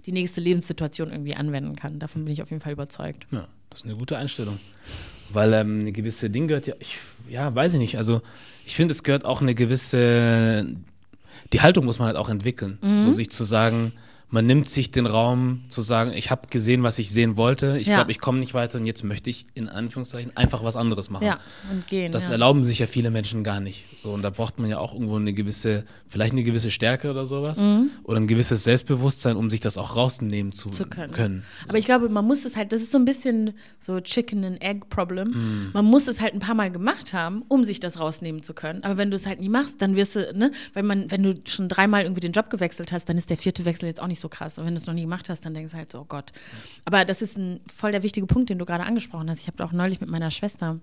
die 0.05 0.11
nächste 0.11 0.41
Lebenssituation 0.41 1.09
irgendwie 1.09 1.35
anwenden 1.35 1.75
kann. 1.75 1.99
Davon 1.99 2.25
bin 2.25 2.33
ich 2.33 2.43
auf 2.43 2.49
jeden 2.49 2.61
Fall 2.61 2.73
überzeugt. 2.73 3.25
Ja, 3.31 3.47
das 3.69 3.79
ist 3.79 3.85
eine 3.85 3.95
gute 3.95 4.17
Einstellung. 4.17 4.59
Weil 5.31 5.53
ähm, 5.53 5.81
eine 5.81 5.91
gewisse 5.91 6.29
Ding 6.29 6.47
gehört 6.47 6.67
ja, 6.67 6.75
ich, 6.79 6.97
ja, 7.29 7.53
weiß 7.53 7.73
ich 7.73 7.79
nicht. 7.79 7.97
Also 7.97 8.21
ich 8.65 8.75
finde, 8.75 8.93
es 8.93 9.03
gehört 9.03 9.25
auch 9.25 9.41
eine 9.41 9.55
gewisse, 9.55 10.67
die 11.53 11.61
Haltung 11.61 11.85
muss 11.85 11.99
man 11.99 12.07
halt 12.07 12.17
auch 12.17 12.29
entwickeln. 12.29 12.77
Mhm. 12.81 12.97
So 12.97 13.11
sich 13.11 13.31
zu 13.31 13.43
sagen, 13.43 13.93
man 14.31 14.45
nimmt 14.45 14.69
sich 14.69 14.91
den 14.91 15.07
Raum 15.07 15.63
zu 15.69 15.81
sagen, 15.81 16.13
ich 16.13 16.29
habe 16.29 16.47
gesehen, 16.49 16.83
was 16.83 16.99
ich 16.99 17.09
sehen 17.09 17.35
wollte. 17.35 17.77
Ich 17.79 17.87
ja. 17.87 17.95
glaube, 17.95 18.11
ich 18.11 18.19
komme 18.19 18.39
nicht 18.39 18.53
weiter 18.53 18.77
und 18.77 18.85
jetzt 18.85 19.03
möchte 19.03 19.29
ich 19.29 19.47
in 19.55 19.67
Anführungszeichen 19.67 20.37
einfach 20.37 20.63
was 20.63 20.75
anderes 20.75 21.09
machen. 21.09 21.25
Ja, 21.25 21.39
und 21.71 21.87
gehen. 21.87 22.11
Das 22.11 22.27
ja. 22.27 22.33
erlauben 22.33 22.63
sich 22.63 22.79
ja 22.79 22.85
viele 22.85 23.09
Menschen 23.09 23.43
gar 23.43 23.59
nicht. 23.59 23.85
So, 23.97 24.11
und 24.11 24.21
da 24.21 24.29
braucht 24.29 24.59
man 24.59 24.69
ja 24.69 24.77
auch 24.77 24.93
irgendwo 24.93 25.15
eine 25.15 25.33
gewisse, 25.33 25.83
vielleicht 26.07 26.33
eine 26.33 26.43
gewisse 26.43 26.69
Stärke 26.69 27.09
oder 27.09 27.25
sowas. 27.25 27.59
Mhm. 27.59 27.89
Oder 28.03 28.19
ein 28.19 28.27
gewisses 28.27 28.63
Selbstbewusstsein, 28.63 29.35
um 29.35 29.49
sich 29.49 29.61
das 29.61 29.79
auch 29.79 29.95
rausnehmen 29.95 30.51
zu, 30.51 30.69
zu 30.69 30.85
können. 30.85 31.11
können. 31.11 31.43
Aber 31.67 31.79
ich 31.79 31.85
glaube, 31.85 32.09
man 32.09 32.25
muss 32.25 32.45
es 32.45 32.55
halt, 32.55 32.71
das 32.71 32.81
ist 32.81 32.91
so 32.91 32.99
ein 32.99 33.05
bisschen 33.05 33.53
so 33.79 33.99
Chicken 33.99 34.45
and 34.45 34.61
Egg 34.61 34.85
Problem. 34.89 35.29
Mhm. 35.29 35.69
Man 35.73 35.85
muss 35.85 36.07
es 36.07 36.21
halt 36.21 36.35
ein 36.35 36.39
paar 36.39 36.55
Mal 36.55 36.71
gemacht 36.71 37.13
haben, 37.13 37.43
um 37.47 37.65
sich 37.65 37.79
das 37.79 37.99
rausnehmen 37.99 38.43
zu 38.43 38.53
können. 38.53 38.83
Aber 38.83 38.97
wenn 38.97 39.09
du 39.09 39.15
es 39.15 39.25
halt 39.25 39.39
nie 39.41 39.49
machst, 39.49 39.81
dann 39.81 39.95
wirst 39.95 40.15
du, 40.15 40.31
ne, 40.35 40.51
weil 40.75 40.83
man, 40.83 41.09
wenn 41.09 41.23
du 41.23 41.33
schon 41.45 41.67
dreimal 41.67 42.03
irgendwie 42.03 42.21
den 42.21 42.31
Job 42.31 42.51
gewechselt 42.51 42.91
hast, 42.91 43.09
dann 43.09 43.17
ist 43.17 43.31
der 43.31 43.37
vierte 43.37 43.65
Wechsel 43.65 43.87
jetzt 43.87 43.99
auch 43.99 44.07
nicht 44.07 44.18
so 44.19 44.29
krass. 44.29 44.57
Und 44.57 44.65
wenn 44.65 44.73
du 44.73 44.79
es 44.79 44.87
noch 44.87 44.93
nie 44.93 45.01
gemacht 45.01 45.29
hast, 45.29 45.45
dann 45.45 45.53
denkst 45.53 45.71
du 45.71 45.77
halt 45.77 45.91
so, 45.91 45.99
oh 46.01 46.05
Gott. 46.05 46.31
Aber 46.85 47.05
das 47.05 47.21
ist 47.21 47.37
ein 47.37 47.59
voll 47.73 47.91
der 47.91 48.03
wichtige 48.03 48.27
Punkt, 48.27 48.49
den 48.49 48.59
du 48.59 48.65
gerade 48.65 48.83
angesprochen 48.83 49.29
hast. 49.29 49.39
Ich 49.39 49.47
habe 49.47 49.63
auch 49.63 49.71
neulich 49.71 50.01
mit 50.01 50.09
meiner 50.09 50.31
Schwester 50.31 50.79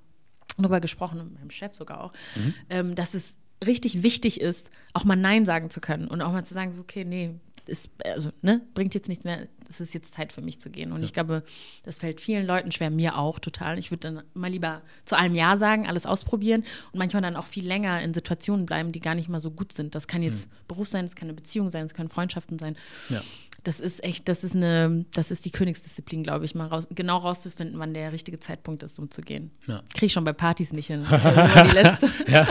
darüber 0.56 0.80
gesprochen, 0.80 1.18
mit 1.18 1.34
meinem 1.34 1.50
Chef 1.50 1.74
sogar 1.74 2.02
auch, 2.02 2.12
mhm. 2.34 2.54
ähm, 2.70 2.94
dass 2.94 3.14
es 3.14 3.34
richtig 3.64 4.02
wichtig 4.02 4.40
ist, 4.40 4.70
auch 4.92 5.04
mal 5.04 5.16
Nein 5.16 5.46
sagen 5.46 5.70
zu 5.70 5.80
können 5.80 6.08
und 6.08 6.20
auch 6.22 6.32
mal 6.32 6.44
zu 6.44 6.54
sagen, 6.54 6.72
so, 6.72 6.82
okay, 6.82 7.04
nee, 7.04 7.34
ist, 7.68 7.90
also, 8.04 8.30
ne, 8.42 8.60
bringt 8.74 8.94
jetzt 8.94 9.08
nichts 9.08 9.24
mehr, 9.24 9.48
es 9.68 9.80
ist 9.80 9.94
jetzt 9.94 10.14
Zeit 10.14 10.32
für 10.32 10.42
mich 10.42 10.60
zu 10.60 10.70
gehen. 10.70 10.92
Und 10.92 11.00
ja. 11.00 11.04
ich 11.04 11.12
glaube, 11.12 11.42
das 11.82 11.98
fällt 11.98 12.20
vielen 12.20 12.46
Leuten 12.46 12.72
schwer, 12.72 12.90
mir 12.90 13.18
auch 13.18 13.38
total. 13.38 13.78
Ich 13.78 13.90
würde 13.90 14.12
dann 14.12 14.22
mal 14.34 14.50
lieber 14.50 14.82
zu 15.04 15.16
allem 15.16 15.34
Ja 15.34 15.56
sagen, 15.56 15.86
alles 15.86 16.06
ausprobieren 16.06 16.64
und 16.92 16.98
manchmal 16.98 17.22
dann 17.22 17.36
auch 17.36 17.46
viel 17.46 17.66
länger 17.66 18.00
in 18.02 18.14
Situationen 18.14 18.66
bleiben, 18.66 18.92
die 18.92 19.00
gar 19.00 19.14
nicht 19.14 19.28
mal 19.28 19.40
so 19.40 19.50
gut 19.50 19.72
sind. 19.72 19.94
Das 19.94 20.06
kann 20.06 20.22
jetzt 20.22 20.46
mhm. 20.46 20.52
Beruf 20.68 20.88
sein, 20.88 21.06
das 21.06 21.16
kann 21.16 21.28
eine 21.28 21.34
Beziehung 21.34 21.70
sein, 21.70 21.82
das 21.82 21.94
können 21.94 22.08
Freundschaften 22.08 22.58
sein. 22.58 22.76
Ja. 23.08 23.22
Das 23.64 23.80
ist 23.80 24.04
echt, 24.04 24.28
das 24.28 24.44
ist 24.44 24.54
eine, 24.54 25.06
das 25.12 25.32
ist 25.32 25.44
die 25.44 25.50
Königsdisziplin, 25.50 26.22
glaube 26.22 26.44
ich, 26.44 26.54
mal 26.54 26.68
raus, 26.68 26.86
genau 26.90 27.16
rauszufinden, 27.18 27.80
wann 27.80 27.94
der 27.94 28.12
richtige 28.12 28.38
Zeitpunkt 28.38 28.84
ist, 28.84 28.98
um 29.00 29.10
zu 29.10 29.22
gehen. 29.22 29.50
Ja. 29.66 29.82
Kriege 29.92 30.06
ich 30.06 30.12
schon 30.12 30.24
bei 30.24 30.32
Partys 30.32 30.72
nicht 30.72 30.86
hin. 30.86 31.04
die 31.10 31.74
letzte. 31.74 32.08
ja. 32.28 32.46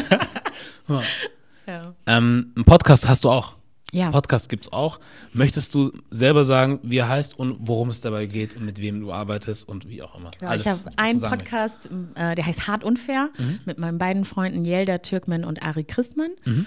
ja. 1.67 1.95
Ähm, 2.05 2.51
einen 2.55 2.65
Podcast 2.65 3.07
hast 3.07 3.23
du 3.23 3.29
auch. 3.29 3.55
Ja. 3.95 4.11
Podcast 4.11 4.49
gibt 4.49 4.65
es 4.65 4.73
auch. 4.73 4.99
Möchtest 5.31 5.73
du 5.73 5.93
selber 6.09 6.43
sagen, 6.43 6.79
wie 6.83 6.97
er 6.97 7.07
heißt 7.07 7.39
und 7.39 7.55
worum 7.61 7.87
es 7.87 8.01
dabei 8.01 8.25
geht 8.25 8.57
und 8.57 8.65
mit 8.65 8.81
wem 8.81 8.99
du 8.99 9.13
arbeitest 9.13 9.69
und 9.69 9.87
wie 9.87 10.03
auch 10.03 10.19
immer? 10.19 10.31
Genau, 10.37 10.51
Alles, 10.51 10.65
ich 10.65 10.69
habe 10.69 10.81
einen 10.97 11.21
Podcast, 11.21 11.89
äh, 12.15 12.35
der 12.35 12.45
heißt 12.45 12.67
Hart 12.67 12.83
Unfair, 12.83 13.29
mhm. 13.37 13.59
mit 13.63 13.79
meinen 13.79 13.97
beiden 13.97 14.25
Freunden 14.25 14.65
Yelda 14.65 14.97
Türkman 14.97 15.45
und 15.45 15.63
Ari 15.63 15.85
Christmann. 15.85 16.31
Mhm. 16.43 16.65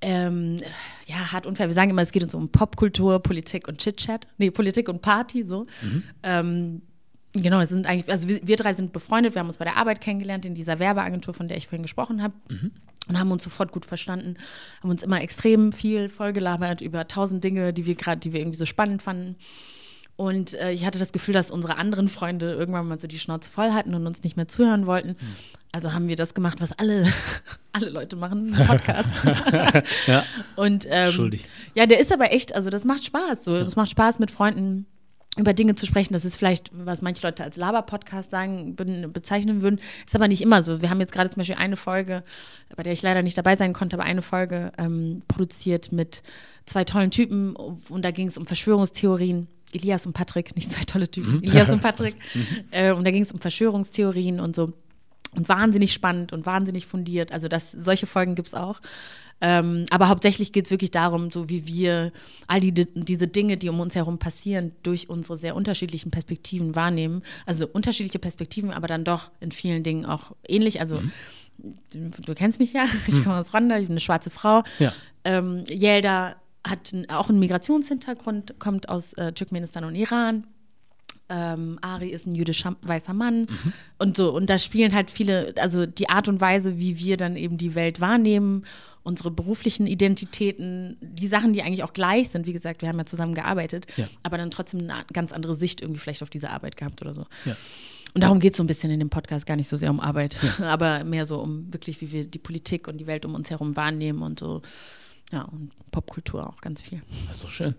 Ähm, 0.00 0.58
ja, 1.08 1.32
hart 1.32 1.46
unfair. 1.46 1.66
Wir 1.66 1.74
sagen 1.74 1.90
immer, 1.90 2.02
es 2.02 2.12
geht 2.12 2.22
uns 2.22 2.32
um 2.32 2.48
Popkultur, 2.50 3.18
Politik 3.20 3.66
und 3.66 3.78
Chit-Chat. 3.78 4.28
Nee, 4.36 4.52
Politik 4.52 4.88
und 4.88 5.02
Party, 5.02 5.44
so. 5.44 5.66
Mhm. 5.82 6.02
Ähm, 6.22 6.82
genau, 7.32 7.64
sind 7.64 7.86
eigentlich, 7.86 8.08
also 8.08 8.28
wir, 8.28 8.38
wir, 8.46 8.56
drei 8.56 8.74
sind 8.74 8.92
befreundet, 8.92 9.34
wir 9.34 9.40
haben 9.40 9.48
uns 9.48 9.56
bei 9.56 9.64
der 9.64 9.76
Arbeit 9.76 10.00
kennengelernt, 10.00 10.44
in 10.44 10.54
dieser 10.54 10.78
Werbeagentur, 10.78 11.34
von 11.34 11.48
der 11.48 11.56
ich 11.56 11.66
vorhin 11.66 11.82
gesprochen 11.82 12.22
habe. 12.22 12.34
Mhm 12.48 12.70
und 13.08 13.18
haben 13.18 13.30
uns 13.30 13.44
sofort 13.44 13.72
gut 13.72 13.86
verstanden, 13.86 14.36
haben 14.82 14.90
uns 14.90 15.02
immer 15.02 15.20
extrem 15.22 15.72
viel 15.72 16.08
vollgelabert 16.08 16.80
über 16.80 17.08
tausend 17.08 17.42
Dinge, 17.42 17.72
die 17.72 17.86
wir 17.86 17.94
gerade, 17.94 18.20
die 18.20 18.32
wir 18.32 18.40
irgendwie 18.40 18.58
so 18.58 18.66
spannend 18.66 19.02
fanden. 19.02 19.36
Und 20.16 20.54
äh, 20.54 20.72
ich 20.72 20.84
hatte 20.84 20.98
das 20.98 21.12
Gefühl, 21.12 21.34
dass 21.34 21.50
unsere 21.50 21.76
anderen 21.76 22.08
Freunde 22.08 22.52
irgendwann 22.52 22.88
mal 22.88 22.98
so 22.98 23.06
die 23.06 23.20
Schnauze 23.20 23.48
voll 23.48 23.70
hatten 23.72 23.94
und 23.94 24.04
uns 24.04 24.24
nicht 24.24 24.36
mehr 24.36 24.48
zuhören 24.48 24.86
wollten. 24.86 25.10
Hm. 25.10 25.16
Also 25.70 25.92
haben 25.92 26.08
wir 26.08 26.16
das 26.16 26.34
gemacht, 26.34 26.60
was 26.60 26.72
alle, 26.72 27.06
alle 27.72 27.88
Leute 27.88 28.16
machen, 28.16 28.50
Podcast. 28.66 29.08
ja. 30.06 30.24
Und 30.56 30.88
ähm, 30.90 31.32
ja, 31.74 31.86
der 31.86 32.00
ist 32.00 32.12
aber 32.12 32.32
echt, 32.32 32.54
also 32.54 32.68
das 32.68 32.84
macht 32.84 33.04
Spaß. 33.04 33.44
So. 33.44 33.58
Das 33.58 33.76
macht 33.76 33.90
Spaß 33.90 34.18
mit 34.18 34.32
Freunden 34.32 34.86
über 35.38 35.52
Dinge 35.52 35.74
zu 35.74 35.86
sprechen. 35.86 36.12
Das 36.12 36.24
ist 36.24 36.36
vielleicht, 36.36 36.70
was 36.72 37.00
manche 37.00 37.26
Leute 37.26 37.44
als 37.44 37.56
Laber-Podcast 37.56 38.30
sagen, 38.30 38.76
bezeichnen 38.76 39.62
würden. 39.62 39.80
Ist 40.06 40.16
aber 40.16 40.28
nicht 40.28 40.42
immer 40.42 40.62
so. 40.62 40.82
Wir 40.82 40.90
haben 40.90 41.00
jetzt 41.00 41.12
gerade 41.12 41.30
zum 41.30 41.40
Beispiel 41.40 41.56
eine 41.56 41.76
Folge, 41.76 42.24
bei 42.76 42.82
der 42.82 42.92
ich 42.92 43.02
leider 43.02 43.22
nicht 43.22 43.38
dabei 43.38 43.56
sein 43.56 43.72
konnte, 43.72 43.96
aber 43.96 44.04
eine 44.04 44.22
Folge 44.22 44.72
ähm, 44.78 45.22
produziert 45.28 45.92
mit 45.92 46.22
zwei 46.66 46.84
tollen 46.84 47.10
Typen 47.10 47.56
und 47.56 48.04
da 48.04 48.10
ging 48.10 48.28
es 48.28 48.36
um 48.36 48.46
Verschwörungstheorien. 48.46 49.48
Elias 49.72 50.06
und 50.06 50.14
Patrick, 50.14 50.56
nicht 50.56 50.72
zwei 50.72 50.84
tolle 50.84 51.10
Typen, 51.10 51.36
mhm. 51.36 51.42
Elias 51.42 51.68
und 51.68 51.80
Patrick. 51.82 52.16
Mhm. 52.34 52.46
äh, 52.70 52.92
und 52.92 53.04
da 53.04 53.10
ging 53.10 53.22
es 53.22 53.32
um 53.32 53.38
Verschwörungstheorien 53.38 54.40
und 54.40 54.56
so. 54.56 54.72
Und 55.36 55.48
wahnsinnig 55.48 55.92
spannend 55.92 56.32
und 56.32 56.46
wahnsinnig 56.46 56.86
fundiert. 56.86 57.32
Also 57.32 57.48
das, 57.48 57.70
solche 57.72 58.06
Folgen 58.06 58.34
gibt 58.34 58.48
es 58.48 58.54
auch. 58.54 58.80
Ähm, 59.40 59.86
aber 59.90 60.08
hauptsächlich 60.08 60.52
geht 60.52 60.64
es 60.64 60.70
wirklich 60.70 60.90
darum, 60.90 61.30
so 61.30 61.48
wie 61.48 61.66
wir 61.66 62.12
all 62.46 62.60
die, 62.60 62.72
diese 62.72 63.28
Dinge, 63.28 63.56
die 63.56 63.68
um 63.68 63.78
uns 63.78 63.94
herum 63.94 64.18
passieren, 64.18 64.72
durch 64.82 65.08
unsere 65.08 65.38
sehr 65.38 65.54
unterschiedlichen 65.54 66.10
Perspektiven 66.10 66.74
wahrnehmen. 66.74 67.22
Also 67.46 67.66
unterschiedliche 67.68 68.18
Perspektiven, 68.18 68.72
aber 68.72 68.88
dann 68.88 69.04
doch 69.04 69.30
in 69.40 69.52
vielen 69.52 69.82
Dingen 69.84 70.06
auch 70.06 70.32
ähnlich. 70.48 70.80
Also 70.80 71.00
mhm. 71.00 71.12
du, 71.92 72.10
du, 72.26 72.34
kennst 72.34 72.58
mich 72.58 72.72
ja, 72.72 72.86
ich 73.06 73.14
mhm. 73.14 73.24
komme 73.24 73.36
aus 73.36 73.52
Rwanda, 73.52 73.76
ich 73.76 73.86
bin 73.86 73.92
eine 73.92 74.00
schwarze 74.00 74.30
Frau. 74.30 74.64
Ja. 74.78 74.92
Ähm, 75.24 75.64
Yelda 75.70 76.36
hat 76.66 76.92
auch 77.08 77.28
einen 77.28 77.38
Migrationshintergrund, 77.38 78.58
kommt 78.58 78.88
aus 78.88 79.12
äh, 79.14 79.32
Turkmenistan 79.32 79.84
und 79.84 79.94
Iran. 79.94 80.46
Ähm, 81.30 81.78
Ari 81.82 82.08
ist 82.08 82.26
ein 82.26 82.34
jüdischer 82.34 82.74
weißer 82.80 83.12
Mann 83.12 83.42
mhm. 83.42 83.72
und 83.98 84.16
so. 84.16 84.34
Und 84.34 84.48
da 84.50 84.58
spielen 84.58 84.94
halt 84.94 85.10
viele, 85.10 85.54
also 85.60 85.84
die 85.86 86.08
Art 86.08 86.26
und 86.26 86.40
Weise, 86.40 86.78
wie 86.78 86.98
wir 86.98 87.18
dann 87.18 87.36
eben 87.36 87.58
die 87.58 87.74
Welt 87.74 88.00
wahrnehmen 88.00 88.64
unsere 89.08 89.30
beruflichen 89.30 89.86
Identitäten, 89.86 90.98
die 91.00 91.26
Sachen, 91.28 91.54
die 91.54 91.62
eigentlich 91.62 91.82
auch 91.82 91.94
gleich 91.94 92.28
sind. 92.28 92.46
Wie 92.46 92.52
gesagt, 92.52 92.82
wir 92.82 92.88
haben 92.90 92.98
ja 92.98 93.06
zusammen 93.06 93.34
gearbeitet, 93.34 93.86
ja. 93.96 94.06
aber 94.22 94.36
dann 94.36 94.50
trotzdem 94.50 94.80
eine 94.80 95.04
ganz 95.12 95.32
andere 95.32 95.56
Sicht 95.56 95.80
irgendwie 95.80 95.98
vielleicht 95.98 96.22
auf 96.22 96.30
diese 96.30 96.50
Arbeit 96.50 96.76
gehabt 96.76 97.00
oder 97.00 97.14
so. 97.14 97.26
Ja. 97.46 97.56
Und 98.14 98.22
darum 98.22 98.38
geht 98.38 98.52
es 98.52 98.58
so 98.58 98.62
ein 98.62 98.66
bisschen 98.66 98.90
in 98.90 99.00
dem 99.00 99.10
Podcast 99.10 99.46
gar 99.46 99.56
nicht 99.56 99.68
so 99.68 99.76
sehr 99.76 99.90
um 99.90 99.98
Arbeit, 99.98 100.36
ja. 100.42 100.66
aber 100.66 101.04
mehr 101.04 101.26
so 101.26 101.40
um 101.40 101.72
wirklich, 101.72 102.00
wie 102.00 102.12
wir 102.12 102.24
die 102.24 102.38
Politik 102.38 102.86
und 102.86 102.98
die 102.98 103.06
Welt 103.06 103.24
um 103.24 103.34
uns 103.34 103.50
herum 103.50 103.76
wahrnehmen 103.76 104.22
und 104.22 104.38
so. 104.38 104.62
Ja, 105.32 105.42
und 105.42 105.70
Popkultur 105.90 106.46
auch 106.46 106.60
ganz 106.60 106.80
viel. 106.82 107.02
Das 107.26 107.38
ist 107.38 107.44
doch 107.44 107.50
schön. 107.50 107.74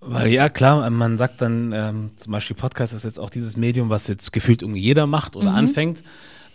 Weil 0.00 0.28
ja, 0.28 0.48
klar, 0.48 0.88
man 0.90 1.16
sagt 1.16 1.40
dann, 1.40 1.72
ähm, 1.72 2.10
zum 2.16 2.32
Beispiel 2.32 2.56
Podcast 2.56 2.92
ist 2.92 3.04
jetzt 3.04 3.20
auch 3.20 3.30
dieses 3.30 3.56
Medium, 3.56 3.88
was 3.88 4.08
jetzt 4.08 4.32
gefühlt 4.32 4.62
irgendwie 4.62 4.80
jeder 4.80 5.06
macht 5.06 5.36
oder 5.36 5.50
mhm. 5.50 5.56
anfängt. 5.56 6.02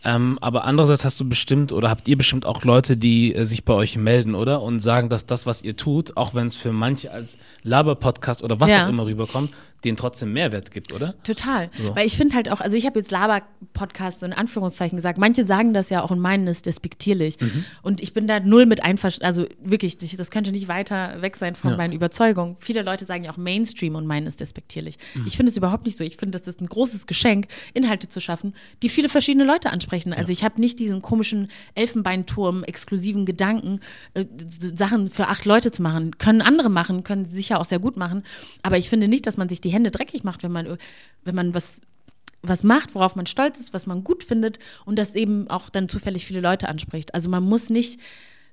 Ähm, 0.03 0.39
aber 0.41 0.65
andererseits 0.65 1.05
hast 1.05 1.19
du 1.19 1.29
bestimmt 1.29 1.71
oder 1.71 1.89
habt 1.89 2.07
ihr 2.07 2.17
bestimmt 2.17 2.45
auch 2.45 2.63
Leute, 2.63 2.97
die 2.97 3.35
äh, 3.35 3.45
sich 3.45 3.63
bei 3.63 3.73
euch 3.73 3.97
melden, 3.97 4.33
oder? 4.33 4.61
Und 4.61 4.79
sagen, 4.79 5.09
dass 5.09 5.25
das, 5.25 5.45
was 5.45 5.61
ihr 5.61 5.77
tut, 5.77 6.17
auch 6.17 6.33
wenn 6.33 6.47
es 6.47 6.55
für 6.55 6.71
manche 6.71 7.11
als 7.11 7.37
Laber-Podcast 7.63 8.43
oder 8.43 8.59
was 8.59 8.71
ja. 8.71 8.85
auch 8.85 8.89
immer 8.89 9.05
rüberkommt, 9.05 9.51
denen 9.83 9.97
trotzdem 9.97 10.33
Mehrwert 10.33 10.71
gibt, 10.71 10.93
oder? 10.93 11.15
Total. 11.23 11.69
So. 11.73 11.95
Weil 11.95 12.05
ich 12.05 12.15
finde 12.15 12.35
halt 12.35 12.49
auch, 12.49 12.61
also 12.61 12.77
ich 12.77 12.85
habe 12.85 12.99
jetzt 12.99 13.11
Laber-Podcast 13.11 14.21
in 14.23 14.33
Anführungszeichen 14.33 14.95
gesagt, 14.95 15.17
manche 15.17 15.45
sagen 15.45 15.73
das 15.73 15.89
ja 15.89 16.03
auch 16.03 16.11
und 16.11 16.19
meinen 16.19 16.47
es 16.47 16.61
despektierlich. 16.61 17.39
Mhm. 17.39 17.65
Und 17.81 18.01
ich 18.01 18.13
bin 18.13 18.27
da 18.27 18.39
null 18.39 18.65
mit 18.65 18.83
einverstanden, 18.83 19.25
also 19.25 19.47
wirklich, 19.61 19.97
das 19.97 20.29
könnte 20.29 20.51
nicht 20.51 20.67
weiter 20.67 21.21
weg 21.21 21.35
sein 21.35 21.55
von 21.55 21.71
ja. 21.71 21.77
meinen 21.77 21.93
Überzeugungen. 21.93 22.57
Viele 22.59 22.83
Leute 22.83 23.05
sagen 23.05 23.23
ja 23.23 23.31
auch 23.31 23.37
Mainstream 23.37 23.95
und 23.95 24.05
meinen 24.05 24.27
es 24.27 24.35
despektierlich. 24.35 24.97
Mhm. 25.15 25.25
Ich 25.25 25.35
finde 25.35 25.49
es 25.49 25.57
überhaupt 25.57 25.85
nicht 25.85 25.97
so. 25.97 26.03
Ich 26.03 26.17
finde, 26.17 26.37
das 26.37 26.47
ist 26.47 26.61
ein 26.61 26.67
großes 26.67 27.07
Geschenk, 27.07 27.47
Inhalte 27.73 28.07
zu 28.07 28.21
schaffen, 28.21 28.53
die 28.83 28.89
viele 28.89 29.09
verschiedene 29.09 29.45
Leute 29.45 29.71
ansprechen. 29.71 30.13
Also 30.13 30.31
ja. 30.31 30.33
ich 30.33 30.43
habe 30.43 30.61
nicht 30.61 30.77
diesen 30.77 31.01
komischen 31.01 31.49
Elfenbeinturm, 31.73 32.63
exklusiven 32.63 33.25
Gedanken, 33.25 33.79
äh, 34.13 34.25
Sachen 34.75 35.09
für 35.09 35.27
acht 35.27 35.45
Leute 35.45 35.71
zu 35.71 35.81
machen. 35.81 36.17
Können 36.19 36.41
andere 36.41 36.69
machen, 36.69 37.03
können 37.03 37.25
sicher 37.25 37.59
auch 37.59 37.65
sehr 37.65 37.79
gut 37.79 37.97
machen. 37.97 38.23
Aber 38.61 38.77
ich 38.77 38.89
finde 38.89 39.07
nicht, 39.07 39.25
dass 39.25 39.37
man 39.37 39.49
sich 39.49 39.59
die 39.59 39.70
die 39.71 39.75
Hände 39.75 39.91
dreckig 39.91 40.23
macht, 40.23 40.43
wenn 40.43 40.51
man, 40.51 40.77
wenn 41.23 41.35
man 41.35 41.53
was, 41.53 41.81
was 42.41 42.63
macht, 42.63 42.93
worauf 42.93 43.15
man 43.15 43.25
stolz 43.25 43.59
ist, 43.59 43.73
was 43.73 43.85
man 43.85 44.03
gut 44.03 44.23
findet 44.23 44.59
und 44.85 44.99
das 44.99 45.15
eben 45.15 45.49
auch 45.49 45.69
dann 45.69 45.89
zufällig 45.89 46.25
viele 46.25 46.41
Leute 46.41 46.67
anspricht. 46.67 47.13
Also 47.13 47.29
man 47.29 47.43
muss 47.43 47.69
nicht 47.69 47.99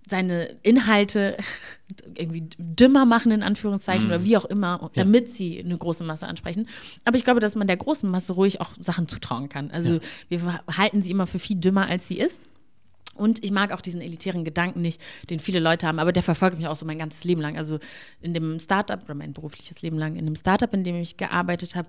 seine 0.08 0.56
Inhalte 0.62 1.36
irgendwie 2.14 2.48
dümmer 2.58 3.04
machen, 3.04 3.32
in 3.32 3.42
Anführungszeichen, 3.42 4.08
mm. 4.08 4.10
oder 4.10 4.24
wie 4.24 4.36
auch 4.36 4.44
immer, 4.44 4.90
damit 4.94 5.28
ja. 5.28 5.34
sie 5.34 5.60
eine 5.60 5.76
große 5.76 6.04
Masse 6.04 6.26
ansprechen. 6.26 6.68
Aber 7.04 7.16
ich 7.16 7.24
glaube, 7.24 7.40
dass 7.40 7.54
man 7.54 7.66
der 7.66 7.76
großen 7.76 8.10
Masse 8.10 8.32
ruhig 8.32 8.60
auch 8.60 8.70
Sachen 8.80 9.08
zutrauen 9.08 9.48
kann. 9.48 9.70
Also 9.70 9.94
ja. 9.94 10.00
wir 10.28 10.60
halten 10.76 11.02
sie 11.02 11.10
immer 11.10 11.26
für 11.26 11.38
viel 11.38 11.56
dümmer, 11.56 11.86
als 11.86 12.08
sie 12.08 12.18
ist. 12.18 12.40
Und 13.18 13.44
ich 13.44 13.50
mag 13.50 13.72
auch 13.72 13.80
diesen 13.80 14.00
elitären 14.00 14.44
Gedanken 14.44 14.80
nicht, 14.80 15.00
den 15.28 15.40
viele 15.40 15.60
Leute 15.60 15.86
haben, 15.86 15.98
aber 15.98 16.12
der 16.12 16.22
verfolgt 16.22 16.58
mich 16.58 16.66
auch 16.66 16.76
so 16.76 16.86
mein 16.86 16.98
ganzes 16.98 17.24
Leben 17.24 17.40
lang. 17.40 17.58
Also 17.58 17.78
in 18.20 18.34
dem 18.34 18.60
Startup 18.60 19.02
oder 19.02 19.14
mein 19.14 19.32
berufliches 19.32 19.82
Leben 19.82 19.98
lang, 19.98 20.16
in 20.16 20.24
dem 20.24 20.36
Startup, 20.36 20.72
in 20.72 20.84
dem 20.84 20.96
ich 20.96 21.16
gearbeitet 21.16 21.74
habe, 21.74 21.88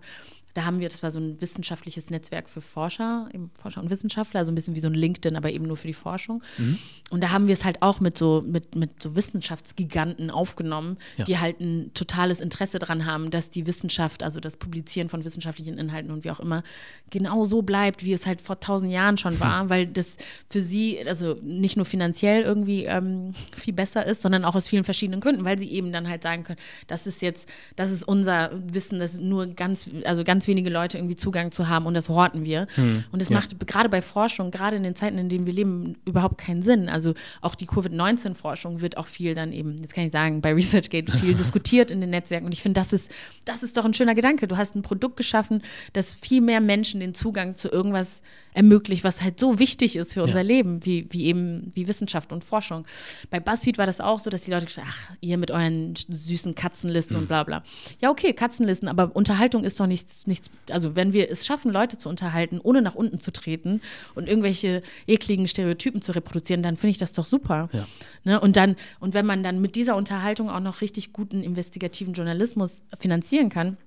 da 0.54 0.66
haben 0.66 0.80
wir, 0.80 0.90
das 0.90 1.04
war 1.04 1.12
so 1.12 1.20
ein 1.20 1.40
wissenschaftliches 1.42 2.10
Netzwerk 2.10 2.50
für 2.50 2.62
Forscher, 2.62 3.30
Forscher 3.62 3.82
und 3.82 3.90
Wissenschaftler, 3.90 4.40
also 4.40 4.52
ein 4.52 4.56
bisschen 4.56 4.76
wie 4.76 4.80
so 4.80 4.88
ein 4.88 4.94
LinkedIn, 4.94 5.36
aber 5.36 5.52
eben 5.52 5.66
nur 5.66 5.78
für 5.78 5.88
die 5.88 5.94
Forschung. 5.94 6.44
Mhm. 6.58 6.80
Und 7.12 7.24
da 7.24 7.32
haben 7.32 7.48
wir 7.48 7.54
es 7.54 7.64
halt 7.64 7.82
auch 7.82 8.00
mit 8.00 8.18
so, 8.18 8.44
mit, 8.46 8.76
mit 8.76 9.02
so 9.02 9.16
Wissenschaftsgiganten 9.16 10.32
aufgenommen, 10.32 10.98
ja. 11.18 11.26
die 11.26 11.38
halt 11.38 11.60
ein 11.60 11.92
totales 11.94 12.40
Interesse 12.40 12.80
daran 12.80 13.06
haben, 13.06 13.32
dass 13.32 13.50
die 13.50 13.68
Wissenschaft, 13.68 14.24
also 14.24 14.40
das 14.40 14.58
Publizieren 14.58 15.10
von 15.10 15.24
wissenschaftlichen 15.24 15.78
Inhalten 15.78 16.12
und 16.12 16.24
wie 16.24 16.32
auch 16.32 16.40
immer, 16.40 16.64
genau 17.10 17.46
so 17.46 17.62
bleibt, 17.62 18.04
wie 18.04 18.14
es 18.14 18.26
halt 18.26 18.42
vor 18.42 18.60
tausend 18.60 18.92
Jahren 18.92 19.18
schon 19.18 19.40
war, 19.40 19.64
mhm. 19.64 19.70
weil 19.70 19.88
das 19.88 20.08
für 20.50 20.62
sie, 20.62 21.00
also 21.08 21.38
nicht 21.42 21.78
nur 21.78 21.86
finanziell 21.86 22.44
irgendwie 22.44 22.86
ähm, 22.86 23.34
viel 23.56 23.74
besser 23.74 24.06
ist, 24.06 24.22
sondern 24.22 24.46
auch 24.46 24.56
aus 24.56 24.68
vielen 24.68 24.84
verschiedenen 24.84 25.22
Gründen, 25.22 25.46
weil 25.46 25.58
sie 25.58 25.72
eben 25.72 25.92
dann 25.92 26.08
halt 26.08 26.24
sagen 26.24 26.44
können, 26.44 26.60
das 26.88 27.08
ist 27.08 27.22
jetzt, 27.22 27.48
das 27.76 27.92
ist 27.92 28.04
unser 28.04 28.52
Wissen, 28.54 29.00
das 29.00 29.20
nur 29.20 29.48
ganz, 29.48 29.90
also 30.06 30.24
ganz 30.24 30.38
ganz 30.39 30.47
wenige 30.47 30.69
Leute 30.69 30.97
irgendwie 30.97 31.17
Zugang 31.17 31.52
zu 31.52 31.67
haben 31.67 31.86
und 31.86 31.93
das 31.93 32.08
horten 32.08 32.45
wir. 32.45 32.67
Hm. 32.75 33.04
Und 33.12 33.21
es 33.21 33.28
ja. 33.28 33.36
macht 33.36 33.60
gerade 33.67 33.89
bei 33.89 34.02
Forschung, 34.02 34.52
gerade 34.52 34.78
in 34.78 34.84
den 34.84 34.95
Zeiten, 34.95 35.17
in 35.17 35.28
denen 35.28 35.45
wir 35.45 35.52
leben, 35.52 35.97
überhaupt 36.06 36.38
keinen 36.38 36.63
Sinn. 36.63 36.88
Also 36.88 37.13
auch 37.41 37.56
die 37.56 37.65
Covid-19-Forschung 37.65 38.80
wird 38.80 38.95
auch 38.95 39.08
viel 39.08 39.34
dann 39.34 39.52
eben, 39.52 39.78
jetzt 39.82 39.93
kann 39.93 40.06
ich 40.06 40.13
sagen, 40.13 40.39
bei 40.39 40.54
ResearchGate 40.54 41.12
viel 41.12 41.34
diskutiert 41.36 41.91
in 41.91 41.99
den 41.99 42.12
Netzwerken. 42.12 42.45
Und 42.45 42.54
ich 42.54 42.62
finde, 42.62 42.80
das 42.80 42.93
ist, 42.93 43.12
das 43.43 43.63
ist 43.63 43.75
doch 43.75 43.84
ein 43.84 43.93
schöner 43.93 44.15
Gedanke. 44.15 44.47
Du 44.47 44.56
hast 44.56 44.75
ein 44.75 44.82
Produkt 44.82 45.17
geschaffen, 45.17 45.62
das 45.91 46.13
viel 46.13 46.39
mehr 46.39 46.62
Menschen 46.62 47.02
den 47.02 47.13
Zugang 47.13 47.58
zu 47.58 47.67
irgendwas 47.67 48.21
ermöglicht, 48.54 49.04
was 49.04 49.22
halt 49.22 49.40
so 49.40 49.60
wichtig 49.60 49.96
ist 49.96 50.14
für 50.14 50.24
unser 50.24 50.42
ja. 50.42 50.44
Leben, 50.44 50.86
wie, 50.86 51.08
wie 51.12 51.26
eben 51.26 51.72
wie 51.74 51.88
Wissenschaft 51.88 52.32
und 52.32 52.44
Forschung. 52.44 52.86
Bei 53.30 53.40
BuzzFeed 53.40 53.78
war 53.78 53.86
das 53.86 54.00
auch 54.00 54.20
so, 54.20 54.30
dass 54.30 54.42
die 54.42 54.52
Leute 54.52 54.66
gesagt 54.66 54.88
haben, 54.88 54.94
ach, 54.94 55.12
ihr 55.22 55.38
mit 55.38 55.52
euren 55.52 55.96
süßen 55.96 56.56
Katzenlisten 56.56 57.16
mhm. 57.16 57.24
und 57.24 57.28
bla 57.28 57.44
bla. 57.44 57.64
Ja, 58.02 58.10
okay, 58.10 58.34
Katzenlisten, 58.34 58.88
aber 58.88 59.16
Unterhaltung 59.16 59.64
ist 59.64 59.80
doch 59.80 59.88
nichts, 59.88 60.26
nichts, 60.28 60.50
also 60.70 60.96
wenn 60.96 61.14
wir 61.14 61.30
es 61.30 61.46
schaffen, 61.46 61.72
Leute 61.72 61.98
zu 61.98 62.10
unterhalten, 62.10 62.60
ohne 62.62 62.82
nach 62.82 62.96
unten 62.96 63.20
zu 63.20 63.32
treten 63.32 63.82
und 64.16 64.28
irgendwelche 64.28 64.82
ekligen 65.08 65.48
Stereotypen 65.48 66.02
zu 66.02 66.14
reproduzieren, 66.14 66.64
dann 66.64 66.76
finde 66.76 66.92
ich 66.92 66.98
das 66.98 67.14
doch 67.14 67.26
super. 67.26 67.70
Ja. 67.72 67.88
Ne? 68.24 68.40
Und 68.40 68.56
dann, 68.56 68.76
und 69.00 69.14
wenn 69.14 69.26
man 69.26 69.44
dann 69.44 69.62
mit 69.62 69.76
dieser 69.76 69.96
Unterhaltung 69.96 70.50
auch 70.50 70.60
noch 70.60 70.82
richtig 70.82 71.14
guten 71.14 71.44
investigativen 71.44 72.14
Journalismus 72.14 72.84
finanzieren 73.00 73.50
kann. 73.50 73.78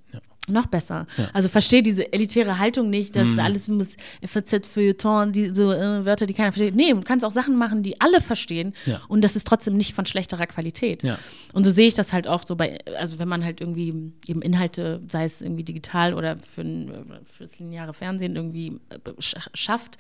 Noch 0.53 0.67
besser. 0.67 1.07
Ja. 1.17 1.31
Also 1.33 1.49
verstehe 1.49 1.83
diese 1.83 2.13
elitäre 2.13 2.59
Haltung 2.59 2.91
nicht, 2.91 3.17
dass 3.17 3.27
mm. 3.27 3.39
alles 3.39 3.69
muss 3.69 3.89
FZ 4.25 4.67
Feuilleton, 4.67 5.33
die 5.33 5.55
so 5.55 5.73
äh, 5.73 6.05
Wörter, 6.05 6.27
die 6.27 6.35
keiner 6.35 6.53
versteht. 6.53 6.75
Nee, 6.75 6.93
du 6.93 7.01
kannst 7.01 7.25
auch 7.25 7.33
Sachen 7.33 7.57
machen, 7.57 7.83
die 7.83 8.01
alle 8.01 8.21
verstehen 8.21 8.75
und 9.09 9.23
das 9.23 9.37
ist 9.37 9.47
trotzdem 9.47 9.77
nicht 9.77 9.95
von 9.95 10.07
schlechterer 10.07 10.47
Qualität. 10.47 11.03
Und 11.53 11.65
so 11.65 11.71
sehe 11.71 11.89
ich 11.89 11.95
das 11.95 12.13
halt 12.13 12.27
auch 12.27 12.47
so 12.47 12.57
bei, 12.57 12.79
also 12.99 13.19
wenn 13.19 13.29
man 13.29 13.45
halt 13.45 13.61
irgendwie 13.61 14.13
eben 14.27 14.43
Inhalte, 14.43 15.01
sei 15.11 15.25
es 15.25 15.41
irgendwie 15.41 15.65
digital 15.65 16.15
oder 16.15 16.37
für, 16.37 16.63
für 16.63 17.45
das 17.45 17.59
lineare 17.59 17.95
Fernsehen 17.95 18.37
irgendwie 18.37 18.81
äh, 18.91 18.99
schafft, 19.19 19.99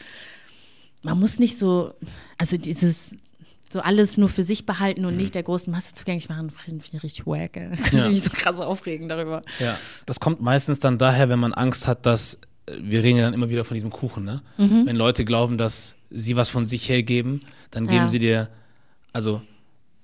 man 1.02 1.18
muss 1.18 1.38
nicht 1.38 1.58
so, 1.58 1.94
also 2.38 2.56
dieses 2.56 3.10
so 3.72 3.80
alles 3.80 4.18
nur 4.18 4.28
für 4.28 4.44
sich 4.44 4.66
behalten 4.66 5.04
und 5.04 5.14
mhm. 5.14 5.20
nicht 5.20 5.35
der 5.35 5.42
großen 5.42 5.70
Masse 5.72 5.94
zugänglich 5.94 6.28
machen, 6.28 6.50
finde 6.50 6.85
ich 6.92 7.02
richtig 7.02 7.26
wack. 7.26 7.56
Ey. 7.56 7.76
Kann 7.76 7.98
ja. 7.98 8.04
ich 8.04 8.11
mich 8.11 8.22
so 8.22 8.30
krass 8.30 8.58
aufregen 8.58 9.08
darüber. 9.08 9.42
Ja, 9.58 9.78
das 10.06 10.20
kommt 10.20 10.40
meistens 10.40 10.78
dann 10.78 10.98
daher, 10.98 11.28
wenn 11.28 11.38
man 11.38 11.54
Angst 11.54 11.88
hat, 11.88 12.06
dass, 12.06 12.35
äh, 12.66 12.76
wir 12.80 13.02
reden 13.02 13.18
ja 13.18 13.24
dann 13.24 13.35
immer 13.35 13.48
wieder 13.48 13.64
von 13.64 13.74
diesem 13.74 13.90
Kuchen, 13.90 14.24
ne? 14.24 14.42
Mhm. 14.58 14.87
Wenn 14.87 14.96
Leute 14.96 15.24
glauben, 15.24 15.58
dass 15.58 15.94
sie 16.11 16.37
was 16.37 16.50
von 16.50 16.66
sich 16.66 16.88
hergeben, 16.88 17.40
dann 17.70 17.87
geben 17.87 18.04
ja. 18.04 18.08
sie 18.11 18.18
dir, 18.18 18.48
also 19.12 19.40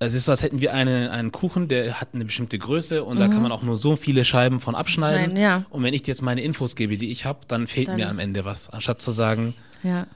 es 0.00 0.14
ist 0.14 0.26
so, 0.26 0.32
als 0.32 0.42
hätten 0.42 0.60
wir 0.60 0.72
eine, 0.72 1.10
einen 1.10 1.32
Kuchen, 1.32 1.66
der 1.66 2.00
hat 2.00 2.10
eine 2.14 2.24
bestimmte 2.24 2.56
Größe 2.56 3.02
und 3.02 3.16
mhm. 3.16 3.20
da 3.20 3.28
kann 3.28 3.42
man 3.42 3.52
auch 3.52 3.62
nur 3.62 3.78
so 3.78 3.96
viele 3.96 4.24
Scheiben 4.24 4.60
von 4.60 4.74
abschneiden. 4.74 5.34
Nein, 5.34 5.42
ja. 5.42 5.64
Und 5.70 5.82
wenn 5.82 5.92
ich 5.92 6.02
dir 6.02 6.12
jetzt 6.12 6.22
meine 6.22 6.40
Infos 6.40 6.76
gebe, 6.76 6.96
die 6.96 7.10
ich 7.10 7.24
habe, 7.24 7.40
dann 7.48 7.66
fehlt 7.66 7.88
dann. 7.88 7.96
mir 7.96 8.08
am 8.08 8.18
Ende 8.18 8.44
was. 8.44 8.70
Anstatt 8.70 9.02
zu 9.02 9.10
sagen, 9.10 9.54
ja 9.82 10.06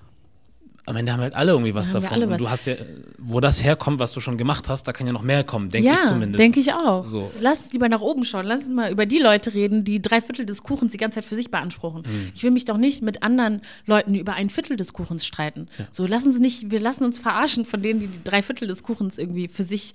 am 0.84 0.96
Ende 0.96 1.12
haben 1.12 1.20
halt 1.20 1.34
alle 1.34 1.52
irgendwie 1.52 1.74
was 1.74 1.90
davon. 1.90 2.24
Und 2.24 2.40
du 2.40 2.50
hast 2.50 2.66
ja, 2.66 2.74
wo 3.18 3.38
das 3.38 3.62
herkommt, 3.62 4.00
was 4.00 4.12
du 4.12 4.20
schon 4.20 4.36
gemacht 4.36 4.68
hast, 4.68 4.88
da 4.88 4.92
kann 4.92 5.06
ja 5.06 5.12
noch 5.12 5.22
mehr 5.22 5.44
kommen, 5.44 5.70
denke 5.70 5.88
ja, 5.88 5.94
ich 5.94 6.02
zumindest. 6.02 6.42
denke 6.42 6.58
ich 6.58 6.72
auch. 6.72 7.06
So. 7.06 7.30
Lass 7.40 7.60
uns 7.60 7.72
lieber 7.72 7.88
nach 7.88 8.00
oben 8.00 8.24
schauen. 8.24 8.46
Lass 8.46 8.64
uns 8.64 8.74
mal 8.74 8.90
über 8.90 9.06
die 9.06 9.18
Leute 9.18 9.54
reden, 9.54 9.84
die 9.84 10.02
drei 10.02 10.20
Viertel 10.20 10.44
des 10.44 10.62
Kuchens 10.64 10.90
die 10.90 10.98
ganze 10.98 11.16
Zeit 11.16 11.24
für 11.24 11.36
sich 11.36 11.50
beanspruchen. 11.50 12.02
Mhm. 12.02 12.32
Ich 12.34 12.42
will 12.42 12.50
mich 12.50 12.64
doch 12.64 12.78
nicht 12.78 13.00
mit 13.00 13.22
anderen 13.22 13.62
Leuten 13.86 14.16
über 14.16 14.34
ein 14.34 14.50
Viertel 14.50 14.76
des 14.76 14.92
Kuchens 14.92 15.24
streiten. 15.24 15.68
Ja. 15.78 15.86
So, 15.92 16.06
lass 16.06 16.26
uns 16.26 16.40
nicht, 16.40 16.72
wir 16.72 16.80
lassen 16.80 17.04
uns 17.04 17.20
verarschen 17.20 17.64
von 17.64 17.80
denen, 17.80 18.00
die 18.00 18.08
die 18.08 18.24
drei 18.24 18.42
Viertel 18.42 18.66
des 18.66 18.82
Kuchens 18.82 19.18
irgendwie 19.18 19.46
für 19.46 19.62
sich 19.64 19.94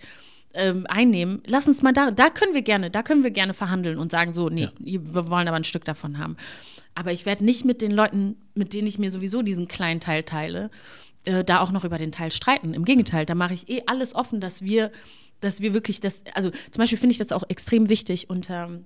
ähm, 0.57 0.85
einnehmen, 0.89 1.41
lass 1.45 1.67
uns 1.67 1.81
mal 1.81 1.93
da, 1.93 2.11
da 2.11 2.29
können 2.29 2.53
wir 2.53 2.63
gerne, 2.63 2.89
da 2.89 3.03
können 3.03 3.23
wir 3.23 3.31
gerne 3.31 3.53
verhandeln 3.53 3.99
und 3.99 4.11
sagen 4.11 4.33
so, 4.33 4.49
nee, 4.49 4.63
ja. 4.63 4.71
wir 4.79 5.29
wollen 5.29 5.47
aber 5.47 5.57
ein 5.57 5.63
Stück 5.63 5.85
davon 5.85 6.17
haben. 6.17 6.35
Aber 6.95 7.11
ich 7.11 7.25
werde 7.25 7.45
nicht 7.45 7.63
mit 7.63 7.81
den 7.81 7.91
Leuten, 7.91 8.35
mit 8.55 8.73
denen 8.73 8.87
ich 8.87 8.97
mir 8.97 9.11
sowieso 9.11 9.43
diesen 9.43 9.67
kleinen 9.67 9.99
Teil 9.99 10.23
teile, 10.23 10.71
äh, 11.25 11.43
da 11.43 11.61
auch 11.61 11.71
noch 11.71 11.85
über 11.85 11.99
den 11.99 12.11
Teil 12.11 12.31
streiten. 12.31 12.73
Im 12.73 12.85
Gegenteil, 12.85 13.25
da 13.25 13.35
mache 13.35 13.53
ich 13.53 13.69
eh 13.69 13.83
alles 13.85 14.15
offen, 14.15 14.41
dass 14.41 14.63
wir, 14.63 14.91
dass 15.39 15.61
wir 15.61 15.75
wirklich 15.75 15.99
das, 15.99 16.23
also 16.33 16.49
zum 16.49 16.79
Beispiel 16.79 16.97
finde 16.97 17.11
ich 17.11 17.19
das 17.19 17.31
auch 17.31 17.43
extrem 17.49 17.89
wichtig 17.89 18.29
unter 18.29 18.65
ähm, 18.65 18.85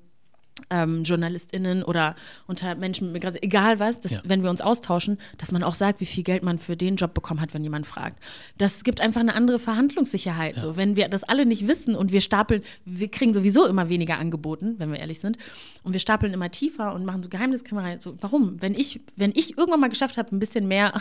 JournalistInnen 0.69 1.83
oder 1.83 2.15
unter 2.47 2.75
Menschen 2.75 3.07
mit 3.07 3.13
Migration, 3.13 3.43
egal 3.43 3.79
was, 3.79 3.99
dass, 3.99 4.11
ja. 4.13 4.21
wenn 4.23 4.41
wir 4.41 4.49
uns 4.49 4.61
austauschen, 4.61 5.17
dass 5.37 5.51
man 5.51 5.63
auch 5.63 5.75
sagt, 5.75 5.99
wie 5.99 6.05
viel 6.05 6.23
Geld 6.23 6.43
man 6.43 6.59
für 6.59 6.77
den 6.77 6.95
Job 6.95 7.13
bekommen 7.13 7.41
hat, 7.41 7.53
wenn 7.53 7.63
jemand 7.63 7.87
fragt. 7.87 8.23
Das 8.57 8.83
gibt 8.83 9.01
einfach 9.01 9.19
eine 9.19 9.35
andere 9.35 9.59
Verhandlungssicherheit. 9.59 10.55
Ja. 10.55 10.61
So, 10.61 10.77
wenn 10.77 10.95
wir 10.95 11.09
das 11.09 11.23
alle 11.23 11.45
nicht 11.45 11.67
wissen 11.67 11.95
und 11.95 12.13
wir 12.13 12.21
stapeln, 12.21 12.63
wir 12.85 13.09
kriegen 13.09 13.33
sowieso 13.33 13.65
immer 13.65 13.89
weniger 13.89 14.17
angeboten, 14.17 14.75
wenn 14.77 14.91
wir 14.91 14.99
ehrlich 14.99 15.19
sind, 15.19 15.37
und 15.83 15.93
wir 15.93 15.99
stapeln 15.99 16.33
immer 16.33 16.51
tiefer 16.51 16.93
und 16.93 17.03
machen 17.05 17.23
so 17.23 17.29
Geheimniskrämerei. 17.29 17.97
So, 17.99 18.15
warum? 18.21 18.61
Wenn 18.61 18.73
ich, 18.73 19.01
wenn 19.17 19.31
ich 19.31 19.57
irgendwann 19.57 19.81
mal 19.81 19.89
geschafft 19.89 20.17
habe, 20.17 20.33
ein 20.33 20.39
bisschen 20.39 20.67
mehr 20.67 20.93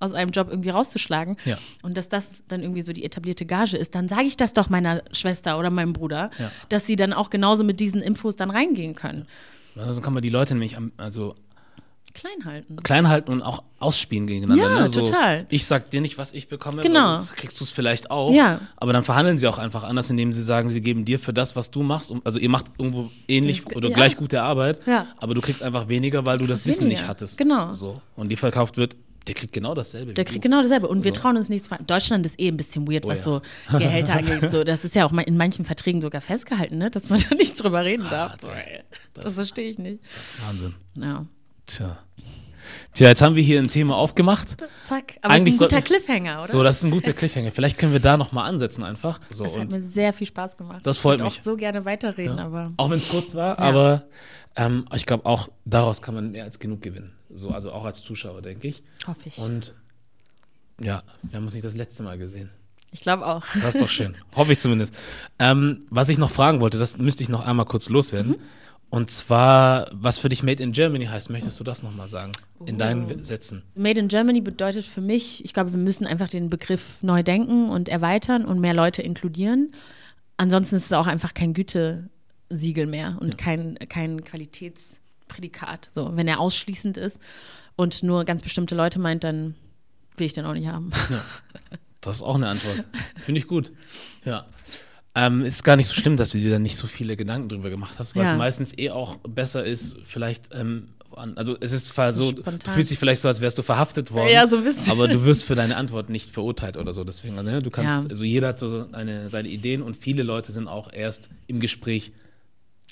aus 0.00 0.12
einem 0.12 0.30
Job 0.30 0.48
irgendwie 0.48 0.70
rauszuschlagen 0.70 1.36
ja. 1.44 1.58
und 1.82 1.96
dass 1.96 2.08
das 2.08 2.26
dann 2.48 2.60
irgendwie 2.60 2.82
so 2.82 2.92
die 2.92 3.04
etablierte 3.04 3.46
Gage 3.46 3.76
ist, 3.76 3.94
dann 3.94 4.08
sage 4.08 4.24
ich 4.24 4.36
das 4.36 4.52
doch 4.52 4.70
meiner 4.70 5.02
Schwester 5.12 5.58
oder 5.58 5.70
meinem 5.70 5.92
Bruder, 5.92 6.30
ja. 6.38 6.50
dass 6.68 6.86
sie 6.86 6.96
dann 6.96 7.12
auch 7.12 7.30
genauso 7.30 7.64
mit 7.64 7.80
diesen 7.80 8.00
Infos 8.00 8.36
dann 8.36 8.50
reingehen 8.50 8.94
können. 8.94 9.26
Also 9.76 10.00
kann 10.00 10.12
man 10.12 10.22
die 10.22 10.30
Leute 10.30 10.54
nämlich 10.54 10.76
also 10.96 11.34
klein 12.14 12.44
halten. 12.44 12.76
Klein 12.82 13.08
halten 13.08 13.30
und 13.30 13.42
auch 13.42 13.62
ausspielen 13.78 14.26
gegeneinander. 14.26 14.74
Ja, 14.74 14.80
ne? 14.80 14.88
so, 14.88 15.02
total. 15.02 15.46
Ich 15.50 15.66
sag 15.66 15.90
dir 15.90 16.00
nicht, 16.00 16.18
was 16.18 16.32
ich 16.32 16.48
bekomme, 16.48 16.82
genau. 16.82 17.18
kriegst 17.36 17.60
du 17.60 17.64
es 17.64 17.70
vielleicht 17.70 18.10
auch. 18.10 18.32
Ja. 18.32 18.60
Aber 18.76 18.92
dann 18.92 19.04
verhandeln 19.04 19.38
sie 19.38 19.46
auch 19.46 19.58
einfach 19.58 19.84
anders, 19.84 20.10
indem 20.10 20.32
sie 20.32 20.42
sagen, 20.42 20.70
sie 20.70 20.80
geben 20.80 21.04
dir 21.04 21.18
für 21.18 21.32
das, 21.32 21.54
was 21.54 21.70
du 21.70 21.82
machst. 21.82 22.12
Also 22.24 22.38
ihr 22.38 22.48
macht 22.48 22.66
irgendwo 22.78 23.10
ähnlich 23.28 23.64
das, 23.64 23.76
oder 23.76 23.90
ja. 23.90 23.94
gleich 23.94 24.16
gute 24.16 24.42
Arbeit, 24.42 24.80
ja. 24.86 25.06
aber 25.18 25.34
du 25.34 25.40
kriegst 25.40 25.62
einfach 25.62 25.88
weniger, 25.88 26.26
weil 26.26 26.38
du 26.38 26.46
das 26.46 26.66
Wissen 26.66 26.86
weniger. 26.86 27.00
nicht 27.00 27.08
hattest. 27.08 27.38
Genau. 27.38 27.72
So. 27.74 28.00
Und 28.16 28.30
die 28.30 28.36
verkauft 28.36 28.76
wird 28.76 28.96
der 29.28 29.34
kriegt 29.34 29.52
genau 29.52 29.74
dasselbe. 29.74 30.14
Der 30.14 30.24
kriegt 30.24 30.42
genau 30.42 30.62
dasselbe. 30.62 30.88
Und 30.88 30.98
so. 30.98 31.04
wir 31.04 31.12
trauen 31.12 31.36
uns 31.36 31.48
nichts. 31.48 31.68
Deutschland 31.86 32.24
ist 32.26 32.40
eh 32.40 32.48
ein 32.48 32.56
bisschen 32.56 32.90
weird, 32.90 33.04
oh, 33.04 33.10
was 33.10 33.18
ja. 33.18 33.24
so 33.24 33.42
Gehälter 33.78 34.14
angeht. 34.16 34.50
So, 34.50 34.64
das 34.64 34.84
ist 34.84 34.94
ja 34.94 35.06
auch 35.06 35.12
in 35.12 35.36
manchen 35.36 35.64
Verträgen 35.64 36.00
sogar 36.00 36.20
festgehalten, 36.20 36.78
ne? 36.78 36.90
dass 36.90 37.10
man 37.10 37.22
da 37.28 37.34
nicht 37.34 37.62
drüber 37.62 37.84
reden 37.84 38.06
darf. 38.10 38.36
Ah, 38.44 38.48
das, 39.14 39.24
das 39.24 39.34
verstehe 39.34 39.68
ich 39.68 39.78
nicht. 39.78 40.02
Das 40.16 40.34
ist 40.34 40.46
Wahnsinn. 40.46 40.74
Ja. 40.94 41.26
Tja. 41.66 41.98
Tja, 42.94 43.08
jetzt 43.08 43.22
haben 43.22 43.36
wir 43.36 43.42
hier 43.42 43.60
ein 43.60 43.68
Thema 43.68 43.96
aufgemacht. 43.96 44.56
Zack, 44.84 45.18
aber 45.22 45.34
Eigentlich 45.34 45.54
ist 45.54 45.62
ein 45.62 45.68
guter 45.68 45.82
Cliffhanger, 45.82 46.42
oder? 46.42 46.50
So, 46.50 46.62
das 46.62 46.78
ist 46.78 46.84
ein 46.84 46.90
guter 46.90 47.12
Cliffhanger. 47.12 47.50
Vielleicht 47.52 47.78
können 47.78 47.92
wir 47.92 48.00
da 48.00 48.16
nochmal 48.16 48.48
ansetzen 48.48 48.82
einfach. 48.82 49.20
So, 49.30 49.44
das 49.44 49.58
hat 49.58 49.70
mir 49.70 49.82
sehr 49.82 50.12
viel 50.12 50.26
Spaß 50.26 50.56
gemacht. 50.56 50.86
Das 50.86 50.98
freut 50.98 51.20
ich 51.20 51.24
mich. 51.24 51.38
auch 51.38 51.42
so 51.42 51.56
gerne 51.56 51.84
weiterreden, 51.84 52.38
ja. 52.38 52.46
aber. 52.46 52.72
Auch 52.76 52.90
wenn 52.90 52.98
es 52.98 53.08
kurz 53.08 53.34
war, 53.34 53.58
ja. 53.58 53.64
aber 53.64 54.04
ähm, 54.56 54.86
ich 54.94 55.06
glaube 55.06 55.26
auch 55.26 55.48
daraus 55.64 56.02
kann 56.02 56.14
man 56.14 56.32
mehr 56.32 56.44
als 56.44 56.58
genug 56.58 56.82
gewinnen. 56.82 57.17
So, 57.30 57.50
also 57.50 57.72
auch 57.72 57.84
als 57.84 58.02
Zuschauer, 58.02 58.42
denke 58.42 58.68
ich. 58.68 58.82
Hoffe 59.06 59.20
ich. 59.26 59.38
Und 59.38 59.74
ja, 60.80 61.02
wir 61.22 61.36
haben 61.36 61.44
uns 61.44 61.54
nicht 61.54 61.64
das 61.64 61.74
letzte 61.74 62.02
Mal 62.02 62.18
gesehen. 62.18 62.50
Ich 62.90 63.00
glaube 63.00 63.26
auch. 63.26 63.44
Das 63.54 63.74
ist 63.74 63.82
doch 63.82 63.88
schön. 63.88 64.16
Hoffe 64.36 64.52
ich 64.52 64.58
zumindest. 64.58 64.94
Ähm, 65.38 65.82
was 65.90 66.08
ich 66.08 66.18
noch 66.18 66.30
fragen 66.30 66.60
wollte, 66.60 66.78
das 66.78 66.96
müsste 66.98 67.22
ich 67.22 67.28
noch 67.28 67.44
einmal 67.44 67.66
kurz 67.66 67.88
loswerden. 67.88 68.32
Mhm. 68.32 68.38
Und 68.90 69.10
zwar, 69.10 69.90
was 69.92 70.18
für 70.18 70.30
dich 70.30 70.42
Made 70.42 70.62
in 70.62 70.72
Germany 70.72 71.04
heißt, 71.04 71.28
möchtest 71.28 71.60
du 71.60 71.64
das 71.64 71.82
nochmal 71.82 72.08
sagen? 72.08 72.32
In 72.64 72.76
oh. 72.76 72.78
deinen 72.78 73.22
Sätzen. 73.24 73.62
Made 73.74 74.00
in 74.00 74.08
Germany 74.08 74.40
bedeutet 74.40 74.86
für 74.86 75.02
mich, 75.02 75.44
ich 75.44 75.52
glaube, 75.52 75.72
wir 75.72 75.78
müssen 75.78 76.06
einfach 76.06 76.28
den 76.28 76.48
Begriff 76.48 77.02
neu 77.02 77.22
denken 77.22 77.68
und 77.68 77.90
erweitern 77.90 78.46
und 78.46 78.60
mehr 78.60 78.72
Leute 78.72 79.02
inkludieren. 79.02 79.72
Ansonsten 80.38 80.76
ist 80.76 80.86
es 80.86 80.92
auch 80.94 81.06
einfach 81.06 81.34
kein 81.34 81.52
Gütesiegel 81.52 82.86
mehr 82.86 83.18
und 83.20 83.30
ja. 83.30 83.36
kein, 83.36 83.78
kein 83.90 84.24
Qualitätsprädikat. 85.28 85.90
So, 85.94 86.16
wenn 86.16 86.28
er 86.28 86.40
ausschließend 86.40 86.96
ist 86.96 87.18
und 87.76 88.02
nur 88.02 88.24
ganz 88.24 88.42
bestimmte 88.42 88.74
Leute 88.74 88.98
meint, 88.98 89.24
dann 89.24 89.54
will 90.16 90.26
ich 90.26 90.32
den 90.32 90.44
auch 90.44 90.54
nicht 90.54 90.68
haben. 90.68 90.90
Ja. 91.10 91.24
Das 92.00 92.18
ist 92.18 92.22
auch 92.22 92.36
eine 92.36 92.46
Antwort. 92.46 92.84
Finde 93.22 93.40
ich 93.40 93.48
gut. 93.48 93.72
Ja. 94.24 94.46
Ähm, 95.16 95.44
ist 95.44 95.64
gar 95.64 95.74
nicht 95.74 95.88
so 95.88 95.94
schlimm, 95.94 96.16
dass 96.16 96.30
du 96.30 96.38
dir 96.38 96.52
da 96.52 96.60
nicht 96.60 96.76
so 96.76 96.86
viele 96.86 97.16
Gedanken 97.16 97.48
drüber 97.48 97.70
gemacht 97.70 97.96
hast, 97.98 98.14
weil 98.14 98.24
ja. 98.24 98.32
es 98.32 98.38
meistens 98.38 98.78
eh 98.78 98.90
auch 98.90 99.16
besser 99.16 99.64
ist, 99.64 99.96
vielleicht 100.04 100.54
ähm, 100.54 100.90
also 101.16 101.56
es 101.58 101.72
ist 101.72 101.86
so, 101.88 102.12
so 102.12 102.32
du 102.32 102.42
fühlst 102.70 102.92
dich 102.92 103.00
vielleicht 103.00 103.20
so, 103.20 103.26
als 103.26 103.40
wärst 103.40 103.58
du 103.58 103.62
verhaftet 103.62 104.12
worden, 104.12 104.30
ja, 104.30 104.46
so 104.46 104.58
ein 104.58 104.64
bisschen. 104.64 104.92
aber 104.92 105.08
du 105.08 105.24
wirst 105.24 105.44
für 105.44 105.56
deine 105.56 105.76
Antwort 105.76 106.08
nicht 106.08 106.30
verurteilt 106.30 106.76
oder 106.76 106.92
so. 106.92 107.02
Deswegen, 107.02 107.34
ne, 107.34 107.60
du 107.60 107.70
kannst, 107.70 108.04
ja. 108.04 108.10
also 108.10 108.22
jeder 108.22 108.48
hat 108.48 108.60
so 108.60 108.86
eine, 108.92 109.28
seine 109.28 109.48
Ideen 109.48 109.82
und 109.82 109.96
viele 109.96 110.22
Leute 110.22 110.52
sind 110.52 110.68
auch 110.68 110.92
erst 110.92 111.30
im 111.48 111.58
Gespräch 111.58 112.12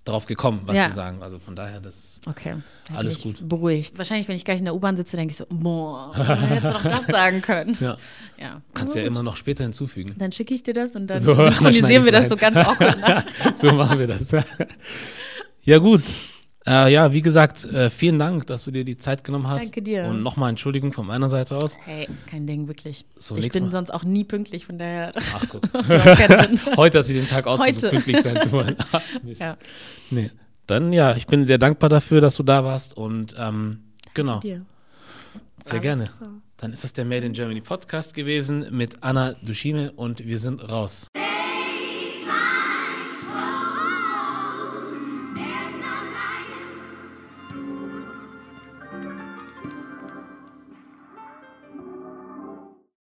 drauf 0.06 0.26
gekommen, 0.26 0.62
was 0.64 0.76
ja. 0.76 0.88
zu 0.88 0.94
sagen. 0.94 1.22
Also 1.22 1.38
von 1.38 1.56
daher, 1.56 1.80
das 1.80 2.20
okay. 2.26 2.54
alles 2.94 3.20
gut. 3.22 3.46
Beruhigt. 3.46 3.98
Wahrscheinlich, 3.98 4.28
wenn 4.28 4.36
ich 4.36 4.44
gleich 4.44 4.60
in 4.60 4.64
der 4.64 4.74
U-Bahn 4.74 4.96
sitze, 4.96 5.16
denke 5.16 5.32
ich 5.32 5.36
so, 5.36 5.46
boah, 5.50 6.16
hättest 6.16 6.64
du 6.64 6.76
auch 6.76 6.82
das 6.82 7.06
sagen 7.06 7.42
können. 7.42 7.76
Ja. 7.80 7.96
ja. 8.38 8.62
Kannst 8.72 8.94
ja 8.94 9.02
immer 9.02 9.22
noch 9.22 9.36
später 9.36 9.64
hinzufügen. 9.64 10.14
Dann 10.18 10.32
schicke 10.32 10.54
ich 10.54 10.62
dir 10.62 10.74
das 10.74 10.92
und 10.92 11.08
dann 11.08 11.18
so, 11.18 11.34
synchronisieren 11.34 12.04
wir 12.04 12.12
das 12.12 12.28
so 12.28 12.36
ganz 12.36 12.56
awkward 12.56 13.00
nach. 13.00 13.24
so 13.54 13.72
machen 13.72 13.98
wir 13.98 14.06
das. 14.06 14.30
ja, 15.62 15.78
gut. 15.78 16.02
Äh, 16.66 16.92
ja, 16.92 17.12
wie 17.12 17.22
gesagt, 17.22 17.64
äh, 17.64 17.90
vielen 17.90 18.18
Dank, 18.18 18.48
dass 18.48 18.64
du 18.64 18.72
dir 18.72 18.84
die 18.84 18.96
Zeit 18.96 19.22
genommen 19.22 19.48
hast. 19.48 19.66
Danke 19.66 19.82
dir. 19.82 20.06
Und 20.06 20.22
nochmal 20.22 20.50
Entschuldigung 20.50 20.92
von 20.92 21.06
meiner 21.06 21.28
Seite 21.28 21.56
aus. 21.56 21.78
Hey, 21.84 22.08
kein 22.28 22.46
Ding, 22.46 22.66
wirklich. 22.66 23.04
So, 23.16 23.36
ich 23.36 23.50
bin 23.50 23.64
Mal. 23.64 23.70
sonst 23.70 23.90
auch 23.90 24.02
nie 24.02 24.24
pünktlich, 24.24 24.66
von 24.66 24.76
daher. 24.76 25.12
Ach 25.32 25.44
guck. 25.48 25.62
Heute 26.76 26.98
hast 26.98 27.08
du 27.08 27.14
den 27.14 27.28
Tag 27.28 27.46
ausgesucht, 27.46 27.90
pünktlich 27.90 28.20
sein 28.20 28.40
zu 28.40 28.50
wollen. 28.50 28.74
Mist. 29.22 29.40
Ja. 29.40 29.56
Nee. 30.10 30.32
Dann 30.66 30.92
ja, 30.92 31.14
ich 31.14 31.28
bin 31.28 31.46
sehr 31.46 31.58
dankbar 31.58 31.88
dafür, 31.88 32.20
dass 32.20 32.34
du 32.34 32.42
da 32.42 32.64
warst 32.64 32.96
und 32.96 33.36
ähm, 33.38 33.84
genau. 34.14 34.40
Dir. 34.40 34.66
Sehr 35.62 35.74
Alles 35.74 35.82
gerne. 35.82 36.04
Klar. 36.18 36.30
Dann 36.56 36.72
ist 36.72 36.82
das 36.82 36.92
der 36.92 37.04
Made 37.04 37.24
in 37.24 37.32
Germany 37.32 37.60
Podcast 37.60 38.14
gewesen 38.14 38.66
mit 38.72 39.02
Anna 39.02 39.34
Dushime 39.42 39.92
und 39.92 40.26
wir 40.26 40.40
sind 40.40 40.68
raus. 40.68 41.08